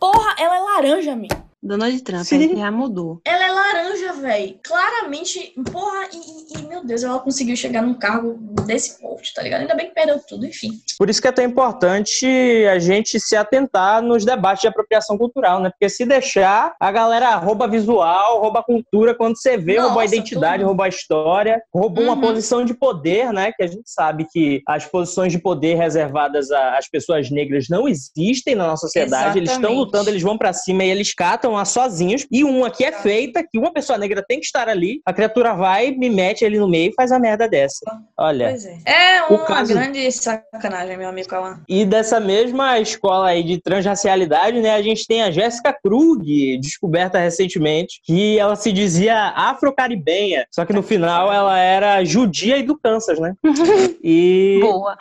Porra, 0.00 0.34
ela 0.38 0.56
é 0.56 0.60
laranja, 0.60 1.14
me. 1.16 1.28
Donald 1.62 2.00
Trump, 2.02 2.22
Sim. 2.24 2.42
ele 2.42 2.56
já 2.56 2.70
mudou. 2.70 3.20
Ela 3.24 3.44
é 3.46 3.50
laranja, 3.50 4.12
véi. 4.14 4.58
Claramente, 4.62 5.52
porra, 5.72 6.06
e, 6.12 6.58
e- 6.58 6.68
meu 6.68 6.84
Deus, 6.84 7.02
ela 7.02 7.18
conseguiu 7.18 7.56
chegar 7.56 7.82
num 7.82 7.94
cargo 7.94 8.34
desse 8.66 9.00
porte, 9.00 9.32
tá 9.34 9.42
ligado? 9.42 9.62
Ainda 9.62 9.74
bem 9.74 9.88
que 9.88 9.94
perdeu 9.94 10.20
tudo, 10.20 10.46
enfim. 10.46 10.70
Por 10.98 11.08
isso 11.10 11.20
que 11.20 11.26
é 11.28 11.32
tão 11.32 11.44
importante 11.44 12.26
a 12.70 12.78
gente 12.78 13.18
se 13.18 13.34
atentar 13.34 14.00
nos 14.02 14.24
debates 14.24 14.60
de 14.62 14.68
apropriação 14.68 15.16
cultural, 15.18 15.60
né? 15.60 15.70
Porque 15.70 15.88
se 15.88 16.04
deixar, 16.04 16.74
a 16.78 16.92
galera 16.92 17.34
rouba 17.36 17.66
visual, 17.66 18.40
rouba 18.40 18.62
cultura, 18.62 19.14
quando 19.14 19.36
você 19.36 19.56
vê, 19.56 19.78
roubou 19.78 20.00
a 20.00 20.02
Nossa, 20.02 20.14
identidade, 20.14 20.58
tudo. 20.58 20.66
roubou 20.66 20.84
a 20.84 20.88
história, 20.88 21.60
roubou 21.74 22.04
uma 22.04 22.14
Uhum. 22.14 22.20
posição 22.20 22.64
de 22.64 22.74
poder, 22.74 23.32
né? 23.32 23.52
Que 23.52 23.62
a 23.64 23.66
gente 23.66 23.88
sabe 23.90 24.26
que 24.30 24.62
as 24.68 24.84
posições 24.84 25.32
de 25.32 25.38
poder 25.38 25.74
reservadas 25.76 26.50
a- 26.50 26.76
às 26.78 26.88
pessoas 26.88 27.30
negras 27.30 27.66
não 27.68 27.88
existem 27.88 28.54
na 28.54 28.66
nossa 28.66 28.86
sociedade. 28.86 29.38
Eles 29.38 29.50
estão 29.50 29.70
Exatamente. 29.70 29.78
lutando, 29.86 30.10
eles 30.10 30.22
vão 30.22 30.38
pra 30.38 30.52
cima 30.52 30.84
e 30.84 30.90
eles 30.90 31.12
catam 31.14 31.55
lá 31.56 31.64
sozinhos. 31.64 32.26
E 32.30 32.44
uma 32.44 32.70
que 32.70 32.84
é 32.84 32.92
feita, 32.92 33.42
que 33.42 33.58
uma 33.58 33.72
pessoa 33.72 33.98
negra 33.98 34.24
tem 34.26 34.38
que 34.40 34.46
estar 34.46 34.68
ali, 34.68 35.00
a 35.04 35.12
criatura 35.12 35.54
vai, 35.54 35.90
me 35.90 36.08
mete 36.08 36.44
ali 36.44 36.58
no 36.58 36.68
meio 36.68 36.90
e 36.90 36.94
faz 36.94 37.10
a 37.12 37.18
merda 37.18 37.48
dessa. 37.48 37.80
Olha. 38.16 38.48
Pois 38.50 38.64
é. 38.64 38.78
É 38.86 39.22
uma 39.24 39.44
caso- 39.44 39.74
grande 39.74 40.10
sacanagem, 40.12 40.96
meu 40.96 41.08
amigo 41.08 41.28
Cauã. 41.28 41.60
E 41.68 41.84
dessa 41.84 42.20
mesma 42.20 42.78
escola 42.78 43.28
aí 43.28 43.42
de 43.42 43.60
transracialidade, 43.60 44.60
né, 44.60 44.74
a 44.74 44.82
gente 44.82 45.06
tem 45.06 45.22
a 45.22 45.30
Jéssica 45.30 45.72
Krug, 45.82 46.58
descoberta 46.58 47.18
recentemente, 47.18 48.00
que 48.04 48.38
ela 48.38 48.56
se 48.56 48.70
dizia 48.72 49.28
afro-caribenha, 49.34 50.46
só 50.50 50.64
que 50.64 50.72
no 50.72 50.82
final 50.82 51.32
ela 51.32 51.58
era 51.58 52.04
judia 52.04 52.56
e 52.58 52.62
do 52.62 52.78
Kansas, 52.78 53.18
né? 53.18 53.34
E 54.02 54.58
Boa. 54.60 54.96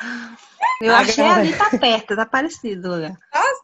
Eu 0.82 0.94
A 0.94 1.00
achei 1.00 1.24
galera- 1.24 1.42
ali, 1.42 1.54
tá 1.54 1.70
perto, 1.78 2.16
tá 2.16 2.26
parecido. 2.26 2.92
Olha. 2.92 3.18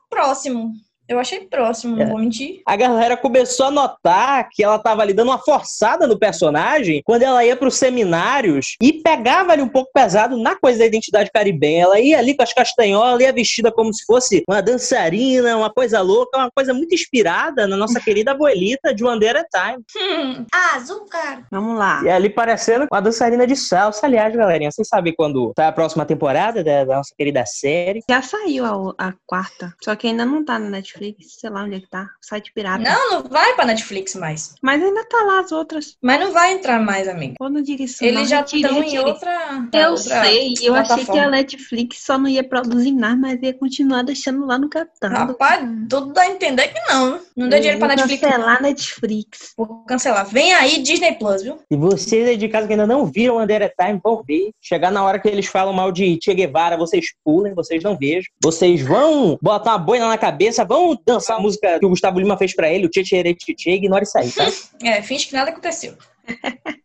Próximo. 0.09 0.71
Eu 1.11 1.19
achei 1.19 1.41
próximo, 1.41 1.95
É. 1.99 2.05
não 2.05 2.11
vou 2.11 2.19
mentir. 2.19 2.61
a 2.65 2.75
galera 2.75 3.17
começou 3.17 3.65
a 3.67 3.71
notar 3.71 4.47
que 4.49 4.63
ela 4.63 4.79
tava 4.79 5.01
ali 5.01 5.13
dando 5.13 5.27
uma 5.29 5.37
forçada 5.39 6.07
no 6.07 6.17
personagem 6.17 7.01
quando 7.05 7.23
ela 7.23 7.43
ia 7.43 7.55
pros 7.55 7.75
seminários 7.75 8.75
e 8.81 8.93
pegava 8.93 9.51
ali 9.51 9.61
um 9.61 9.67
pouco 9.67 9.91
pesado 9.93 10.37
na 10.37 10.55
coisa 10.55 10.79
da 10.79 10.85
identidade 10.85 11.29
caribenha. 11.33 11.83
Ela 11.83 11.99
ia 11.99 12.17
ali 12.17 12.35
com 12.35 12.43
as 12.43 12.53
castanholas, 12.53 13.19
ia 13.21 13.33
vestida 13.33 13.71
como 13.71 13.93
se 13.93 14.05
fosse 14.05 14.43
uma 14.47 14.61
dançarina, 14.61 15.57
uma 15.57 15.69
coisa 15.69 16.01
louca, 16.01 16.37
uma 16.37 16.51
coisa 16.51 16.73
muito 16.73 16.93
inspirada 16.93 17.67
na 17.67 17.75
nossa 17.75 17.99
querida 17.99 18.31
abuelita 18.31 18.93
de 18.93 19.03
One 19.03 19.19
Day 19.19 19.29
at 19.29 19.45
a 19.53 19.71
Time. 19.71 19.83
Hum. 19.97 20.45
Ah, 20.53 20.75
Azúcar. 20.77 21.45
Vamos 21.51 21.77
lá. 21.77 22.01
E 22.05 22.09
ali 22.09 22.29
parecendo 22.29 22.87
uma 22.91 23.01
dançarina 23.01 23.45
de 23.45 23.55
salsa. 23.55 24.05
Aliás, 24.05 24.33
galerinha, 24.35 24.71
vocês 24.71 24.87
sabem 24.87 25.13
quando 25.15 25.51
sai 25.57 25.67
a 25.67 25.71
próxima 25.71 26.05
temporada 26.05 26.63
da, 26.63 26.85
da 26.85 26.95
nossa 26.97 27.13
querida 27.17 27.45
série? 27.45 28.01
Já 28.09 28.21
saiu 28.21 28.65
a, 28.97 29.07
a 29.09 29.13
quarta, 29.25 29.73
só 29.83 29.95
que 29.95 30.07
ainda 30.07 30.25
não 30.25 30.43
tá 30.45 30.57
na 30.57 30.69
Netflix, 30.69 31.00
sei 31.21 31.49
lá 31.49 31.63
onde 31.63 31.75
é 31.75 31.79
que 31.79 31.89
tá. 31.89 32.09
Site 32.21 32.51
pirata. 32.53 32.83
Não, 32.83 33.23
não 33.23 33.29
vai 33.29 33.53
pra 33.55 33.65
Netflix 33.65 34.15
mais. 34.15 34.55
Mas 34.61 34.81
ainda 34.81 35.03
tá 35.05 35.23
lá 35.23 35.39
as 35.39 35.51
outras. 35.51 35.97
Mas 36.01 36.19
não 36.19 36.31
vai 36.31 36.53
entrar 36.53 36.79
mais, 36.79 37.07
amigo. 37.07 37.35
Quando 37.37 37.57
eu 37.59 37.63
digo 37.63 37.83
isso, 37.83 38.03
Eles 38.03 38.19
não, 38.21 38.25
já 38.25 38.41
estão 38.41 38.83
em 38.83 38.99
outra. 38.99 39.69
Eu 39.73 39.91
outra 39.91 40.23
sei, 40.23 40.53
eu 40.61 40.75
achei 40.75 41.05
que 41.05 41.19
a 41.19 41.29
Netflix 41.29 42.03
só 42.03 42.17
não 42.17 42.27
ia 42.27 42.43
produzir 42.43 42.93
mais, 42.93 43.17
mas 43.17 43.41
ia 43.41 43.53
continuar 43.53 44.03
deixando 44.03 44.45
lá 44.45 44.57
no 44.57 44.69
catálogo. 44.69 45.31
Rapaz, 45.31 45.67
tudo 45.89 46.13
dá 46.13 46.21
a 46.21 46.29
entender 46.29 46.67
que 46.67 46.79
não. 46.91 47.19
Não 47.35 47.49
deu 47.49 47.59
dinheiro 47.59 47.79
pra 47.79 47.87
Vou 47.87 47.97
Netflix. 47.97 48.21
cancelar 48.21 48.57
a 48.57 48.61
Netflix. 48.61 49.53
Vou 49.57 49.67
cancelar. 49.85 50.25
Vem 50.25 50.53
aí 50.53 50.81
Disney 50.81 51.13
Plus, 51.13 51.43
viu? 51.43 51.59
E 51.69 51.75
vocês 51.75 52.27
aí 52.27 52.37
de 52.37 52.47
casa 52.47 52.67
que 52.67 52.73
ainda 52.73 52.87
não 52.87 53.05
viram 53.05 53.39
a 53.39 53.45
Time, 53.47 53.99
vão 54.03 54.23
ver. 54.23 54.51
Chegar 54.61 54.91
na 54.91 55.03
hora 55.03 55.19
que 55.19 55.27
eles 55.27 55.47
falam 55.47 55.73
mal 55.73 55.91
de 55.91 56.19
Che 56.21 56.33
Guevara, 56.33 56.77
vocês 56.77 57.07
pulem, 57.23 57.53
vocês 57.53 57.83
não 57.83 57.97
vejam. 57.97 58.31
Vocês 58.41 58.81
vão 58.81 59.37
botar 59.41 59.71
uma 59.71 59.77
boina 59.77 60.07
na 60.07 60.17
cabeça, 60.17 60.65
vão 60.65 60.90
dançar 61.05 61.37
a 61.37 61.39
música 61.39 61.79
que 61.79 61.85
o 61.85 61.89
Gustavo 61.89 62.19
Lima 62.19 62.37
fez 62.37 62.55
pra 62.55 62.69
ele, 62.71 62.85
o 62.85 62.89
Tchê 62.89 63.03
Tchê 63.03 63.33
Tchê 63.33 63.53
Tchê, 63.53 63.71
ignore 63.71 64.03
isso 64.03 64.17
aí, 64.17 64.31
tá? 64.31 64.45
É, 64.83 65.01
finge 65.01 65.27
que 65.27 65.33
nada 65.33 65.51
aconteceu. 65.51 65.95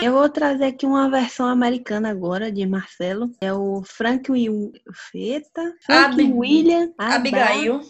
Eu 0.00 0.12
vou 0.12 0.28
trazer 0.28 0.66
aqui 0.66 0.86
uma 0.86 1.10
versão 1.10 1.44
americana 1.46 2.08
agora 2.08 2.52
de 2.52 2.64
Marcelo. 2.64 3.32
É 3.40 3.52
o 3.52 3.82
Frank 3.84 4.30
Will... 4.30 4.72
Feta? 5.10 5.74
Frank 5.84 6.12
Abi- 6.22 6.32
William 6.32 6.92
Abigail. 6.96 7.80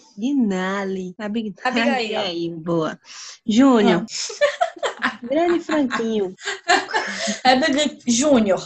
Abig... 1.18 1.54
Abigail. 1.54 1.54
Abigail, 1.64 2.56
boa. 2.56 2.98
Júnior. 3.46 4.06
Grande 5.22 5.60
Franquinho. 5.60 6.34
Abigail 7.44 7.98
Júnior. 8.06 8.62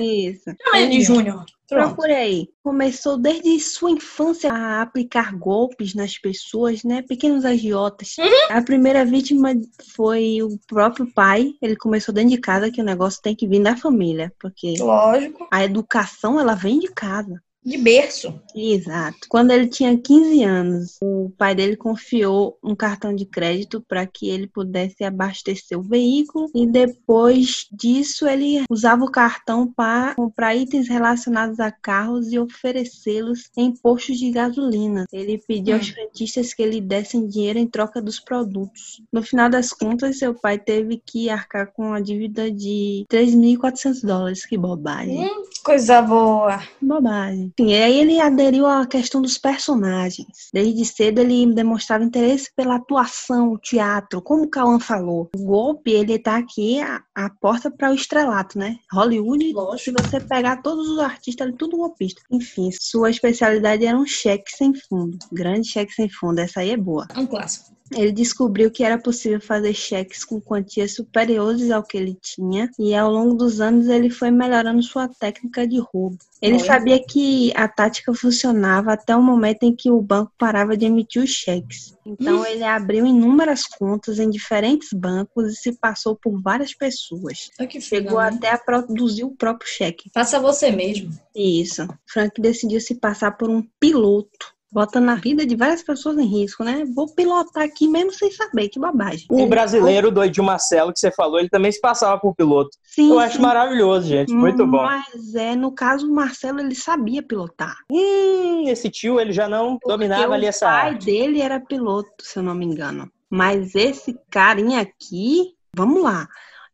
Isso. 0.00 0.44
Chama 0.64 0.78
ele 0.78 0.98
de 0.98 1.02
Júnior. 1.02 1.44
Pronto. 1.72 1.94
Procure 1.94 2.12
aí. 2.12 2.48
Começou 2.62 3.16
desde 3.16 3.58
sua 3.60 3.90
infância 3.90 4.52
a 4.52 4.82
aplicar 4.82 5.34
golpes 5.36 5.94
nas 5.94 6.18
pessoas, 6.18 6.84
né? 6.84 7.02
Pequenos 7.02 7.44
agiotas. 7.44 8.14
A 8.50 8.60
primeira 8.62 9.04
vítima 9.04 9.54
foi 9.94 10.42
o 10.42 10.58
próprio 10.66 11.10
pai. 11.12 11.54
Ele 11.62 11.76
começou 11.76 12.14
dentro 12.14 12.30
de 12.30 12.38
casa, 12.38 12.70
que 12.70 12.80
o 12.80 12.84
negócio 12.84 13.22
tem 13.22 13.34
que 13.34 13.46
vir 13.46 13.62
da 13.62 13.76
família, 13.76 14.32
porque 14.38 14.74
Lógico. 14.78 15.48
a 15.50 15.64
educação 15.64 16.38
ela 16.38 16.54
vem 16.54 16.78
de 16.78 16.88
casa. 16.88 17.42
De 17.64 17.78
berço. 17.78 18.40
Exato. 18.54 19.18
Quando 19.28 19.52
ele 19.52 19.68
tinha 19.68 19.96
15 19.96 20.42
anos, 20.42 20.96
o 21.00 21.30
pai 21.38 21.54
dele 21.54 21.76
confiou 21.76 22.58
um 22.62 22.74
cartão 22.74 23.14
de 23.14 23.24
crédito 23.24 23.80
para 23.88 24.04
que 24.04 24.28
ele 24.28 24.48
pudesse 24.48 25.04
abastecer 25.04 25.78
o 25.78 25.82
veículo 25.82 26.50
e 26.54 26.66
depois 26.66 27.66
disso 27.72 28.26
ele 28.26 28.64
usava 28.68 29.04
o 29.04 29.10
cartão 29.10 29.72
para 29.72 30.14
comprar 30.16 30.56
itens 30.56 30.88
relacionados 30.88 31.60
a 31.60 31.70
carros 31.70 32.32
e 32.32 32.38
oferecê-los 32.38 33.48
em 33.56 33.72
postos 33.76 34.18
de 34.18 34.30
gasolina. 34.32 35.06
Ele 35.12 35.38
pediu 35.46 35.74
Hum. 35.76 35.78
aos 35.78 35.88
frentistas 35.88 36.52
que 36.52 36.66
lhe 36.66 36.80
dessem 36.80 37.28
dinheiro 37.28 37.58
em 37.60 37.66
troca 37.66 38.02
dos 38.02 38.18
produtos. 38.18 39.00
No 39.12 39.22
final 39.22 39.48
das 39.48 39.72
contas, 39.72 40.18
seu 40.18 40.34
pai 40.34 40.58
teve 40.58 41.00
que 41.04 41.30
arcar 41.30 41.72
com 41.72 41.92
a 41.92 42.00
dívida 42.00 42.50
de 42.50 43.04
3.400 43.08 44.02
dólares. 44.02 44.44
Que 44.44 44.58
bobagem. 44.58 45.20
Hum, 45.26 45.42
coisa 45.64 46.02
boa. 46.02 46.60
Bobagem. 46.80 47.51
Enfim, 47.58 47.74
aí 47.74 47.98
ele 47.98 48.20
aderiu 48.20 48.66
à 48.66 48.86
questão 48.86 49.20
dos 49.20 49.38
personagens. 49.38 50.48
Desde 50.52 50.84
cedo 50.84 51.20
ele 51.20 51.52
demonstrava 51.54 52.04
interesse 52.04 52.50
pela 52.56 52.76
atuação, 52.76 53.52
o 53.52 53.58
teatro, 53.58 54.22
como 54.22 54.44
o 54.44 54.50
Cauã 54.50 54.78
falou. 54.78 55.30
O 55.36 55.44
golpe, 55.44 55.90
ele 55.90 56.18
tá 56.18 56.36
aqui 56.36 56.80
a, 56.80 57.02
a 57.14 57.30
porta 57.30 57.70
para 57.70 57.90
o 57.90 57.94
estrelato, 57.94 58.58
né? 58.58 58.78
Hollywood, 58.92 59.46
se 59.46 59.52
Lógico. 59.52 60.02
você 60.02 60.20
pegar 60.20 60.62
todos 60.62 60.88
os 60.88 60.98
artistas, 60.98 61.46
ele 61.46 61.56
tudo 61.56 61.76
golpista. 61.76 62.22
Enfim, 62.30 62.70
sua 62.72 63.10
especialidade 63.10 63.84
era 63.84 63.98
um 63.98 64.06
cheque 64.06 64.50
sem 64.50 64.72
fundo. 64.74 65.18
Grande 65.30 65.68
cheque 65.68 65.92
sem 65.92 66.08
fundo, 66.08 66.38
essa 66.38 66.60
aí 66.60 66.70
é 66.70 66.76
boa. 66.76 67.06
Um 67.16 67.26
clássico. 67.26 67.72
Ele 67.94 68.12
descobriu 68.12 68.70
que 68.70 68.84
era 68.84 68.98
possível 68.98 69.40
fazer 69.40 69.74
cheques 69.74 70.24
com 70.24 70.40
quantias 70.40 70.94
superiores 70.94 71.70
ao 71.70 71.82
que 71.82 71.96
ele 71.96 72.16
tinha, 72.20 72.70
e 72.78 72.94
ao 72.94 73.10
longo 73.10 73.34
dos 73.34 73.60
anos 73.60 73.88
ele 73.88 74.10
foi 74.10 74.30
melhorando 74.30 74.82
sua 74.82 75.08
técnica 75.08 75.66
de 75.66 75.78
roubo. 75.78 76.18
Ele 76.40 76.58
sabia 76.58 77.00
que 77.00 77.52
a 77.54 77.68
tática 77.68 78.12
funcionava 78.12 78.92
até 78.92 79.14
o 79.14 79.22
momento 79.22 79.62
em 79.62 79.74
que 79.74 79.90
o 79.90 80.02
banco 80.02 80.32
parava 80.36 80.76
de 80.76 80.84
emitir 80.84 81.22
os 81.22 81.30
cheques. 81.30 81.96
Então 82.04 82.44
ele 82.44 82.64
abriu 82.64 83.06
inúmeras 83.06 83.64
contas 83.64 84.18
em 84.18 84.28
diferentes 84.28 84.88
bancos 84.92 85.52
e 85.52 85.56
se 85.56 85.72
passou 85.78 86.16
por 86.16 86.40
várias 86.42 86.74
pessoas. 86.74 87.50
Que 87.68 87.80
Chegou 87.80 88.18
filha, 88.18 88.30
né? 88.30 88.36
até 88.36 88.50
a 88.50 88.58
produzir 88.58 89.24
o 89.24 89.36
próprio 89.36 89.70
cheque. 89.70 90.10
Faça 90.12 90.40
você 90.40 90.72
mesmo. 90.72 91.10
Isso. 91.34 91.86
Frank 92.06 92.40
decidiu 92.40 92.80
se 92.80 92.96
passar 92.96 93.32
por 93.32 93.48
um 93.48 93.62
piloto, 93.78 94.52
botando 94.72 95.10
a 95.10 95.14
vida 95.14 95.44
de 95.44 95.54
várias 95.54 95.82
pessoas 95.82 96.16
em 96.18 96.24
risco, 96.26 96.64
né? 96.64 96.84
Vou 96.94 97.06
pilotar 97.14 97.62
aqui 97.64 97.86
mesmo 97.86 98.10
sem 98.12 98.30
saber, 98.32 98.68
que 98.70 98.80
bobagem. 98.80 99.26
O 99.30 99.40
Ele- 99.40 99.46
brasileiro 99.50 100.10
do 100.10 100.42
Marcelo 100.42 100.92
que 100.92 100.98
você 100.98 101.12
falou, 101.12 101.38
ele 101.38 101.50
também 101.50 101.70
se 101.70 101.80
passava 101.80 102.18
por 102.18 102.34
piloto. 102.34 102.70
Sim, 102.82 103.10
Eu 103.10 103.18
acho 103.18 103.36
sim. 103.36 103.42
maravilhoso, 103.42 104.06
gente. 104.08 104.32
Muito 104.32 104.66
bom. 104.66 104.82
Mas 104.82 105.34
é, 105.34 105.54
no 105.54 105.70
caso, 105.72 106.10
o 106.10 106.14
Marcelo, 106.14 106.60
ele 106.60 106.74
sabia 106.74 107.22
pilotar. 107.22 107.76
Hum, 107.90 108.64
esse 108.66 108.88
tio, 108.88 109.20
ele 109.20 109.32
já 109.32 109.46
não 109.48 109.78
dominava 109.86 110.22
Porque 110.22 110.34
ali 110.34 110.46
o 110.46 110.48
essa 110.48 110.66
pai 110.66 110.90
arte. 110.90 111.04
dele 111.06 111.40
era 111.42 111.60
piloto, 111.60 112.10
se 112.24 112.38
eu 112.38 112.42
não 112.42 112.54
me 112.54 112.64
engano. 112.64 113.10
Mas 113.28 113.74
esse 113.74 114.18
carinha 114.30 114.80
aqui, 114.80 115.54
vamos 115.76 116.02
lá. 116.02 116.26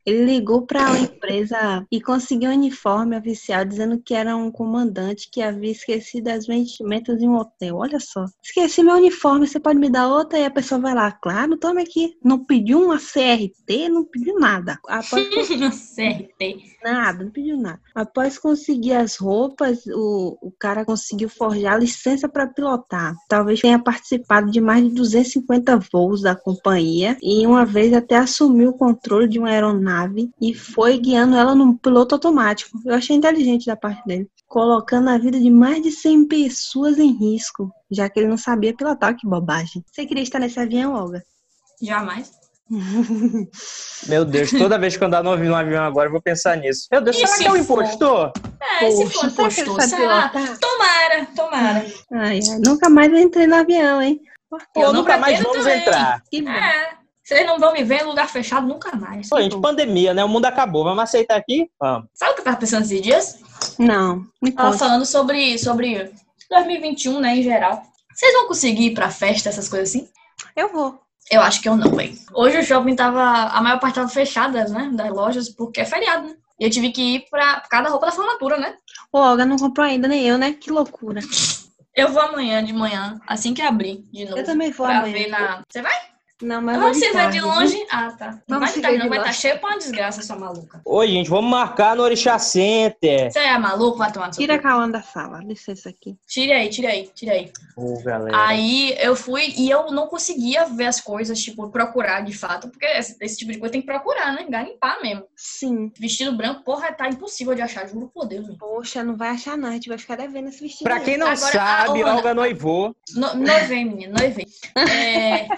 Ele 0.09 0.25
ligou 0.25 0.63
para 0.63 0.91
a 0.91 0.99
empresa 0.99 1.87
e 1.93 2.01
conseguiu 2.01 2.51
um 2.51 2.55
uniforme 2.55 3.15
oficial 3.15 3.63
dizendo 3.63 4.01
que 4.03 4.15
era 4.15 4.35
um 4.35 4.51
comandante 4.51 5.29
que 5.31 5.43
havia 5.43 5.71
esquecido 5.71 6.29
as 6.29 6.47
vestimentas 6.47 7.21
em 7.21 7.29
um 7.29 7.37
hotel. 7.37 7.77
Olha 7.77 8.01
só. 8.01 8.25
Esqueci 8.43 8.83
meu 8.83 8.95
uniforme, 8.95 9.47
você 9.47 9.61
pode 9.61 9.79
me 9.79 9.91
dar 9.91 10.09
outra? 10.09 10.39
E 10.39 10.47
a 10.47 10.51
pessoa 10.51 10.81
vai 10.81 10.95
lá, 10.95 11.13
claro, 11.13 11.59
tome 11.59 11.83
aqui. 11.83 12.17
Não 12.25 12.43
pediu 12.43 12.83
uma 12.83 12.97
CRT, 12.97 13.91
não 13.91 14.03
pediu 14.03 14.41
nada. 14.41 14.79
Após 14.89 15.29
CRT. 15.95 16.79
Nada, 16.83 17.25
não 17.25 17.31
pediu 17.31 17.59
nada. 17.59 17.81
Após 17.95 18.39
conseguir 18.39 18.95
as 18.95 19.17
roupas, 19.17 19.85
o, 19.89 20.39
o 20.41 20.51
cara 20.59 20.87
conseguiu 20.87 21.29
forjar 21.29 21.79
licença 21.79 22.27
para 22.27 22.47
pilotar. 22.47 23.15
Talvez 23.29 23.61
tenha 23.61 23.79
participado 23.79 24.51
de 24.51 24.59
mais 24.59 24.83
de 24.83 24.95
250 24.95 25.79
voos 25.93 26.23
da 26.23 26.35
companhia 26.35 27.19
e 27.23 27.47
uma 27.47 27.67
vez 27.67 27.93
até 27.93 28.17
assumiu 28.17 28.71
o 28.71 28.79
controle 28.79 29.29
de 29.29 29.39
uma 29.39 29.51
aeronave 29.51 29.98
e 30.41 30.55
foi 30.55 30.99
guiando 30.99 31.37
ela 31.37 31.55
num 31.55 31.77
piloto 31.77 32.15
automático. 32.15 32.79
Eu 32.85 32.95
achei 32.95 33.17
inteligente 33.17 33.67
da 33.67 33.77
parte 33.77 34.05
dele. 34.07 34.29
Colocando 34.47 35.11
a 35.11 35.19
vida 35.19 35.39
de 35.39 35.51
mais 35.51 35.83
de 35.83 35.91
100 35.91 36.27
pessoas 36.29 36.99
em 36.99 37.13
risco, 37.13 37.71
já 37.91 38.09
que 38.09 38.19
ele 38.21 38.29
não 38.29 38.39
sabia 38.39 38.75
pilotar. 38.75 39.15
Que 39.17 39.27
bobagem. 39.29 39.85
Você 39.93 40.07
queria 40.07 40.23
estar 40.23 40.39
nesse 40.39 40.59
avião, 40.59 40.95
Olga? 40.95 41.23
Jamais. 41.83 42.31
Meu 44.07 44.25
Deus, 44.25 44.51
toda 44.51 44.79
vez 44.79 44.97
que 44.97 45.03
eu 45.03 45.07
andar 45.09 45.23
no 45.23 45.31
avião, 45.31 45.51
no 45.51 45.57
avião 45.57 45.83
agora, 45.85 46.09
eu 46.09 46.13
vou 46.13 46.21
pensar 46.21 46.57
nisso. 46.57 46.87
Meu 46.91 47.01
Deus, 47.01 47.17
E 47.17 47.21
será 47.21 47.33
se 47.33 47.39
que 47.43 47.49
é 47.49 47.53
um 47.53 47.57
impostor? 47.57 48.33
É, 48.81 48.91
se 48.91 49.07
for 49.07 49.31
será 49.31 49.49
que 49.49 49.61
ele 49.61 49.71
impostor, 49.71 49.83
será? 49.83 50.29
pilotar? 50.29 50.59
Tomara, 50.59 51.27
tomara. 51.35 51.87
Ai, 52.13 52.41
ai, 52.51 52.59
nunca 52.65 52.89
mais 52.91 53.11
eu 53.13 53.19
entrei 53.19 53.47
no 53.47 53.57
avião, 53.57 54.03
hein? 54.03 54.21
Pô, 54.51 54.59
Eu 54.77 54.93
não 54.93 55.01
nunca 55.01 55.19
mais 55.19 55.41
vamos 55.41 55.59
também. 55.59 55.79
entrar. 55.81 56.23
Que 56.31 56.43
bom. 56.43 56.51
É. 56.51 56.98
Vocês 57.29 57.47
não 57.47 57.59
vão 57.59 57.75
me 57.75 57.85
ver 57.85 58.01
em 58.01 58.07
lugar 58.07 58.27
fechado 58.27 58.67
nunca 58.67 58.97
mais. 58.97 59.29
Pô, 59.29 59.39
gente, 59.39 59.61
pandemia, 59.61 60.15
né? 60.15 60.25
O 60.25 60.29
mundo 60.31 60.47
acabou. 60.47 60.83
Vamos 60.83 61.03
aceitar 61.03 61.37
aqui? 61.37 61.71
Vamos. 61.79 62.09
Sabe 62.15 62.33
o 62.33 62.35
que 62.37 62.41
eu 62.41 62.45
tava 62.47 62.57
pensando 62.57 62.85
esses 62.85 63.03
dias? 63.03 63.39
Não, 63.79 64.25
me 64.41 64.51
Tava 64.51 64.69
conta. 64.71 64.79
falando 64.79 65.05
sobre, 65.05 65.59
sobre 65.59 66.11
2021, 66.49 67.21
né, 67.21 67.37
em 67.37 67.43
geral. 67.43 67.83
Vocês 68.15 68.33
vão 68.33 68.49
conseguir 68.49 68.87
ir 68.87 68.95
pra 68.95 69.11
festa, 69.11 69.51
essas 69.51 69.69
coisas 69.69 69.91
assim? 69.91 70.09
Eu 70.57 70.73
vou. 70.73 70.99
Eu 71.31 71.43
acho 71.43 71.61
que 71.61 71.69
eu 71.69 71.77
não, 71.77 71.91
velho. 71.95 72.17
Hoje 72.33 72.57
o 72.61 72.63
shopping 72.65 72.97
tava. 72.97 73.23
A 73.23 73.61
maior 73.61 73.79
parte 73.79 73.97
tava 73.97 74.09
fechada, 74.09 74.65
né? 74.65 74.89
Das 74.95 75.11
lojas, 75.11 75.51
porque 75.51 75.83
é 75.83 75.85
feriado, 75.85 76.29
né? 76.29 76.35
E 76.59 76.65
eu 76.65 76.71
tive 76.71 76.91
que 76.91 77.17
ir 77.17 77.25
pra 77.31 77.61
cada 77.69 77.91
roupa 77.91 78.07
da 78.07 78.13
formatura, 78.13 78.57
né? 78.57 78.75
Ô, 79.13 79.19
Olga 79.19 79.45
não 79.45 79.59
comprou 79.59 79.85
ainda, 79.85 80.09
nem 80.09 80.27
eu, 80.27 80.39
né? 80.39 80.55
Que 80.55 80.71
loucura. 80.71 81.21
Eu 81.95 82.09
vou 82.11 82.23
amanhã 82.23 82.65
de 82.65 82.73
manhã, 82.73 83.21
assim 83.27 83.53
que 83.53 83.61
abrir 83.61 84.03
de 84.11 84.25
novo. 84.25 84.39
Eu 84.39 84.45
também 84.45 84.71
vou 84.71 84.87
pra 84.87 85.01
amanhã. 85.01 85.13
ver 85.13 85.29
na. 85.29 85.63
Você 85.69 85.83
vai? 85.83 85.95
Não, 86.41 86.63
mas 86.63 86.79
vou 86.81 86.95
se 86.95 87.01
ver 87.01 87.13
tarde, 87.13 87.33
de 87.33 87.39
viu? 87.41 87.49
longe? 87.49 87.87
Ah, 87.91 88.13
tá. 88.13 88.31
Não 88.49 88.59
Vamos 88.61 88.71
vai 88.73 88.81
tarde, 88.81 88.97
ver 88.97 89.03
não 89.03 89.09
vai 89.09 89.19
estar 89.19 89.33
cheio 89.33 89.59
pra 89.59 89.71
uma 89.71 89.79
desgraça, 89.79 90.23
sua 90.23 90.37
maluca. 90.37 90.81
Oi, 90.85 91.09
gente, 91.09 91.29
vamos 91.29 91.51
marcar 91.51 91.97
no 91.97 92.03
Orixá 92.05 92.39
Center. 92.39 93.33
Você 93.33 93.41
é 93.41 93.59
maluco? 93.59 93.99
Vai 93.99 94.13
tomar 94.13 94.31
Tira 94.31 94.55
a. 94.55 94.59
Cauã 94.59 94.89
da 94.89 95.03
sala. 95.03 95.41
Licença 95.43 95.89
aqui. 95.89 96.17
Tira 96.29 96.55
aí, 96.57 96.69
tira 96.69 96.91
aí, 96.91 97.11
tira 97.13 97.33
aí. 97.33 97.51
Ô, 97.77 98.01
galera. 98.03 98.47
Aí 98.47 98.95
eu 99.01 99.17
fui 99.17 99.53
e 99.57 99.69
eu 99.69 99.91
não 99.91 100.07
conseguia 100.07 100.65
ver 100.67 100.87
as 100.87 101.01
coisas, 101.01 101.41
tipo, 101.41 101.69
procurar 101.71 102.21
de 102.21 102.33
fato, 102.37 102.69
porque 102.69 102.87
esse, 102.87 103.17
esse 103.21 103.37
tipo 103.37 103.51
de 103.51 103.59
coisa 103.59 103.73
tem 103.73 103.81
que 103.81 103.87
procurar, 103.87 104.33
né? 104.33 104.47
Garimpar 104.49 105.03
mesmo. 105.03 105.25
Sim. 105.37 105.93
Vestido 105.99 106.37
branco, 106.37 106.63
porra, 106.63 106.93
tá 106.93 107.09
impossível 107.09 107.55
de 107.55 107.63
achar, 107.63 107.89
juro 107.89 108.11
por 108.15 108.27
Deus. 108.27 108.47
Meu. 108.47 108.57
Poxa, 108.57 109.03
não 109.03 109.17
vai 109.17 109.31
achar 109.31 109.57
não. 109.59 109.71
A 109.71 109.73
gente 109.73 109.89
vai 109.89 109.99
ficar 109.99 110.17
devendo 110.17 110.49
esse 110.49 110.61
vestido. 110.61 110.85
Pra 110.85 111.01
quem 111.01 111.17
não 111.17 111.27
Agora, 111.27 111.53
sabe, 111.53 112.03
a 112.03 112.07
Ana- 112.07 112.17
Olga 112.17 112.33
noivou. 112.35 112.95
No, 113.15 113.35
noivei, 113.35 113.85
menino, 113.85 114.15
noivei. 114.17 114.47
É... 114.79 115.49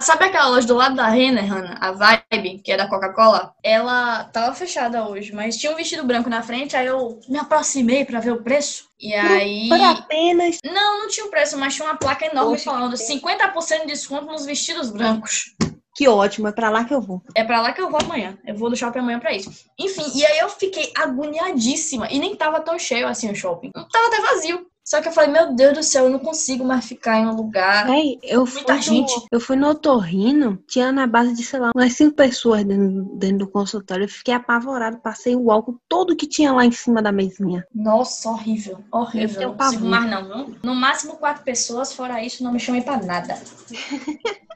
Sabe 0.00 0.24
aquela 0.24 0.48
loja 0.48 0.66
do 0.66 0.74
lado 0.74 0.96
da 0.96 1.08
Renner, 1.08 1.46
Hannah? 1.46 1.78
A 1.80 1.92
Vibe, 1.92 2.60
que 2.62 2.72
é 2.72 2.76
da 2.76 2.88
Coca-Cola? 2.88 3.54
Ela 3.62 4.24
tava 4.24 4.54
fechada 4.54 5.08
hoje, 5.08 5.32
mas 5.32 5.56
tinha 5.56 5.72
um 5.72 5.76
vestido 5.76 6.04
branco 6.04 6.28
na 6.28 6.42
frente, 6.42 6.76
aí 6.76 6.86
eu 6.86 7.20
me 7.28 7.38
aproximei 7.38 8.04
pra 8.04 8.20
ver 8.20 8.32
o 8.32 8.42
preço. 8.42 8.88
E 8.98 9.14
aí. 9.14 9.68
Por 9.68 9.80
apenas. 9.80 10.58
Não, 10.64 11.00
não 11.00 11.08
tinha 11.08 11.26
o 11.26 11.30
preço, 11.30 11.56
mas 11.58 11.74
tinha 11.74 11.86
uma 11.86 11.96
placa 11.96 12.26
enorme 12.26 12.52
Poxa, 12.52 12.64
falando 12.64 12.96
que 12.96 13.02
50% 13.02 13.80
de 13.80 13.86
desconto 13.86 14.26
nos 14.26 14.44
vestidos 14.44 14.90
brancos. 14.90 15.54
Que 15.96 16.08
ótimo, 16.08 16.46
é 16.46 16.52
pra 16.52 16.68
lá 16.68 16.84
que 16.84 16.92
eu 16.92 17.00
vou. 17.00 17.22
É 17.34 17.42
pra 17.42 17.62
lá 17.62 17.72
que 17.72 17.80
eu 17.80 17.88
vou 17.88 17.98
amanhã. 18.02 18.36
Eu 18.46 18.54
vou 18.54 18.68
no 18.68 18.76
shopping 18.76 18.98
amanhã 18.98 19.18
pra 19.18 19.32
isso. 19.32 19.50
Enfim, 19.78 20.04
e 20.14 20.26
aí 20.26 20.38
eu 20.40 20.48
fiquei 20.50 20.92
agoniadíssima. 20.94 22.06
E 22.10 22.18
nem 22.18 22.36
tava 22.36 22.60
tão 22.60 22.78
cheio 22.78 23.08
assim 23.08 23.30
o 23.30 23.34
shopping. 23.34 23.70
Tava 23.72 24.06
até 24.08 24.20
vazio. 24.20 24.66
Só 24.88 25.02
que 25.02 25.08
eu 25.08 25.12
falei, 25.12 25.30
meu 25.32 25.52
Deus 25.52 25.76
do 25.76 25.82
céu, 25.82 26.04
eu 26.04 26.10
não 26.10 26.20
consigo 26.20 26.64
mais 26.64 26.84
ficar 26.86 27.18
em 27.18 27.26
um 27.26 27.34
lugar. 27.34 27.88
Eu 28.22 28.46
fui, 28.46 28.58
Muita 28.58 28.76
no, 28.76 28.82
gente. 28.82 29.26
eu 29.32 29.40
fui 29.40 29.56
no 29.56 29.68
otorrino, 29.70 30.62
tinha 30.68 30.92
na 30.92 31.08
base 31.08 31.34
de, 31.34 31.42
sei 31.42 31.58
lá, 31.58 31.72
umas 31.74 31.92
cinco 31.94 32.14
pessoas 32.14 32.62
dentro, 32.64 33.02
dentro 33.18 33.38
do 33.38 33.48
consultório. 33.48 34.04
Eu 34.04 34.08
fiquei 34.08 34.32
apavorado, 34.32 34.98
passei 34.98 35.34
o 35.34 35.50
álcool 35.50 35.80
todo 35.88 36.14
que 36.14 36.24
tinha 36.28 36.52
lá 36.52 36.64
em 36.64 36.70
cima 36.70 37.02
da 37.02 37.10
mesinha. 37.10 37.66
Nossa, 37.74 38.30
horrível. 38.30 38.78
Horrível. 38.92 39.42
Eu 39.42 39.48
Não 39.48 39.56
consigo 39.56 39.80
tenho 39.82 39.90
mais, 39.90 40.08
não. 40.08 40.46
viu? 40.46 40.56
No 40.62 40.74
máximo 40.76 41.16
quatro 41.16 41.42
pessoas, 41.42 41.92
fora 41.92 42.22
isso, 42.22 42.44
não 42.44 42.52
me 42.52 42.60
chamem 42.60 42.80
pra 42.82 42.96
nada. 42.96 43.36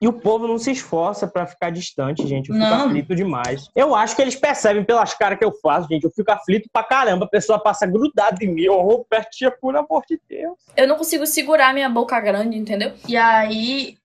E 0.00 0.06
o 0.08 0.12
povo 0.12 0.46
não 0.48 0.58
se 0.58 0.70
esforça 0.70 1.26
pra 1.26 1.44
ficar 1.46 1.70
distante, 1.70 2.26
gente. 2.26 2.48
Eu 2.50 2.54
fico 2.54 2.66
Não. 2.68 2.86
aflito 2.86 3.14
demais. 3.16 3.68
Eu 3.74 3.94
acho 3.94 4.14
que 4.16 4.22
eles 4.22 4.34
percebem 4.36 4.84
pelas 4.84 5.12
caras 5.12 5.38
que 5.38 5.44
eu 5.44 5.52
faço, 5.60 5.88
gente. 5.88 6.04
Eu 6.04 6.10
fico 6.10 6.30
aflito 6.30 6.68
pra 6.72 6.82
caramba. 6.84 7.26
A 7.26 7.28
pessoa 7.28 7.58
passa 7.58 7.84
grudada 7.86 8.42
em 8.44 8.54
mim. 8.54 8.68
Ô, 8.68 8.80
Robertinha, 8.80 9.50
por 9.50 9.76
amor 9.76 10.02
de 10.08 10.19
Deus. 10.28 10.58
Eu 10.76 10.86
não 10.86 10.96
consigo 10.96 11.26
segurar 11.26 11.74
minha 11.74 11.88
boca 11.88 12.18
grande, 12.20 12.56
entendeu? 12.56 12.92
E 13.08 13.16
aí, 13.16 13.96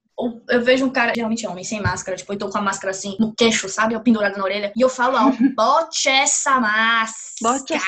eu 0.50 0.64
vejo 0.64 0.86
um 0.86 0.90
cara, 0.90 1.14
geralmente 1.16 1.46
homem, 1.46 1.64
sem 1.64 1.82
máscara, 1.82 2.16
tipo, 2.18 2.32
eu 2.34 2.38
tô 2.38 2.50
com 2.50 2.58
a 2.58 2.62
máscara 2.62 2.92
assim 2.92 3.16
no 3.20 3.34
queixo, 3.34 3.68
sabe? 3.68 3.94
Eu 3.94 4.00
pendurado 4.02 4.38
na 4.38 4.44
orelha. 4.44 4.72
E 4.76 4.82
eu 4.82 4.90
falo 4.90 5.18
alto, 5.18 5.38
bote 5.56 6.08
essa 6.08 6.60
máscara. 6.60 7.26
Bote 7.42 7.74
essa 7.74 7.86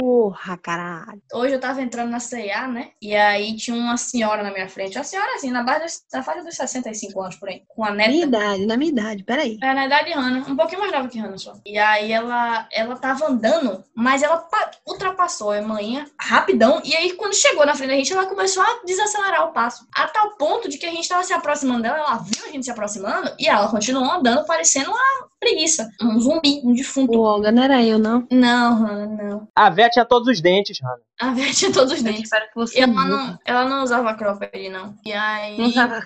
porra, 0.00 0.56
caralho. 0.58 1.20
Hoje 1.34 1.54
eu 1.54 1.60
tava 1.60 1.82
entrando 1.82 2.08
na 2.10 2.20
CIA, 2.20 2.68
né? 2.68 2.90
E 3.02 3.16
aí 3.16 3.56
tinha 3.56 3.76
uma 3.76 3.96
senhora 3.96 4.44
na 4.44 4.52
minha 4.52 4.68
frente. 4.68 4.96
Uma 4.96 5.02
senhora, 5.02 5.34
assim, 5.34 5.50
na 5.50 5.64
base 5.64 5.82
dos, 5.84 6.02
na 6.12 6.22
fase 6.22 6.44
dos 6.44 6.54
65 6.54 7.20
anos 7.20 7.34
por 7.34 7.48
aí. 7.48 7.62
Com 7.66 7.84
a 7.84 7.90
neta. 7.90 8.10
Minha 8.10 8.26
idade, 8.26 8.66
na 8.66 8.76
minha 8.76 8.92
idade, 8.92 9.24
peraí. 9.24 9.58
É, 9.60 9.74
na 9.74 9.86
idade 9.86 10.10
de 10.10 10.12
Hannah, 10.14 10.48
um 10.48 10.54
pouquinho 10.56 10.80
mais 10.80 10.92
nova 10.92 11.08
que 11.08 11.18
Hannah 11.18 11.36
só. 11.36 11.54
E 11.66 11.76
aí 11.76 12.12
ela, 12.12 12.68
ela 12.72 12.96
tava 12.96 13.26
andando, 13.26 13.82
mas 13.92 14.22
ela 14.22 14.36
pa- 14.36 14.70
ultrapassou 14.86 15.50
a 15.50 15.60
manhã 15.60 16.06
rapidão. 16.20 16.80
E 16.84 16.94
aí, 16.94 17.12
quando 17.14 17.34
chegou 17.34 17.66
na 17.66 17.74
frente 17.74 17.90
da 17.90 17.96
gente, 17.96 18.12
ela 18.12 18.26
começou 18.26 18.62
a 18.62 18.82
desacelerar 18.86 19.46
o 19.48 19.52
passo. 19.52 19.84
A 19.96 20.06
tal 20.06 20.36
ponto 20.36 20.68
de 20.68 20.78
que 20.78 20.86
a 20.86 20.90
gente 20.92 21.08
tava 21.08 21.24
se 21.24 21.32
aproximando 21.32 21.55
dela, 21.60 21.98
ela 21.98 22.16
viu 22.16 22.44
a 22.44 22.50
gente 22.50 22.64
se 22.64 22.70
aproximando 22.70 23.32
e 23.38 23.48
ela 23.48 23.68
continuou 23.68 24.10
andando, 24.10 24.44
parecendo 24.46 24.90
uma 24.90 25.28
preguiça. 25.38 25.88
Um 26.02 26.20
zumbi, 26.20 26.60
um 26.64 26.74
defunto. 26.74 27.18
O 27.18 27.22
Olga 27.22 27.52
não 27.52 27.62
era 27.62 27.82
eu, 27.82 27.98
não. 27.98 28.26
Não, 28.30 28.74
Hannah, 28.74 29.06
não. 29.22 29.48
A 29.54 29.70
Vé 29.70 29.88
tinha 29.88 30.04
todos 30.04 30.28
os 30.28 30.40
dentes, 30.40 30.78
Hannah. 30.80 31.00
A 31.20 31.32
Vera 31.32 31.52
tinha 31.52 31.72
todos 31.72 31.92
os 31.92 31.98
Eu 31.98 32.04
dentes. 32.04 32.24
espero 32.24 32.46
que 32.48 32.54
você 32.54 32.78
E 32.78 32.82
ela 32.82 33.04
não, 33.04 33.38
ela 33.44 33.64
não 33.64 33.82
usava 33.82 34.14
cropped, 34.14 34.68
não. 34.68 34.94
E 35.04 35.12
aí. 35.12 35.56
Não 35.58 36.02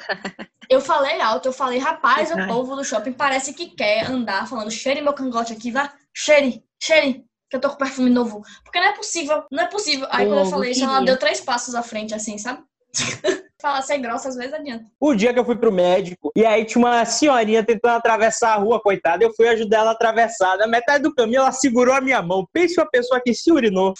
Eu 0.68 0.80
falei 0.80 1.20
alto, 1.20 1.48
eu 1.48 1.52
falei, 1.52 1.78
rapaz, 1.78 2.30
o 2.30 2.46
povo 2.46 2.76
do 2.76 2.84
shopping 2.84 3.12
parece 3.12 3.52
que 3.52 3.66
quer 3.70 4.08
andar 4.08 4.46
falando, 4.46 4.70
cheire 4.70 5.00
meu 5.00 5.12
cangote 5.12 5.52
aqui, 5.52 5.72
vá, 5.72 5.92
cheire, 6.14 6.62
cheire, 6.80 7.24
que 7.48 7.56
eu 7.56 7.60
tô 7.60 7.70
com 7.70 7.76
perfume 7.76 8.08
novo. 8.08 8.42
Porque 8.62 8.78
não 8.78 8.86
é 8.86 8.92
possível, 8.92 9.44
não 9.50 9.64
é 9.64 9.66
possível. 9.66 10.06
Aí 10.10 10.26
quando 10.26 10.38
eu 10.38 10.46
falei 10.46 10.70
isso, 10.70 10.84
ela 10.84 11.00
deu 11.00 11.16
três 11.16 11.40
passos 11.40 11.74
à 11.74 11.82
frente, 11.82 12.14
assim, 12.14 12.38
sabe? 12.38 12.62
Falar 13.60 13.82
ser 13.82 13.98
grossa 13.98 14.28
às 14.28 14.36
vezes 14.36 14.52
adianta. 14.52 14.84
O 14.98 15.14
dia 15.14 15.32
que 15.32 15.38
eu 15.38 15.44
fui 15.44 15.56
pro 15.56 15.72
médico, 15.72 16.30
e 16.34 16.44
aí 16.44 16.64
tinha 16.64 16.84
uma 16.84 17.04
senhorinha 17.04 17.62
tentando 17.62 17.96
atravessar 17.96 18.54
a 18.54 18.56
rua, 18.56 18.80
coitada. 18.80 19.22
Eu 19.22 19.32
fui 19.34 19.48
ajudar 19.48 19.78
ela 19.78 19.90
a 19.90 19.92
atravessar. 19.92 20.56
Na 20.56 20.66
metade 20.66 21.02
do 21.02 21.14
caminho, 21.14 21.40
ela 21.40 21.52
segurou 21.52 21.94
a 21.94 22.00
minha 22.00 22.22
mão. 22.22 22.46
Pense 22.52 22.78
uma 22.80 22.88
pessoa 22.88 23.20
que 23.20 23.34
se 23.34 23.52
urinou. 23.52 23.94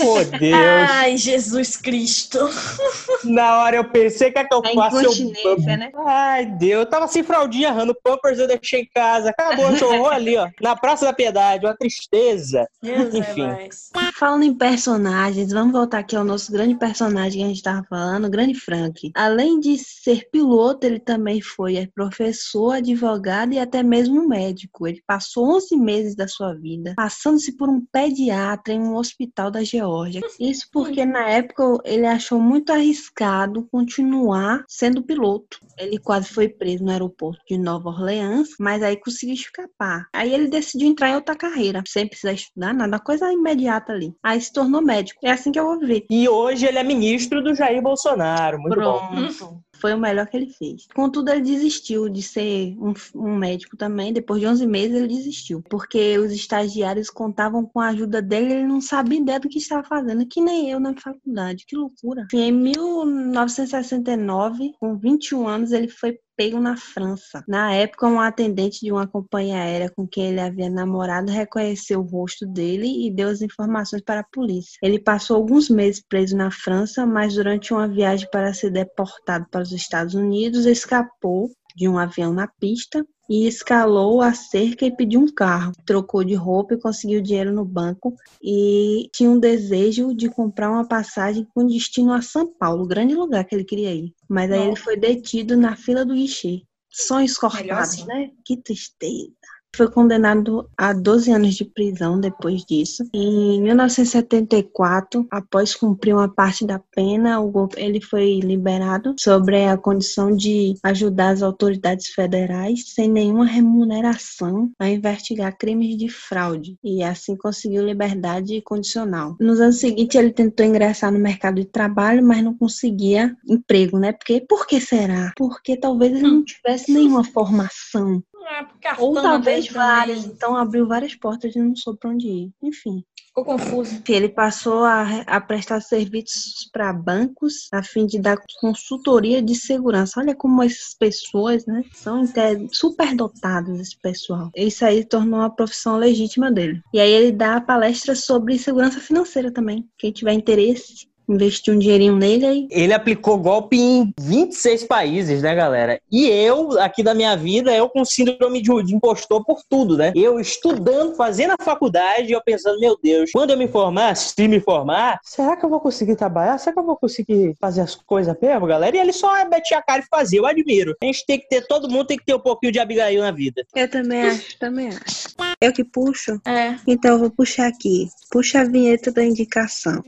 Oh, 0.00 0.24
Deus. 0.38 0.90
Ai, 0.90 1.16
Jesus 1.16 1.76
Cristo. 1.76 2.38
Na 3.24 3.62
hora 3.62 3.76
eu 3.76 3.84
pensei, 3.84 4.30
o 4.30 4.32
que 4.32 4.38
é 4.38 4.44
que 4.44 4.54
eu 4.54 4.62
É 4.64 4.74
faço? 4.74 4.96
Eu 5.44 5.56
né? 5.58 5.90
Ai, 6.06 6.46
Deus, 6.46 6.80
eu 6.80 6.86
tava 6.86 7.06
sem 7.08 7.22
fraldinha, 7.22 7.72
Rano. 7.72 7.92
O 7.92 8.02
Pampers 8.02 8.38
eu 8.38 8.46
deixei 8.46 8.82
em 8.82 8.88
casa. 8.94 9.30
Acabou, 9.30 9.76
show 9.76 10.08
ali, 10.10 10.36
ó. 10.36 10.48
Na 10.60 10.76
Praça 10.76 11.06
da 11.06 11.12
Piedade, 11.12 11.64
uma 11.64 11.76
tristeza. 11.76 12.66
Deus 12.82 13.14
Enfim. 13.14 13.42
é. 13.42 13.68
Falando 14.14 14.44
em 14.44 14.54
personagens, 14.54 15.52
vamos 15.52 15.72
voltar 15.72 15.98
aqui 15.98 16.16
ao 16.16 16.24
nosso 16.24 16.50
grande 16.52 16.74
personagem 16.74 17.40
que 17.40 17.44
a 17.44 17.48
gente 17.48 17.62
tava 17.62 17.84
falando, 17.88 18.26
o 18.26 18.30
grande 18.30 18.54
Frank. 18.54 19.03
Além 19.14 19.60
de 19.60 19.76
ser 19.78 20.28
piloto, 20.30 20.86
ele 20.86 20.98
também 20.98 21.40
foi 21.40 21.76
é, 21.76 21.86
professor, 21.86 22.72
advogado 22.72 23.52
e 23.52 23.58
até 23.58 23.82
mesmo 23.82 24.26
médico. 24.26 24.86
Ele 24.86 25.02
passou 25.06 25.56
11 25.56 25.76
meses 25.76 26.14
da 26.14 26.28
sua 26.28 26.54
vida 26.54 26.94
passando-se 26.96 27.56
por 27.56 27.68
um 27.68 27.84
pediatra 27.92 28.74
em 28.74 28.80
um 28.80 28.96
hospital 28.96 29.50
da 29.50 29.62
Geórgia. 29.62 30.20
Isso 30.40 30.68
porque 30.72 31.04
na 31.04 31.28
época 31.28 31.78
ele 31.84 32.06
achou 32.06 32.40
muito 32.40 32.72
arriscado 32.72 33.66
continuar 33.70 34.64
sendo 34.68 35.02
piloto. 35.02 35.58
Ele 35.78 35.98
quase 35.98 36.28
foi 36.28 36.48
preso 36.48 36.84
no 36.84 36.90
aeroporto 36.90 37.40
de 37.48 37.58
Nova 37.58 37.88
Orleans, 37.88 38.50
mas 38.58 38.82
aí 38.82 38.96
conseguiu 38.96 39.34
escapar. 39.34 40.06
Aí 40.12 40.32
ele 40.32 40.48
decidiu 40.48 40.88
entrar 40.88 41.10
em 41.10 41.14
outra 41.14 41.34
carreira, 41.34 41.82
sem 41.86 42.06
precisar 42.06 42.32
estudar 42.32 42.72
nada, 42.72 42.98
coisa 42.98 43.32
imediata 43.32 43.92
ali. 43.92 44.14
Aí 44.22 44.40
se 44.40 44.52
tornou 44.52 44.80
médico. 44.80 45.20
É 45.24 45.30
assim 45.30 45.52
que 45.52 45.58
eu 45.58 45.64
vou 45.64 45.78
ver. 45.80 46.04
E 46.10 46.28
hoje 46.28 46.66
ele 46.66 46.78
é 46.78 46.82
ministro 46.82 47.42
do 47.42 47.54
Jair 47.54 47.82
Bolsonaro. 47.82 48.58
Muito 48.58 48.80
bom. 48.80 48.93
Pronto. 48.98 49.64
Foi 49.76 49.92
o 49.92 49.98
melhor 49.98 50.26
que 50.26 50.36
ele 50.36 50.50
fez. 50.50 50.86
Contudo, 50.94 51.30
ele 51.30 51.40
desistiu 51.42 52.08
de 52.08 52.22
ser 52.22 52.76
um, 52.78 52.94
um 53.14 53.36
médico 53.36 53.76
também. 53.76 54.12
Depois 54.12 54.40
de 54.40 54.46
11 54.46 54.66
meses, 54.66 54.96
ele 54.96 55.08
desistiu. 55.08 55.62
Porque 55.68 56.16
os 56.18 56.32
estagiários 56.32 57.10
contavam 57.10 57.66
com 57.66 57.80
a 57.80 57.88
ajuda 57.88 58.22
dele 58.22 58.54
ele 58.54 58.66
não 58.66 58.80
sabia 58.80 59.18
ideia 59.18 59.40
do 59.40 59.48
que 59.48 59.58
estava 59.58 59.82
fazendo. 59.86 60.24
Que 60.26 60.40
nem 60.40 60.70
eu 60.70 60.80
na 60.80 60.94
faculdade. 60.94 61.66
Que 61.66 61.76
loucura. 61.76 62.26
Em 62.32 62.52
1969, 62.52 64.72
com 64.80 64.96
21 64.96 65.48
anos, 65.48 65.72
ele 65.72 65.88
foi 65.88 66.18
pego 66.36 66.60
na 66.60 66.76
França. 66.76 67.44
Na 67.46 67.72
época, 67.72 68.06
um 68.06 68.20
atendente 68.20 68.80
de 68.80 68.92
uma 68.92 69.06
companhia 69.06 69.56
aérea 69.56 69.90
com 69.90 70.06
quem 70.06 70.28
ele 70.28 70.40
havia 70.40 70.70
namorado 70.70 71.30
reconheceu 71.30 72.00
o 72.00 72.06
rosto 72.06 72.46
dele 72.46 73.06
e 73.06 73.10
deu 73.10 73.28
as 73.28 73.42
informações 73.42 74.02
para 74.02 74.20
a 74.20 74.28
polícia. 74.32 74.78
Ele 74.82 74.98
passou 74.98 75.36
alguns 75.36 75.68
meses 75.68 76.02
preso 76.06 76.36
na 76.36 76.50
França, 76.50 77.06
mas 77.06 77.34
durante 77.34 77.72
uma 77.72 77.88
viagem 77.88 78.28
para 78.30 78.52
ser 78.52 78.70
deportado 78.70 79.46
para 79.50 79.62
os 79.62 79.72
Estados 79.72 80.14
Unidos, 80.14 80.66
escapou 80.66 81.50
de 81.74 81.88
um 81.88 81.98
avião 81.98 82.32
na 82.32 82.46
pista 82.46 83.04
e 83.28 83.46
escalou 83.46 84.20
a 84.20 84.34
cerca 84.34 84.84
e 84.84 84.94
pediu 84.94 85.20
um 85.20 85.32
carro. 85.32 85.72
Trocou 85.86 86.22
de 86.22 86.34
roupa 86.34 86.74
e 86.74 86.80
conseguiu 86.80 87.20
dinheiro 87.20 87.52
no 87.52 87.64
banco 87.64 88.14
e 88.42 89.08
tinha 89.12 89.30
um 89.30 89.38
desejo 89.38 90.14
de 90.14 90.28
comprar 90.28 90.70
uma 90.70 90.86
passagem 90.86 91.46
com 91.54 91.66
destino 91.66 92.12
a 92.12 92.20
São 92.20 92.46
Paulo, 92.46 92.86
grande 92.86 93.14
lugar 93.14 93.44
que 93.44 93.54
ele 93.54 93.64
queria 93.64 93.94
ir. 93.94 94.14
Mas 94.28 94.52
aí 94.52 94.66
ele 94.66 94.76
foi 94.76 94.96
detido 94.96 95.56
na 95.56 95.76
fila 95.76 96.04
do 96.04 96.14
guichê. 96.14 96.62
Sonhos 96.90 97.36
cortados, 97.36 97.94
assim. 97.94 98.06
né? 98.06 98.30
Que 98.44 98.56
tristeza. 98.56 99.34
Foi 99.76 99.90
condenado 99.90 100.68
a 100.76 100.92
12 100.92 101.32
anos 101.32 101.54
de 101.54 101.64
prisão 101.64 102.20
depois 102.20 102.64
disso. 102.64 103.04
Em 103.12 103.60
1974, 103.62 105.26
após 105.30 105.74
cumprir 105.74 106.14
uma 106.14 106.28
parte 106.28 106.64
da 106.64 106.78
pena, 106.78 107.38
ele 107.76 108.00
foi 108.00 108.38
liberado 108.40 109.14
sobre 109.18 109.64
a 109.64 109.76
condição 109.76 110.34
de 110.34 110.74
ajudar 110.82 111.30
as 111.30 111.42
autoridades 111.42 112.08
federais 112.08 112.84
sem 112.94 113.10
nenhuma 113.10 113.44
remuneração 113.44 114.70
a 114.78 114.88
investigar 114.88 115.56
crimes 115.56 115.96
de 115.96 116.08
fraude 116.08 116.76
e 116.82 117.02
assim 117.02 117.36
conseguiu 117.36 117.84
liberdade 117.84 118.60
condicional. 118.62 119.36
Nos 119.40 119.60
anos 119.60 119.80
seguintes, 119.80 120.16
ele 120.16 120.32
tentou 120.32 120.64
ingressar 120.64 121.10
no 121.10 121.18
mercado 121.18 121.56
de 121.56 121.66
trabalho, 121.66 122.24
mas 122.24 122.42
não 122.42 122.54
conseguia 122.54 123.36
emprego, 123.48 123.98
né? 123.98 124.12
Porque 124.12 124.40
por 124.40 124.66
que 124.66 124.80
será? 124.80 125.32
Porque 125.36 125.76
talvez 125.76 126.12
ele 126.12 126.22
não 126.22 126.44
tivesse 126.44 126.92
nenhuma 126.92 127.24
formação 127.24 128.22
É, 128.46 128.64
porque 128.64 128.86
a 128.86 128.96
ou 128.98 129.14
talvez 129.14 129.64
dele 129.64 129.68
também 129.68 129.88
várias. 129.88 130.24
Então 130.24 130.56
abriu 130.56 130.86
várias 130.86 131.14
portas 131.14 131.54
e 131.54 131.58
não 131.58 131.74
soube 131.74 131.98
pra 131.98 132.10
onde 132.10 132.26
ir. 132.26 132.52
Enfim. 132.62 133.04
Ficou 133.34 133.44
confuso. 133.44 134.00
Ele 134.08 134.28
passou 134.28 134.84
a, 134.84 135.22
a 135.26 135.40
prestar 135.40 135.80
serviços 135.80 136.70
para 136.72 136.92
bancos 136.92 137.68
a 137.72 137.82
fim 137.82 138.06
de 138.06 138.20
dar 138.20 138.38
consultoria 138.60 139.42
de 139.42 139.56
segurança. 139.56 140.20
Olha 140.20 140.36
como 140.36 140.62
essas 140.62 140.94
pessoas, 140.96 141.66
né, 141.66 141.82
são 141.92 142.22
superdotadas, 142.70 143.80
esse 143.80 143.98
pessoal. 144.00 144.50
Isso 144.54 144.84
aí 144.84 145.04
tornou 145.04 145.40
uma 145.40 145.50
profissão 145.50 145.96
legítima 145.96 146.52
dele. 146.52 146.80
E 146.92 147.00
aí 147.00 147.10
ele 147.10 147.32
dá 147.32 147.60
palestras 147.60 148.24
sobre 148.24 148.56
segurança 148.56 149.00
financeira 149.00 149.50
também. 149.50 149.84
Quem 149.98 150.12
tiver 150.12 150.32
interesse, 150.32 151.08
investir 151.28 151.74
um 151.74 151.78
dinheirinho 151.78 152.16
nele 152.16 152.46
aí. 152.46 152.68
Ele 152.70 152.92
aplicou 152.92 153.38
golpe 153.38 153.76
em 153.76 154.12
26 154.20 154.84
países, 154.84 155.42
né, 155.42 155.54
galera? 155.54 156.00
E 156.10 156.26
eu, 156.26 156.80
aqui 156.80 157.02
da 157.02 157.14
minha 157.14 157.36
vida, 157.36 157.74
eu 157.74 157.88
com 157.88 158.04
síndrome 158.04 158.60
de, 158.60 158.82
de 158.82 158.94
impostor 158.94 159.44
por 159.44 159.62
tudo, 159.68 159.96
né? 159.96 160.12
Eu 160.14 160.38
estudando, 160.38 161.14
fazendo 161.14 161.54
a 161.58 161.64
faculdade, 161.64 162.32
eu 162.32 162.42
pensando, 162.42 162.78
meu 162.80 162.98
Deus, 163.02 163.30
quando 163.32 163.50
eu 163.50 163.56
me 163.56 163.68
formar, 163.68 164.16
se 164.16 164.48
me 164.48 164.60
formar, 164.60 165.18
será 165.22 165.56
que 165.56 165.64
eu 165.64 165.70
vou 165.70 165.80
conseguir 165.80 166.16
trabalhar? 166.16 166.58
Será 166.58 166.72
que 166.74 166.80
eu 166.80 166.84
vou 166.84 166.96
conseguir 166.96 167.54
fazer 167.60 167.80
as 167.80 167.94
coisas 167.94 168.36
mesmo, 168.40 168.66
galera? 168.66 168.96
E 168.96 169.00
ele 169.00 169.12
só 169.12 169.32
metia 169.48 169.78
a 169.78 169.82
cara 169.82 170.02
e 170.02 170.06
fazia, 170.06 170.38
eu 170.38 170.46
admiro. 170.46 170.94
A 171.02 171.06
gente 171.06 171.24
tem 171.26 171.38
que 171.38 171.48
ter, 171.48 171.66
todo 171.66 171.88
mundo 171.88 172.06
tem 172.06 172.18
que 172.18 172.24
ter 172.24 172.34
um 172.34 172.40
pouquinho 172.40 172.72
de 172.72 172.78
Abigail 172.78 173.22
na 173.22 173.30
vida. 173.30 173.64
Eu 173.74 173.88
também 173.88 174.22
acho, 174.22 174.58
também 174.58 174.88
acho. 174.88 175.28
Eu 175.60 175.72
que 175.72 175.84
puxo? 175.84 176.40
É. 176.46 176.76
Então 176.86 177.12
eu 177.12 177.18
vou 177.18 177.30
puxar 177.30 177.68
aqui. 177.68 178.08
Puxa 178.30 178.60
a 178.60 178.64
vinheta 178.64 179.10
da 179.10 179.24
indicação. 179.24 180.02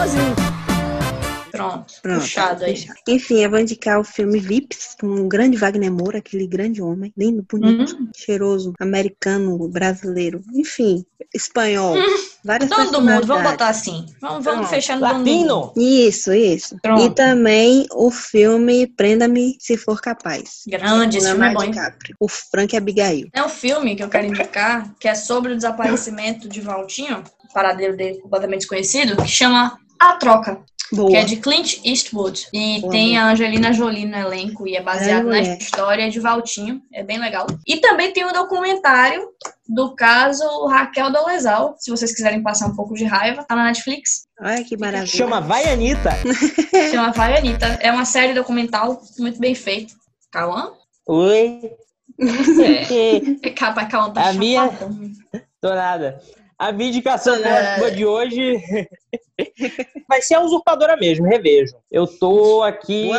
Motorzinho. 0.00 0.34
Pronto. 1.50 1.94
Pronto, 2.00 2.20
Puxado 2.20 2.64
aí. 2.64 2.86
Enfim, 3.06 3.40
eu 3.42 3.50
vou 3.50 3.58
indicar 3.58 4.00
o 4.00 4.04
filme 4.04 4.38
Vips, 4.38 4.96
com 4.98 5.08
o 5.08 5.28
grande 5.28 5.58
Wagner 5.58 5.92
Moura, 5.92 6.18
aquele 6.18 6.46
grande 6.46 6.80
homem, 6.80 7.12
lindo, 7.18 7.44
bonito, 7.46 7.96
Hum. 7.96 8.08
cheiroso, 8.16 8.72
americano, 8.80 9.68
brasileiro, 9.68 10.40
enfim, 10.54 11.04
espanhol. 11.34 11.96
Várias 12.42 12.70
Dono 12.70 12.90
do 12.92 13.02
mundo, 13.02 13.26
vamos 13.26 13.42
botar 13.50 13.68
assim. 13.68 14.06
Vamos, 14.22 14.42
vamos 14.42 14.60
Pronto. 14.60 14.68
fechar 14.70 14.96
no. 14.96 15.02
Latino! 15.02 15.74
Isso, 15.76 16.32
isso. 16.32 16.78
Pronto. 16.80 17.02
E 17.04 17.14
também 17.14 17.86
o 17.92 18.10
filme 18.10 18.86
Prenda-me 18.86 19.56
se 19.60 19.76
for 19.76 20.00
capaz. 20.00 20.62
Grande, 20.66 21.18
esse 21.18 21.28
filme 21.28 21.46
é 21.46 21.52
bom. 21.52 21.60
O 22.18 22.26
Frank 22.28 22.74
Abigail. 22.74 23.28
É 23.34 23.42
um 23.42 23.50
filme 23.50 23.94
que 23.96 24.02
eu 24.02 24.08
quero 24.08 24.26
indicar, 24.26 24.94
que 24.98 25.06
é 25.08 25.14
sobre 25.14 25.52
o 25.52 25.56
desaparecimento 25.56 26.48
de 26.48 26.62
Valtinho, 26.62 27.22
o 27.44 27.52
paradeiro 27.52 27.94
dele 27.94 28.18
completamente 28.20 28.60
desconhecido, 28.60 29.14
que 29.16 29.28
chama 29.28 29.76
A 30.00 30.14
Troca. 30.14 30.64
Boa. 30.92 31.08
que 31.10 31.16
é 31.16 31.24
de 31.24 31.36
Clint 31.36 31.78
Eastwood. 31.84 32.48
E 32.52 32.80
Boa, 32.80 32.90
tem 32.90 33.16
a 33.16 33.30
Angelina 33.30 33.72
Jolie 33.72 34.06
no 34.06 34.16
elenco 34.16 34.66
e 34.66 34.74
é 34.74 34.82
baseado 34.82 35.28
Ai, 35.30 35.40
na 35.40 35.40
mulher. 35.40 35.58
história 35.58 36.10
de 36.10 36.18
Valtinho. 36.18 36.82
É 36.92 37.04
bem 37.04 37.18
legal. 37.20 37.46
E 37.64 37.76
também 37.76 38.12
tem 38.12 38.24
um 38.24 38.32
documentário 38.32 39.28
do 39.68 39.94
caso 39.94 40.42
Raquel 40.66 41.12
Dolezal. 41.12 41.76
Se 41.78 41.92
vocês 41.92 42.12
quiserem 42.12 42.42
passar 42.42 42.66
um 42.66 42.74
pouco 42.74 42.94
de 42.94 43.04
raiva, 43.04 43.44
tá 43.44 43.54
na 43.54 43.66
Netflix. 43.66 44.26
Olha 44.40 44.64
que 44.64 44.76
maravilha. 44.76 45.06
Chama 45.06 45.40
Vai 45.40 45.68
Anitta. 45.70 46.10
Chama 46.90 47.12
Vai 47.12 47.38
Anitta. 47.38 47.66
É 47.80 47.92
uma 47.92 48.04
série 48.04 48.34
documental 48.34 49.00
muito 49.18 49.38
bem 49.38 49.54
feita. 49.54 49.94
Cauã? 50.32 50.72
Oi. 51.06 51.70
É, 53.42 53.50
Capa, 53.50 53.86
Cauã 53.86 54.10
tá 54.10 54.28
A 54.28 54.32
minha-. 54.34 54.68
Tô 55.60 55.74
nada. 55.74 56.20
A 56.60 56.72
minha 56.72 56.90
indicação 56.90 57.36
É. 57.36 57.90
de 57.90 58.04
hoje 58.04 58.60
vai 60.06 60.20
ser 60.20 60.34
a 60.34 60.40
usurpadora 60.42 60.94
mesmo, 60.94 61.24
revejo. 61.26 61.72
Eu 61.90 62.06
tô 62.06 62.62
aqui 62.62 63.10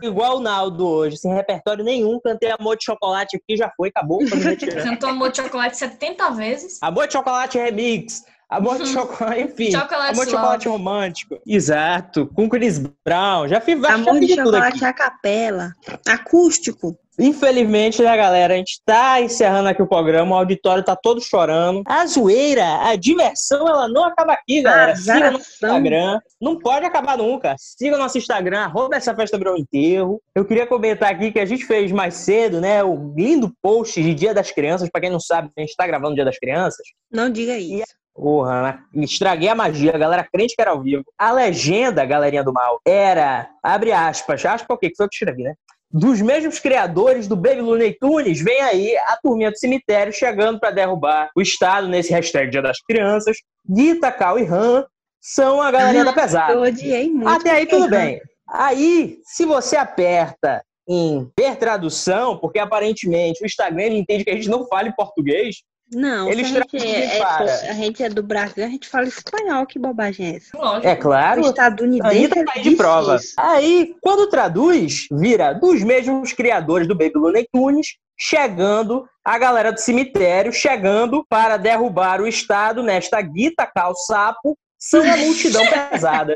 igual 0.00 0.36
o 0.36 0.40
Naldo 0.40 0.86
hoje, 0.86 1.16
sem 1.16 1.34
repertório 1.34 1.84
nenhum. 1.84 2.20
Cantei 2.20 2.52
Amor 2.52 2.76
de 2.76 2.84
Chocolate 2.84 3.36
aqui, 3.36 3.56
já 3.56 3.68
foi, 3.76 3.88
acabou. 3.88 4.20
Cantou 4.84 5.10
Amor 5.10 5.32
de 5.32 5.38
Chocolate 5.38 5.76
70 5.76 6.30
vezes. 6.30 6.78
Amor 6.80 7.08
de 7.08 7.14
Chocolate 7.14 7.58
Remix. 7.58 8.22
Amor 8.48 8.78
de 8.78 8.86
chocolate, 8.92 9.40
enfim. 9.40 9.70
Chocolate 9.70 10.12
amor 10.12 10.24
de 10.24 10.30
chocolate 10.30 10.68
romântico. 10.68 11.38
Exato. 11.46 12.26
Com 12.34 12.48
Chris 12.48 12.78
Brown. 13.04 13.48
Já 13.48 13.60
fiz, 13.60 13.80
já 13.80 13.94
Amor 13.94 14.20
de 14.20 14.26
fiz 14.26 14.36
tudo 14.36 14.56
aqui. 14.56 14.78
chocolate 14.78 14.84
a 14.84 14.92
capela. 14.92 15.72
Acústico. 16.06 16.96
Infelizmente, 17.18 18.02
né, 18.02 18.16
galera? 18.16 18.54
A 18.54 18.56
gente 18.56 18.80
tá 18.84 19.20
encerrando 19.20 19.68
aqui 19.68 19.80
o 19.80 19.86
programa, 19.86 20.34
o 20.34 20.38
auditório 20.38 20.82
tá 20.82 20.96
todo 20.96 21.20
chorando. 21.20 21.82
A 21.86 22.04
zoeira, 22.06 22.88
a 22.88 22.96
diversão, 22.96 23.68
ela 23.68 23.86
não 23.88 24.04
acaba 24.04 24.32
aqui, 24.32 24.62
galera. 24.62 24.96
Siga 24.96 25.30
no. 25.30 25.38
Instagram. 25.38 26.18
Não 26.40 26.58
pode 26.58 26.84
acabar 26.84 27.16
nunca. 27.16 27.54
Siga 27.56 27.94
o 27.94 27.98
nosso 28.00 28.18
Instagram, 28.18 28.62
arroba 28.64 28.96
essa 28.96 29.14
festa 29.14 29.38
virou 29.38 29.54
um 29.54 29.58
enterro. 29.58 30.20
Eu 30.34 30.44
queria 30.44 30.66
comentar 30.66 31.10
aqui 31.12 31.30
que 31.30 31.38
a 31.38 31.46
gente 31.46 31.64
fez 31.64 31.92
mais 31.92 32.14
cedo, 32.14 32.60
né? 32.60 32.82
O 32.82 33.14
lindo 33.16 33.52
post 33.62 34.02
de 34.02 34.12
Dia 34.12 34.34
das 34.34 34.50
Crianças. 34.50 34.90
Pra 34.90 35.00
quem 35.00 35.10
não 35.10 35.20
sabe, 35.20 35.50
a 35.56 35.60
gente 35.60 35.76
tá 35.76 35.86
gravando 35.86 36.16
Dia 36.16 36.24
das 36.24 36.38
Crianças. 36.38 36.84
Não 37.12 37.30
diga 37.30 37.56
isso. 37.56 37.94
Porra, 38.14 38.62
né? 38.62 38.78
estraguei 39.02 39.48
a 39.48 39.56
magia, 39.56 39.92
a 39.94 39.98
galera 39.98 40.26
crente 40.32 40.54
que 40.54 40.62
era 40.62 40.70
ao 40.70 40.80
vivo. 40.80 41.04
A 41.18 41.32
legenda, 41.32 42.04
galerinha 42.04 42.44
do 42.44 42.52
mal, 42.52 42.80
era, 42.86 43.50
abre 43.60 43.90
aspas, 43.90 44.44
aspas 44.46 44.76
o 44.76 44.78
quê? 44.78 44.88
Que 44.88 44.96
foi 44.96 45.06
o 45.06 45.08
que 45.08 45.16
escrevi, 45.16 45.42
né? 45.42 45.54
Dos 45.90 46.20
mesmos 46.20 46.58
criadores 46.58 47.26
do 47.26 47.36
Baby 47.36 47.60
Looney 47.60 47.96
Tunes, 47.98 48.40
vem 48.40 48.60
aí 48.60 48.96
a 48.96 49.18
turminha 49.22 49.50
do 49.50 49.58
cemitério 49.58 50.12
chegando 50.12 50.60
pra 50.60 50.70
derrubar 50.70 51.30
o 51.36 51.40
Estado 51.42 51.88
nesse 51.88 52.12
hashtag 52.12 52.50
Dia 52.50 52.62
das 52.62 52.78
Crianças. 52.80 53.36
Gita, 53.68 54.10
Cal 54.12 54.38
e 54.38 54.44
Han 54.44 54.84
são 55.20 55.60
a 55.60 55.70
galerinha 55.70 56.04
da 56.04 56.12
pesada. 56.12 56.52
Eu 56.52 56.62
odiei 56.62 57.10
muito. 57.10 57.28
Até 57.28 57.50
aí 57.50 57.66
tudo 57.66 57.88
bem. 57.88 58.20
Aí, 58.48 59.18
se 59.24 59.44
você 59.44 59.76
aperta 59.76 60.62
em 60.88 61.30
ver 61.38 61.56
tradução, 61.56 62.38
porque 62.38 62.58
aparentemente 62.58 63.42
o 63.42 63.46
Instagram 63.46 63.86
entende 63.86 64.24
que 64.24 64.30
a 64.30 64.34
gente 64.34 64.50
não 64.50 64.66
fala 64.66 64.88
em 64.88 64.94
português, 64.94 65.62
Não, 65.92 66.28
Eles 66.30 66.48
se 66.48 66.56
a, 66.56 66.60
gente 66.60 66.76
é, 66.86 67.18
é- 67.18 67.70
a 67.70 67.72
gente 67.74 68.02
é 68.02 68.08
do 68.08 68.22
Brasil, 68.22 68.64
a 68.64 68.68
gente 68.68 68.88
fala 68.88 69.04
espanhol. 69.06 69.66
Que 69.66 69.78
bobagem 69.78 70.26
é 70.26 70.36
essa? 70.36 70.56
Lógico. 70.56 70.86
é 70.88 70.96
claro, 70.96 71.42
O 71.42 71.46
estadunidense 71.46 72.28
tá 72.44 72.52
aí 72.54 72.62
de 72.62 72.70
disse 72.70 72.76
prova. 72.76 73.16
isso. 73.16 73.34
Aí, 73.38 73.94
quando 74.00 74.28
traduz, 74.28 75.06
vira 75.12 75.52
dos 75.52 75.82
mesmos 75.82 76.32
criadores 76.32 76.88
do 76.88 76.94
Baby 76.96 77.12
Looney 77.16 77.46
Tunes, 77.52 77.96
chegando 78.18 79.06
a 79.24 79.38
galera 79.38 79.72
do 79.72 79.80
cemitério, 79.80 80.52
chegando 80.52 81.24
para 81.28 81.56
derrubar 81.56 82.20
o 82.20 82.26
Estado 82.26 82.82
nesta 82.82 83.20
guita 83.20 83.66
cal 83.66 83.94
sapo, 83.94 84.56
são 84.78 85.02
a 85.02 85.16
multidão 85.16 85.62
pesada. 85.90 86.34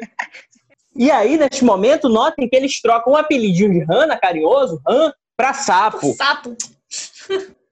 E 0.95 1.11
aí, 1.11 1.37
neste 1.37 1.65
momento, 1.65 2.09
notem 2.09 2.49
que 2.49 2.55
eles 2.57 2.81
trocam 2.81 3.13
o 3.15 3.17
apelidinho 3.17 3.73
de 3.73 3.81
Hannah, 3.85 4.19
carinhoso, 4.19 4.81
Han, 4.87 5.13
para 5.37 5.55
sapo. 5.55 6.13
Sapo. 6.15 6.57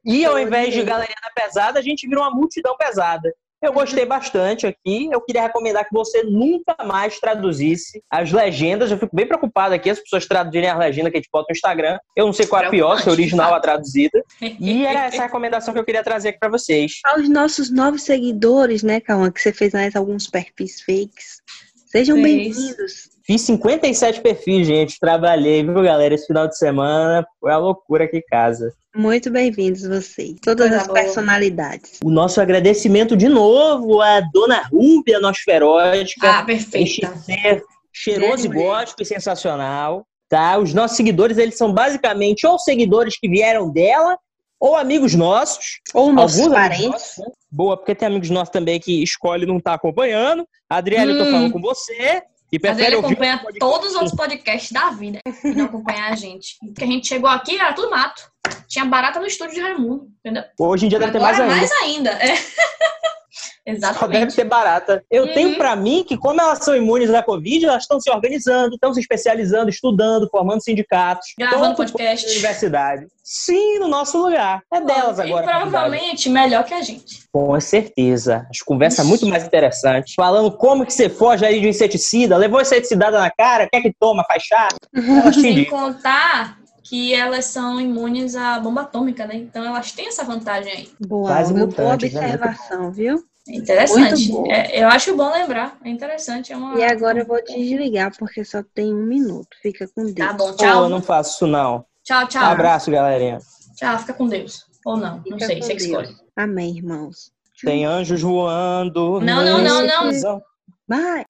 E 0.06 0.24
ao 0.24 0.38
invés 0.38 0.72
de 0.72 0.84
galerinha 0.84 1.18
da 1.20 1.30
pesada, 1.30 1.80
a 1.80 1.82
gente 1.82 2.08
virou 2.08 2.22
uma 2.22 2.30
multidão 2.30 2.76
pesada. 2.76 3.34
Eu 3.60 3.72
gostei 3.72 4.06
bastante 4.06 4.66
aqui. 4.66 5.08
Eu 5.10 5.20
queria 5.20 5.42
recomendar 5.42 5.84
que 5.84 5.92
você 5.92 6.22
nunca 6.22 6.76
mais 6.84 7.18
traduzisse 7.18 8.00
as 8.08 8.30
legendas. 8.30 8.90
Eu 8.90 8.98
fico 8.98 9.16
bem 9.16 9.26
preocupado 9.26 9.74
aqui, 9.74 9.90
as 9.90 9.98
pessoas 9.98 10.26
traduzirem 10.26 10.70
as 10.70 10.78
legendas 10.78 11.10
que 11.10 11.16
a 11.16 11.20
gente 11.20 11.30
bota 11.32 11.46
no 11.48 11.56
Instagram. 11.56 11.98
Eu 12.14 12.26
não 12.26 12.32
sei 12.32 12.46
qual 12.46 12.62
é 12.62 12.70
pior, 12.70 13.00
se 13.00 13.08
é 13.08 13.12
original 13.12 13.50
ou 13.50 13.56
a 13.56 13.60
traduzida. 13.60 14.22
E 14.40 14.86
era 14.86 15.06
essa 15.06 15.22
recomendação 15.22 15.74
que 15.74 15.80
eu 15.80 15.84
queria 15.84 16.04
trazer 16.04 16.28
aqui 16.28 16.38
pra 16.38 16.50
vocês. 16.50 17.00
Aos 17.04 17.28
nossos 17.28 17.70
novos 17.70 18.02
seguidores, 18.02 18.84
né, 18.84 19.00
Cauã, 19.00 19.30
que 19.32 19.40
você 19.40 19.52
fez 19.52 19.72
mais 19.72 19.96
alguns 19.96 20.28
perfis 20.28 20.80
fakes. 20.82 21.42
Sejam 21.86 22.22
bem-vindos. 22.22 23.15
Fiz 23.26 23.42
57 23.42 24.20
perfis, 24.20 24.66
gente. 24.66 25.00
Trabalhei, 25.00 25.62
viu, 25.64 25.82
galera? 25.82 26.14
Esse 26.14 26.28
final 26.28 26.46
de 26.46 26.56
semana 26.56 27.26
foi 27.40 27.50
a 27.50 27.58
loucura 27.58 28.04
aqui 28.04 28.18
em 28.18 28.22
casa. 28.22 28.72
Muito 28.94 29.30
bem-vindos 29.30 29.82
vocês. 29.82 30.36
Todas 30.40 30.68
Coisa 30.68 30.82
as 30.82 30.86
personalidades. 30.92 31.98
O 32.04 32.10
nosso 32.10 32.40
agradecimento 32.40 33.16
de 33.16 33.28
novo 33.28 34.00
à 34.00 34.20
dona 34.32 34.62
Rúbia 34.72 35.18
Nosferótica. 35.18 36.30
Ah, 36.38 36.42
perfeita. 36.44 37.16
ser 37.16 37.64
cheiroso 37.92 38.26
e 38.26 38.28
Grande 38.28 38.48
mulher. 38.48 38.62
gótico 38.64 39.02
e 39.02 39.04
sensacional, 39.06 40.06
tá? 40.28 40.56
Os 40.58 40.72
nossos 40.72 40.96
seguidores, 40.96 41.36
eles 41.36 41.56
são 41.56 41.72
basicamente 41.72 42.46
ou 42.46 42.58
seguidores 42.60 43.18
que 43.18 43.28
vieram 43.28 43.72
dela, 43.72 44.16
ou 44.60 44.76
amigos 44.76 45.14
nossos. 45.14 45.80
Ou 45.92 46.12
nossos 46.12 46.46
parentes. 46.46 46.86
nossos, 46.86 47.18
né? 47.18 47.26
Boa, 47.50 47.76
porque 47.76 47.94
tem 47.94 48.06
amigos 48.06 48.30
nossos 48.30 48.50
também 48.52 48.78
que 48.78 49.02
escolhe 49.02 49.46
não 49.46 49.58
tá 49.58 49.74
acompanhando. 49.74 50.46
Adriele, 50.70 51.12
eu 51.12 51.18
tô 51.18 51.24
Hum. 51.24 51.32
falando 51.32 51.52
com 51.52 51.60
você. 51.60 52.22
E 52.52 52.58
Mas 52.62 52.78
ele 52.78 52.96
acompanha 52.96 53.44
todos 53.58 53.90
os 53.90 53.94
outros 53.94 54.14
podcasts 54.14 54.70
da 54.70 54.90
vida 54.90 55.18
e 55.44 55.48
não 55.48 55.64
acompanha 55.64 56.06
a 56.06 56.14
gente. 56.14 56.56
Porque 56.60 56.84
a 56.84 56.86
gente 56.86 57.08
chegou 57.08 57.28
aqui, 57.28 57.56
era 57.56 57.72
tudo 57.72 57.90
mato. 57.90 58.22
Tinha 58.68 58.84
barata 58.84 59.18
no 59.18 59.26
estúdio 59.26 59.54
de 59.54 59.60
Raimundo, 59.60 60.08
entendeu? 60.20 60.44
Hoje 60.58 60.86
em 60.86 60.88
dia 60.88 60.98
deve 60.98 61.12
ter 61.12 61.18
Agora 61.18 61.46
mais 61.46 61.50
ainda. 61.50 61.56
mais 61.56 61.82
ainda. 61.82 62.10
É. 62.10 62.36
Só 63.36 63.72
deve 63.72 63.76
Exatamente. 63.78 64.34
ter 64.36 64.44
barata. 64.44 65.04
Eu 65.10 65.24
Uhum. 65.24 65.34
tenho 65.34 65.56
pra 65.56 65.74
mim 65.76 66.04
que, 66.06 66.16
como 66.16 66.40
elas 66.40 66.60
são 66.64 66.76
imunes 66.76 67.10
à 67.12 67.22
Covid, 67.22 67.66
elas 67.66 67.82
estão 67.82 68.00
se 68.00 68.10
organizando, 68.10 68.74
estão 68.74 68.92
se 68.94 69.00
especializando, 69.00 69.68
estudando, 69.68 70.28
formando 70.30 70.62
sindicatos. 70.62 71.34
Gravando 71.38 71.74
podcast. 71.76 72.28
universidade. 72.30 73.06
Sim, 73.22 73.80
no 73.80 73.88
nosso 73.88 74.22
lugar. 74.22 74.62
É 74.72 74.80
delas 74.80 75.18
E 75.18 75.22
agora. 75.22 75.44
faculdade. 75.44 75.60
provavelmente 75.70 76.28
melhor 76.28 76.64
que 76.64 76.74
a 76.74 76.80
gente. 76.80 77.24
Com 77.32 77.60
certeza. 77.60 78.46
As 78.48 78.60
conversas 78.60 79.04
muito 79.04 79.26
mais 79.26 79.44
interessantes. 79.44 80.14
Falando 80.14 80.50
como 80.56 80.86
que 80.86 80.92
você 80.92 81.08
foge 81.08 81.44
aí 81.44 81.60
de 81.60 81.66
um 81.66 81.70
inseticida, 81.70 82.36
levou 82.36 82.60
inseticida 82.60 83.10
na 83.10 83.30
cara, 83.30 83.68
quer 83.68 83.80
que 83.82 83.92
toma, 83.98 84.24
faz 84.28 84.44
chá. 84.44 84.68
Sem 85.34 85.64
contar 85.64 86.56
que 86.88 87.12
elas 87.12 87.46
são 87.46 87.80
imunes 87.80 88.36
à 88.36 88.60
bomba 88.60 88.82
atômica, 88.82 89.26
né? 89.26 89.34
Então 89.34 89.64
elas 89.64 89.90
têm 89.90 90.06
essa 90.06 90.22
vantagem 90.24 90.72
aí. 90.72 90.90
Boa, 91.00 91.30
Quase 91.30 91.52
boa 91.52 91.66
mutantes, 91.66 92.12
né? 92.12 92.20
observação, 92.20 92.92
viu? 92.92 93.24
É 93.48 93.56
interessante. 93.56 94.32
É, 94.48 94.82
eu 94.82 94.88
acho 94.88 95.16
bom 95.16 95.32
lembrar. 95.32 95.78
É 95.84 95.88
interessante. 95.88 96.52
É 96.52 96.56
uma... 96.56 96.78
E 96.78 96.84
agora 96.84 97.20
eu 97.20 97.26
vou 97.26 97.42
desligar, 97.42 98.16
porque 98.16 98.44
só 98.44 98.62
tem 98.74 98.92
um 98.94 99.04
minuto. 99.04 99.48
Fica 99.60 99.88
com 99.88 100.04
Deus. 100.04 100.14
Tá 100.14 100.32
bom, 100.32 100.54
tchau. 100.54 100.84
eu 100.84 100.88
não 100.88 101.02
faço 101.02 101.34
isso, 101.34 101.46
não. 101.46 101.84
Tchau, 102.04 102.26
tchau. 102.28 102.44
Abraço, 102.44 102.90
galerinha. 102.90 103.38
Tchau, 103.76 103.98
fica 103.98 104.14
com 104.14 104.28
Deus. 104.28 104.64
Ou 104.84 104.96
não, 104.96 105.16
não 105.16 105.22
Fica 105.22 105.46
sei, 105.46 105.56
com 105.56 105.62
você 105.62 105.74
Deus. 105.74 105.82
escolhe. 105.82 106.16
Amém, 106.36 106.76
irmãos. 106.76 107.32
Tem 107.64 107.84
anjos 107.84 108.22
voando. 108.22 109.20
Não, 109.20 109.44
não, 109.44 109.62
não, 109.62 109.84
não. 109.84 110.42
Bye. 110.88 111.24